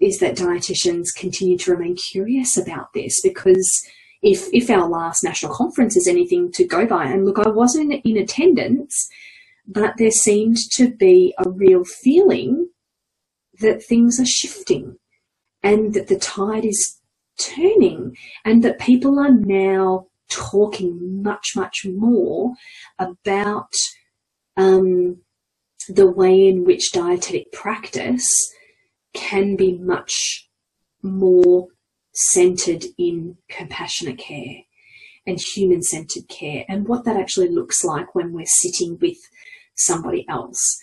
is 0.00 0.18
that 0.18 0.36
dietitians 0.36 1.08
continue 1.14 1.58
to 1.58 1.72
remain 1.72 1.94
curious 1.94 2.56
about 2.56 2.92
this 2.94 3.20
because 3.20 3.86
if 4.22 4.48
if 4.52 4.70
our 4.70 4.88
last 4.88 5.22
national 5.22 5.54
conference 5.54 5.96
is 5.96 6.06
anything 6.06 6.50
to 6.52 6.64
go 6.64 6.86
by, 6.86 7.04
and 7.06 7.24
look, 7.24 7.38
I 7.38 7.48
wasn't 7.48 7.92
in 8.04 8.16
attendance, 8.16 9.08
but 9.66 9.96
there 9.96 10.10
seemed 10.10 10.58
to 10.72 10.90
be 10.90 11.34
a 11.38 11.48
real 11.48 11.84
feeling 11.84 12.68
that 13.60 13.82
things 13.82 14.18
are 14.20 14.26
shifting 14.26 14.96
and 15.62 15.94
that 15.94 16.08
the 16.08 16.18
tide 16.18 16.64
is 16.64 16.98
turning 17.38 18.16
and 18.44 18.62
that 18.62 18.78
people 18.78 19.18
are 19.18 19.32
now 19.32 20.06
talking 20.28 21.22
much, 21.22 21.52
much 21.56 21.84
more 21.84 22.52
about 22.98 23.72
um, 24.56 25.18
the 25.88 26.10
way 26.10 26.48
in 26.48 26.64
which 26.64 26.92
dietetic 26.92 27.52
practice 27.52 28.52
can 29.14 29.56
be 29.56 29.76
much 29.78 30.48
more 31.02 31.68
centered 32.12 32.84
in 32.98 33.36
compassionate 33.48 34.18
care 34.18 34.62
and 35.26 35.40
human 35.40 35.82
centered 35.82 36.28
care 36.28 36.64
and 36.68 36.86
what 36.88 37.04
that 37.04 37.16
actually 37.16 37.48
looks 37.48 37.84
like 37.84 38.14
when 38.14 38.32
we're 38.32 38.44
sitting 38.46 38.98
with 39.00 39.18
somebody 39.74 40.26
else. 40.28 40.78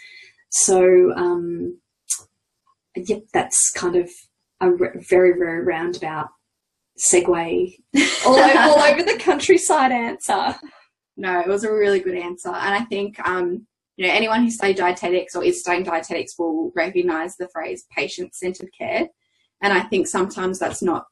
So, 0.50 1.14
um, 1.16 1.80
yep, 2.96 3.24
that's 3.34 3.72
kind 3.72 3.96
of 3.96 4.10
a 4.62 4.72
very, 4.96 5.38
very 5.38 5.64
roundabout 5.64 6.30
segue 6.98 7.76
all, 8.26 8.36
over, 8.36 8.60
all 8.60 8.80
over 8.80 9.04
the 9.04 9.18
countryside 9.20 9.92
answer. 9.92 10.56
No, 11.16 11.40
it 11.40 11.48
was 11.48 11.64
a 11.64 11.72
really 11.72 12.00
good 12.00 12.16
answer. 12.16 12.50
And 12.50 12.76
I 12.76 12.86
think 12.86 13.20
um, 13.28 13.68
you 13.98 14.06
know, 14.06 14.14
anyone 14.14 14.44
who 14.44 14.52
studied 14.52 14.78
dietetics 14.78 15.36
or 15.36 15.44
is 15.44 15.60
studying 15.60 15.84
dietetics 15.84 16.38
will 16.38 16.72
recognize 16.76 17.36
the 17.36 17.50
phrase 17.50 17.86
patient 17.96 18.36
centered 18.36 18.70
care. 18.78 19.08
And 19.62 19.74
I 19.74 19.82
think 19.82 20.08
sometimes 20.08 20.60
that's 20.60 20.84
not 20.84 21.06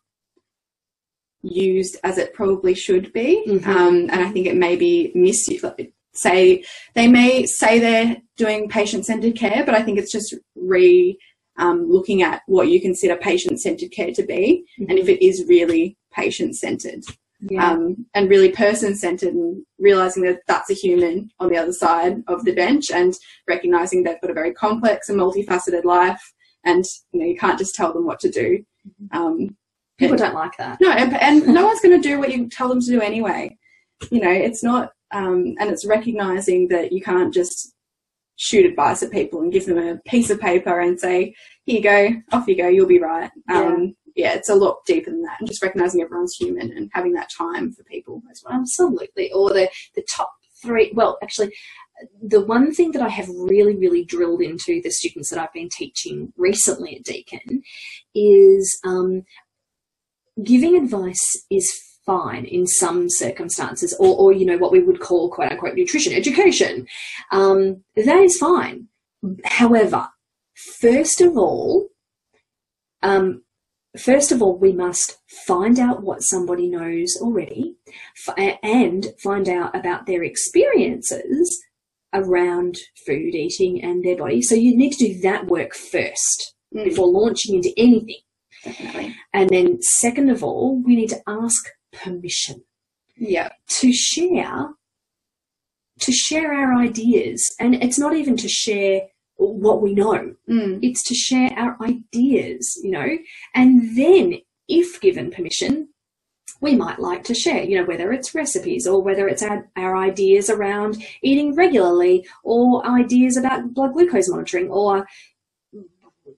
used 1.41 1.97
as 2.03 2.17
it 2.19 2.33
probably 2.33 2.75
should 2.75 3.11
be. 3.11 3.43
Mm-hmm. 3.47 3.69
Um, 3.69 3.95
and 4.11 4.21
I 4.21 4.29
think 4.29 4.45
it 4.45 4.55
may 4.55 4.75
be 4.75 5.11
misused. 5.15 5.65
Say 6.13 6.63
they 6.93 7.07
may 7.07 7.45
say 7.45 7.79
they're 7.79 8.17
doing 8.37 8.69
patient 8.69 9.05
centered 9.05 9.35
care, 9.35 9.63
but 9.65 9.75
I 9.75 9.81
think 9.81 9.99
it's 9.99 10.11
just 10.11 10.33
re 10.55 11.17
um, 11.57 11.89
looking 11.89 12.21
at 12.21 12.41
what 12.47 12.69
you 12.69 12.79
consider 12.79 13.17
patient 13.17 13.59
centered 13.59 13.91
care 13.91 14.11
to 14.13 14.23
be, 14.23 14.65
mm-hmm. 14.79 14.89
and 14.89 14.99
if 14.99 15.09
it 15.09 15.25
is 15.25 15.45
really 15.47 15.97
patient 16.13 16.55
centered. 16.55 17.03
Yeah. 17.41 17.71
um, 17.71 18.05
and 18.13 18.29
really 18.29 18.51
person 18.51 18.95
centered 18.95 19.33
and 19.33 19.63
realizing 19.77 20.23
that 20.23 20.39
that's 20.47 20.69
a 20.69 20.73
human 20.73 21.29
on 21.39 21.49
the 21.49 21.57
other 21.57 21.73
side 21.73 22.23
of 22.27 22.45
the 22.45 22.53
bench 22.53 22.91
and 22.91 23.13
recognizing 23.47 24.03
they've 24.03 24.21
got 24.21 24.31
a 24.31 24.33
very 24.33 24.53
complex 24.53 25.09
and 25.09 25.19
multifaceted 25.19 25.83
life 25.83 26.21
and 26.63 26.85
you 27.11 27.19
know 27.19 27.25
you 27.25 27.37
can't 27.37 27.59
just 27.59 27.75
tell 27.75 27.93
them 27.93 28.05
what 28.05 28.19
to 28.21 28.29
do. 28.29 28.63
Um, 29.11 29.55
People 29.97 30.17
don't 30.17 30.33
like 30.33 30.57
that. 30.57 30.79
no 30.81 30.91
and, 30.91 31.13
and 31.21 31.47
no 31.53 31.65
one's 31.65 31.81
going 31.81 32.01
to 32.01 32.07
do 32.07 32.19
what 32.19 32.31
you 32.33 32.49
tell 32.49 32.69
them 32.69 32.81
to 32.81 32.87
do 32.87 33.01
anyway. 33.01 33.55
You 34.09 34.21
know 34.21 34.31
it's 34.31 34.63
not 34.63 34.91
um, 35.11 35.55
and 35.59 35.69
it's 35.69 35.85
recognizing 35.85 36.67
that 36.69 36.91
you 36.91 37.01
can't 37.01 37.33
just 37.33 37.73
shoot 38.37 38.65
advice 38.65 39.01
at 39.03 39.11
people 39.11 39.41
and 39.41 39.53
give 39.53 39.65
them 39.65 39.77
a 39.77 39.97
piece 40.09 40.29
of 40.29 40.39
paper 40.39 40.79
and 40.79 40.99
say 40.99 41.33
here 41.65 41.77
you 41.77 41.81
go 41.81 42.09
off 42.33 42.47
you 42.47 42.57
go 42.57 42.67
you'll 42.67 42.87
be 42.87 42.99
right. 42.99 43.29
Um, 43.49 43.95
yeah, 44.15 44.33
it's 44.33 44.49
a 44.49 44.55
lot 44.55 44.85
deeper 44.85 45.11
than 45.11 45.21
that 45.23 45.39
and 45.39 45.47
just 45.47 45.61
recognizing 45.61 46.01
everyone's 46.01 46.35
human 46.35 46.71
and 46.75 46.89
having 46.93 47.13
that 47.13 47.29
time 47.29 47.71
for 47.71 47.83
people 47.83 48.21
as 48.31 48.41
well 48.43 48.53
Absolutely. 48.55 49.31
Or 49.31 49.49
the, 49.49 49.69
the 49.95 50.03
top 50.09 50.33
three. 50.61 50.91
Well, 50.93 51.17
actually, 51.21 51.53
the 52.21 52.41
one 52.41 52.73
thing 52.73 52.91
that 52.91 53.01
I 53.01 53.09
have 53.09 53.29
really, 53.29 53.75
really 53.75 54.03
drilled 54.03 54.41
into 54.41 54.81
the 54.81 54.91
students 54.91 55.29
that 55.29 55.39
I've 55.39 55.53
been 55.53 55.69
teaching 55.69 56.33
recently 56.37 56.95
at 56.95 57.03
Deakin 57.03 57.61
is 58.13 58.79
um, 58.85 59.23
giving 60.43 60.77
advice 60.77 61.45
is 61.49 61.71
fine 62.05 62.45
in 62.45 62.67
some 62.67 63.09
circumstances, 63.09 63.95
or, 63.99 64.15
or 64.17 64.33
you 64.33 64.45
know 64.45 64.57
what 64.57 64.71
we 64.71 64.83
would 64.83 64.99
call 64.99 65.31
quote 65.31 65.51
unquote 65.51 65.75
nutrition 65.75 66.13
education. 66.13 66.87
Um, 67.31 67.83
that 67.95 68.19
is 68.19 68.37
fine. 68.37 68.87
However, 69.45 70.07
first 70.79 71.21
of 71.21 71.37
all, 71.37 71.87
um, 73.01 73.43
first 73.99 74.31
of 74.31 74.41
all, 74.41 74.57
we 74.57 74.71
must 74.73 75.17
find 75.45 75.79
out 75.79 76.03
what 76.03 76.21
somebody 76.23 76.67
knows 76.67 77.17
already 77.21 77.75
f- 78.27 78.57
and 78.63 79.07
find 79.23 79.47
out 79.49 79.75
about 79.75 80.05
their 80.05 80.23
experiences 80.23 81.61
around 82.13 82.77
food, 83.05 83.35
eating, 83.35 83.83
and 83.83 84.03
their 84.03 84.15
body. 84.17 84.41
So 84.41 84.55
you 84.55 84.75
need 84.75 84.93
to 84.93 85.07
do 85.13 85.21
that 85.21 85.47
work 85.47 85.73
first 85.75 86.53
Mm, 86.73 86.85
before 86.85 87.07
launching 87.07 87.55
into 87.55 87.71
anything. 87.77 88.19
definitely 88.63 89.15
And 89.33 89.49
then, 89.49 89.81
second 89.81 90.29
of 90.29 90.43
all, 90.43 90.81
we 90.83 90.95
need 90.95 91.09
to 91.09 91.21
ask 91.27 91.69
permission 91.93 92.63
yeah 93.15 93.49
to 93.69 93.93
share 93.93 94.69
to 96.01 96.11
share 96.11 96.53
our 96.53 96.75
ideas 96.75 97.55
and 97.59 97.75
it's 97.75 97.97
not 97.97 98.13
even 98.13 98.35
to 98.35 98.49
share 98.49 99.03
what 99.37 99.81
we 99.81 99.93
know. 99.93 100.33
Mm, 100.49 100.79
it's 100.81 101.03
to 101.03 101.15
share 101.15 101.51
our 101.57 101.77
ideas 101.81 102.79
you 102.83 102.91
know? 102.91 103.17
And 103.53 103.97
then 103.97 104.35
if 104.67 104.99
given 105.01 105.31
permission 105.31 105.89
we 106.61 106.75
might 106.75 106.99
like 106.99 107.23
to 107.25 107.35
share 107.35 107.63
you 107.63 107.77
know 107.77 107.85
whether 107.85 108.11
it's 108.13 108.33
recipes 108.33 108.87
or 108.87 109.01
whether 109.03 109.27
it's 109.27 109.43
our, 109.43 109.67
our 109.75 109.95
ideas 109.97 110.49
around 110.49 111.03
eating 111.21 111.53
regularly 111.53 112.25
or 112.43 112.85
ideas 112.87 113.35
about 113.37 113.73
blood 113.73 113.93
glucose 113.93 114.29
monitoring 114.29 114.69
or 114.69 115.05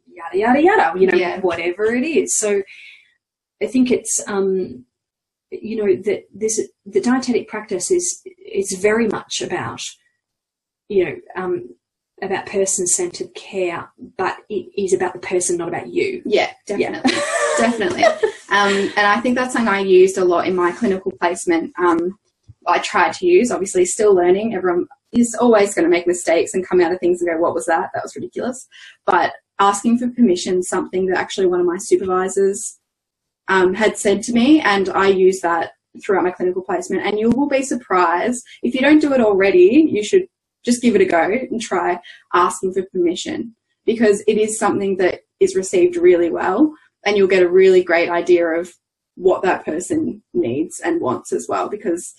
yada 0.08 0.38
yada 0.38 0.62
yada 0.62 1.00
you 1.00 1.08
know 1.08 1.18
Yeah. 1.18 1.40
whatever 1.42 1.86
it 1.94 2.04
is. 2.04 2.36
So 2.36 2.64
i 3.62 3.68
think 3.68 3.92
it's 3.92 4.22
um 4.28 4.86
you 5.52 5.76
know 5.78 6.02
that 6.04 6.24
this 6.34 6.60
the 6.86 7.02
dietetic 7.02 7.48
practice 7.48 7.90
is 7.92 8.22
is 8.52 8.72
very 8.82 9.08
much 9.08 9.42
about 9.42 9.82
you 10.90 11.06
know 11.06 11.16
um 11.36 11.70
about 12.22 12.46
person-centered 12.48 13.34
care 13.36 13.90
but 14.18 14.38
it 14.50 14.68
is 14.76 14.94
about 14.94 15.14
the 15.14 15.20
person 15.20 15.58
not 15.58 15.68
about 15.68 15.88
you. 15.88 16.22
Yeah 16.26 16.52
definitely. 16.66 17.12
Definitely. 17.58 18.04
Um, 18.50 18.92
and 18.96 19.00
i 19.00 19.20
think 19.20 19.36
that's 19.36 19.54
something 19.54 19.74
i 19.74 19.80
used 19.80 20.18
a 20.18 20.26
lot 20.26 20.48
in 20.48 20.56
my 20.56 20.72
clinical 20.72 21.12
placement. 21.12 21.74
Um, 21.80 22.18
i 22.66 22.80
tried 22.80 23.14
to 23.14 23.26
use 23.26 23.52
obviously 23.52 23.86
still 23.86 24.14
learning. 24.14 24.56
Everyone 24.56 24.88
is 25.12 25.36
always 25.40 25.74
going 25.74 25.86
to 25.86 25.90
make 25.90 26.08
mistakes 26.08 26.54
and 26.54 26.68
come 26.68 26.82
out 26.82 26.92
of 26.92 27.00
things 27.00 27.22
and 27.22 27.30
go 27.30 27.38
what 27.38 27.54
was 27.54 27.66
that? 27.66 27.90
That 27.94 28.04
was 28.04 28.16
ridiculous. 28.16 28.68
But 29.06 29.34
asking 29.60 29.98
for 29.98 30.10
permission 30.10 30.62
something 30.62 31.08
that 31.08 31.18
actually 31.18 31.48
one 31.48 31.60
of 31.60 31.66
my 31.66 31.78
supervisors 31.78 32.80
um, 33.48 33.74
had 33.74 33.98
said 33.98 34.22
to 34.24 34.34
me 34.34 34.60
and 34.62 34.90
i 34.90 35.08
use 35.08 35.40
that 35.42 35.72
throughout 36.04 36.24
my 36.24 36.32
clinical 36.32 36.62
placement. 36.62 37.06
And 37.06 37.18
you 37.18 37.30
will 37.30 37.48
be 37.48 37.64
surprised 37.64 38.46
if 38.62 38.76
you 38.76 38.82
don't 38.82 39.00
do 39.00 39.14
it 39.14 39.22
already 39.22 39.88
you 39.90 40.04
should 40.04 40.28
just 40.68 40.82
give 40.82 40.96
it 40.96 41.02
a 41.02 41.06
go 41.06 41.22
and 41.22 41.62
try 41.62 41.98
asking 42.34 42.74
for 42.74 42.84
permission 42.92 43.56
because 43.86 44.22
it 44.28 44.38
is 44.38 44.60
something 44.60 44.98
that 44.98 45.22
is 45.40 45.56
received 45.56 45.96
really 45.96 46.30
well 46.30 46.74
and 47.06 47.16
you'll 47.16 47.26
get 47.26 47.42
a 47.42 47.50
really 47.50 47.82
great 47.82 48.10
idea 48.10 48.46
of 48.46 48.74
what 49.16 49.42
that 49.44 49.64
person 49.64 50.22
needs 50.34 50.82
and 50.82 51.00
wants 51.00 51.32
as 51.32 51.48
well 51.48 51.70
because 51.70 52.14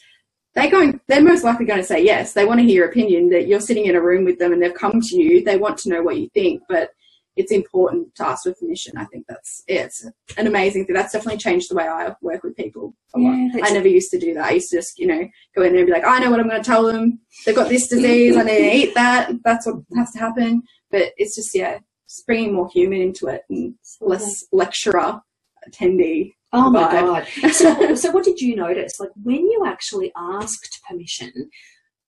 they're 0.54 0.70
going 0.70 0.98
they're 1.08 1.22
most 1.22 1.44
likely 1.44 1.66
going 1.66 1.78
to 1.78 1.86
say 1.86 2.02
yes. 2.02 2.32
They 2.32 2.46
want 2.46 2.58
to 2.58 2.66
hear 2.66 2.76
your 2.76 2.88
opinion 2.88 3.28
that 3.28 3.46
you're 3.46 3.60
sitting 3.60 3.84
in 3.84 3.94
a 3.94 4.00
room 4.00 4.24
with 4.24 4.38
them 4.38 4.52
and 4.52 4.62
they've 4.62 4.72
come 4.72 4.98
to 4.98 5.16
you. 5.16 5.44
They 5.44 5.58
want 5.58 5.76
to 5.80 5.90
know 5.90 6.02
what 6.02 6.16
you 6.16 6.30
think 6.32 6.62
but 6.70 6.90
it's 7.38 7.52
important 7.52 8.14
to 8.16 8.26
ask 8.26 8.42
for 8.42 8.52
permission 8.54 8.96
i 8.98 9.04
think 9.06 9.24
that's 9.28 9.62
yeah, 9.68 9.82
it's 9.82 10.04
an 10.36 10.46
amazing 10.46 10.84
thing 10.84 10.94
that's 10.94 11.12
definitely 11.12 11.38
changed 11.38 11.70
the 11.70 11.74
way 11.74 11.86
i 11.88 12.12
work 12.20 12.42
with 12.42 12.56
people. 12.56 12.94
Yeah, 13.16 13.48
i 13.62 13.70
never 13.72 13.88
used 13.88 14.10
to 14.10 14.18
do 14.18 14.34
that 14.34 14.46
i 14.46 14.50
used 14.52 14.70
to 14.70 14.76
just 14.76 14.98
you 14.98 15.06
know 15.06 15.26
go 15.56 15.62
in 15.62 15.72
there 15.72 15.80
and 15.80 15.86
be 15.86 15.92
like 15.92 16.04
i 16.06 16.18
know 16.18 16.30
what 16.30 16.40
i'm 16.40 16.48
going 16.48 16.62
to 16.62 16.66
tell 16.66 16.84
them 16.84 17.20
they've 17.46 17.54
got 17.54 17.68
this 17.68 17.88
disease 17.88 18.36
i 18.36 18.42
need 18.42 18.58
to 18.58 18.76
eat 18.76 18.94
that 18.94 19.30
that's 19.44 19.66
what 19.66 19.76
has 19.96 20.10
to 20.12 20.18
happen 20.18 20.62
but 20.90 21.12
it's 21.16 21.36
just 21.36 21.54
yeah 21.54 21.78
just 22.08 22.26
bringing 22.26 22.54
more 22.54 22.68
human 22.70 23.00
into 23.00 23.28
it 23.28 23.42
and 23.48 23.74
less 24.00 24.44
lecturer 24.52 25.20
attendee 25.68 26.32
Oh 26.50 26.70
my 26.70 26.84
vibe. 26.84 27.42
god! 27.42 27.52
So, 27.52 27.94
so 27.94 28.10
what 28.10 28.24
did 28.24 28.40
you 28.40 28.56
notice? 28.56 28.98
Like 28.98 29.10
when 29.22 29.46
you 29.50 29.64
actually 29.66 30.12
asked 30.16 30.80
permission, 30.88 31.50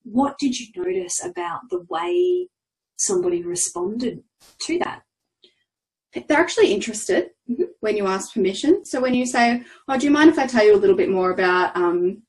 what 0.02 0.38
did 0.38 0.58
you 0.58 0.68
notice 0.76 1.22
about 1.22 1.60
the 1.68 1.84
way 1.90 2.48
somebody 2.96 3.42
responded 3.42 4.22
to 4.62 4.78
that? 4.78 5.02
They're 6.26 6.38
actually 6.38 6.72
interested 6.72 7.30
Mhm. 7.50 7.66
when 7.80 7.96
you 7.96 8.06
ask 8.06 8.34
permission. 8.34 8.84
So 8.84 9.00
when 9.00 9.14
you 9.14 9.26
say, 9.26 9.62
"Oh, 9.88 9.96
do 9.98 10.04
you 10.06 10.10
mind 10.10 10.30
if 10.30 10.38
I 10.38 10.46
tell 10.46 10.64
you 10.64 10.74
a 10.74 10.82
little 10.82 10.96
bit 10.96 11.10
more 11.10 11.30
about 11.30 11.76
um, 11.76 12.22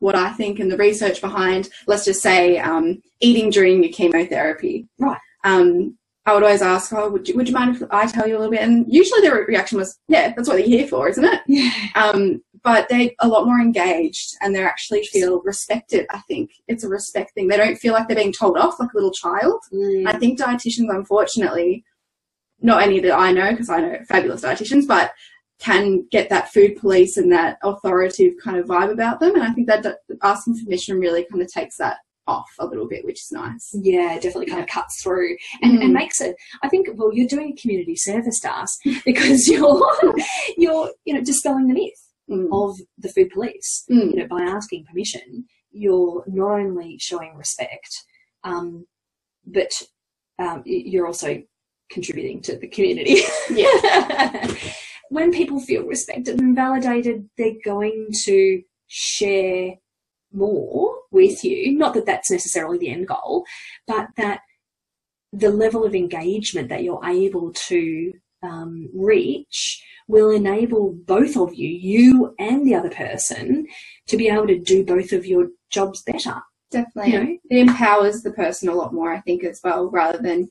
what 0.00 0.14
I 0.14 0.30
think 0.32 0.58
and 0.60 0.70
the 0.70 0.76
research 0.76 1.20
behind?" 1.20 1.68
Let's 1.86 2.04
just 2.04 2.22
say 2.22 2.58
um, 2.58 3.00
eating 3.20 3.50
during 3.50 3.82
your 3.82 3.92
chemotherapy. 3.92 4.88
Right. 4.98 5.18
Um, 5.44 5.96
I 6.26 6.34
would 6.34 6.42
always 6.42 6.62
ask, 6.62 6.92
"Oh, 6.92 7.08
would 7.10 7.28
you, 7.28 7.36
would 7.36 7.48
you 7.48 7.54
mind 7.54 7.76
if 7.76 7.82
I 7.90 8.06
tell 8.06 8.26
you 8.28 8.36
a 8.36 8.38
little 8.40 8.50
bit?" 8.52 8.60
And 8.60 8.84
usually 8.88 9.20
their 9.22 9.34
reaction 9.46 9.78
was, 9.78 9.98
"Yeah, 10.08 10.32
that's 10.34 10.48
what 10.48 10.58
you're 10.58 10.78
here 10.78 10.86
for, 10.88 11.08
isn't 11.08 11.24
it?" 11.24 11.40
Yeah. 11.46 11.70
Um, 11.94 12.42
but 12.64 12.88
they're 12.88 13.10
a 13.20 13.28
lot 13.28 13.46
more 13.46 13.60
engaged 13.60 14.36
and 14.42 14.54
they 14.54 14.62
actually 14.62 15.04
feel 15.04 15.40
respected. 15.42 16.06
I 16.10 16.18
think 16.28 16.50
it's 16.66 16.82
a 16.84 16.88
respect 16.88 17.32
thing. 17.32 17.46
They 17.46 17.56
don't 17.56 17.76
feel 17.78 17.92
like 17.94 18.08
they're 18.08 18.16
being 18.16 18.32
told 18.32 18.58
off 18.58 18.80
like 18.80 18.92
a 18.92 18.96
little 18.96 19.12
child. 19.12 19.60
I 20.06 20.18
think 20.18 20.38
dietitians, 20.40 20.90
unfortunately, 20.90 21.84
not 22.60 22.82
any 22.82 23.00
that 23.00 23.16
I 23.18 23.32
know, 23.32 23.50
because 23.50 23.70
I 23.70 23.80
know 23.80 23.98
fabulous 24.08 24.42
dietitians, 24.42 24.86
but 24.86 25.12
can 25.60 26.06
get 26.10 26.28
that 26.30 26.52
food 26.52 26.76
police 26.76 27.16
and 27.16 27.32
that 27.32 27.58
authoritative 27.62 28.34
kind 28.42 28.56
of 28.58 28.66
vibe 28.66 28.92
about 28.92 29.18
them. 29.20 29.34
And 29.34 29.42
I 29.42 29.50
think 29.52 29.66
that 29.68 29.84
asking 30.22 30.58
permission 30.62 30.98
really 30.98 31.26
kind 31.30 31.42
of 31.42 31.48
takes 31.52 31.76
that 31.78 31.96
off 32.28 32.48
a 32.58 32.66
little 32.66 32.86
bit, 32.86 33.04
which 33.04 33.20
is 33.22 33.32
nice. 33.32 33.70
Yeah, 33.72 34.14
definitely 34.14 34.46
kind 34.46 34.60
of 34.60 34.68
cuts 34.68 35.02
through 35.02 35.36
and, 35.62 35.82
and 35.82 35.90
Mm. 35.90 35.94
makes 35.94 36.20
it. 36.20 36.36
I 36.62 36.68
think 36.68 36.88
well, 36.94 37.12
you're 37.12 37.26
doing 37.26 37.52
a 37.56 37.60
community 37.60 37.96
service 37.96 38.38
to 38.40 38.52
us 38.52 38.78
because 39.04 39.48
you're 39.48 39.82
you're 40.56 40.90
you 41.04 41.14
know 41.14 41.22
dispelling 41.22 41.68
the 41.68 41.74
myth 41.74 42.04
Mm. 42.30 42.48
of 42.52 42.76
the 42.98 43.08
food 43.08 43.30
police. 43.30 43.84
Mm. 43.90 44.10
you 44.10 44.16
know, 44.16 44.26
by 44.28 44.42
asking 44.42 44.84
permission, 44.84 45.46
you're 45.70 46.22
not 46.26 46.60
only 46.60 46.98
showing 47.00 47.34
respect, 47.34 47.88
um, 48.44 48.86
but 49.46 49.70
um, 50.38 50.62
you're 50.66 51.06
also 51.06 51.42
contributing 51.90 52.40
to 52.42 52.56
the 52.56 52.68
community. 52.68 53.22
Yeah. 53.50 54.54
when 55.10 55.32
people 55.32 55.60
feel 55.60 55.84
respected 55.84 56.40
and 56.40 56.54
validated, 56.54 57.28
they're 57.36 57.52
going 57.64 58.08
to 58.24 58.62
share 58.88 59.74
more 60.32 60.96
with 61.10 61.44
you. 61.44 61.76
Not 61.76 61.94
that 61.94 62.06
that's 62.06 62.30
necessarily 62.30 62.78
the 62.78 62.90
end 62.90 63.08
goal, 63.08 63.44
but 63.86 64.08
that 64.16 64.40
the 65.32 65.50
level 65.50 65.84
of 65.84 65.94
engagement 65.94 66.68
that 66.68 66.84
you're 66.84 67.04
able 67.04 67.52
to 67.52 68.12
um, 68.42 68.88
reach 68.94 69.82
will 70.06 70.30
enable 70.30 70.92
both 70.92 71.36
of 71.36 71.54
you, 71.54 71.68
you 71.68 72.34
and 72.38 72.66
the 72.66 72.74
other 72.74 72.90
person, 72.90 73.66
to 74.06 74.16
be 74.16 74.28
able 74.28 74.46
to 74.46 74.58
do 74.58 74.84
both 74.84 75.12
of 75.12 75.26
your 75.26 75.48
jobs 75.70 76.02
better. 76.02 76.40
Definitely. 76.70 77.12
You 77.12 77.24
know? 77.24 77.38
It 77.50 77.58
empowers 77.58 78.22
the 78.22 78.32
person 78.32 78.68
a 78.68 78.74
lot 78.74 78.94
more, 78.94 79.12
I 79.12 79.20
think, 79.20 79.44
as 79.44 79.60
well, 79.62 79.90
rather 79.90 80.18
than 80.18 80.48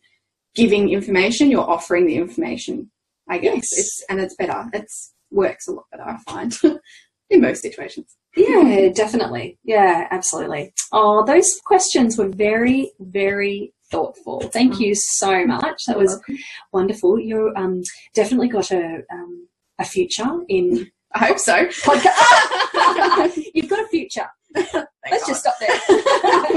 giving 0.57 0.89
information, 0.89 1.49
you're 1.51 1.69
offering 1.69 2.05
the 2.05 2.15
information, 2.15 2.91
I 3.29 3.37
guess. 3.37 3.55
Yes. 3.55 3.77
It's 3.77 4.05
and 4.09 4.19
it's 4.19 4.35
better. 4.35 4.65
It's 4.73 5.13
works 5.31 5.67
a 5.67 5.71
lot 5.71 5.85
better, 5.91 6.03
I 6.03 6.17
find, 6.29 6.53
in 7.29 7.41
most 7.41 7.61
situations. 7.61 8.17
Yeah, 8.35 8.89
definitely. 8.93 9.57
Yeah, 9.63 10.07
absolutely. 10.11 10.73
Oh, 10.91 11.25
those 11.25 11.59
questions 11.65 12.17
were 12.17 12.29
very, 12.29 12.91
very 12.99 13.73
thoughtful. 13.91 14.41
Thank 14.41 14.79
you 14.79 14.93
so 14.95 15.45
much. 15.45 15.85
That 15.85 15.97
was 15.97 16.19
wonderful. 16.73 17.19
You're 17.19 17.57
um, 17.57 17.83
definitely 18.13 18.49
got 18.49 18.71
a 18.71 19.01
um, 19.11 19.47
a 19.79 19.85
future 19.85 20.41
in 20.49 20.89
I 21.13 21.27
hope 21.27 21.39
so. 21.39 21.65
Podcast. 21.67 23.41
You've 23.53 23.69
got 23.69 23.79
a 23.79 23.87
future. 23.87 24.27
Let's 24.53 25.27
just 25.27 25.41
stop 25.41 25.55
there. 25.59 25.69
I 25.71 26.49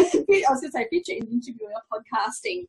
was 0.51 0.61
going 0.61 0.61
to 0.61 0.71
say 0.71 0.87
future 0.89 1.13
in 1.13 1.27
interviewing 1.29 1.73
or 1.73 2.01
podcasting, 2.01 2.67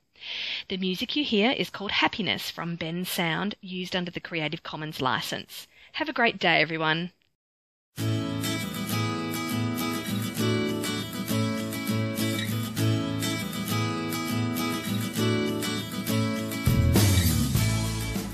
The 0.68 0.76
music 0.76 1.16
you 1.16 1.24
hear 1.24 1.52
is 1.52 1.70
called 1.70 1.92
Happiness 1.92 2.50
from 2.50 2.76
Bensound, 2.76 3.54
used 3.62 3.96
under 3.96 4.10
the 4.10 4.20
Creative 4.20 4.62
Commons 4.62 5.00
license. 5.00 5.66
Have 5.92 6.10
a 6.10 6.12
great 6.12 6.38
day, 6.38 6.60
everyone. 6.60 7.12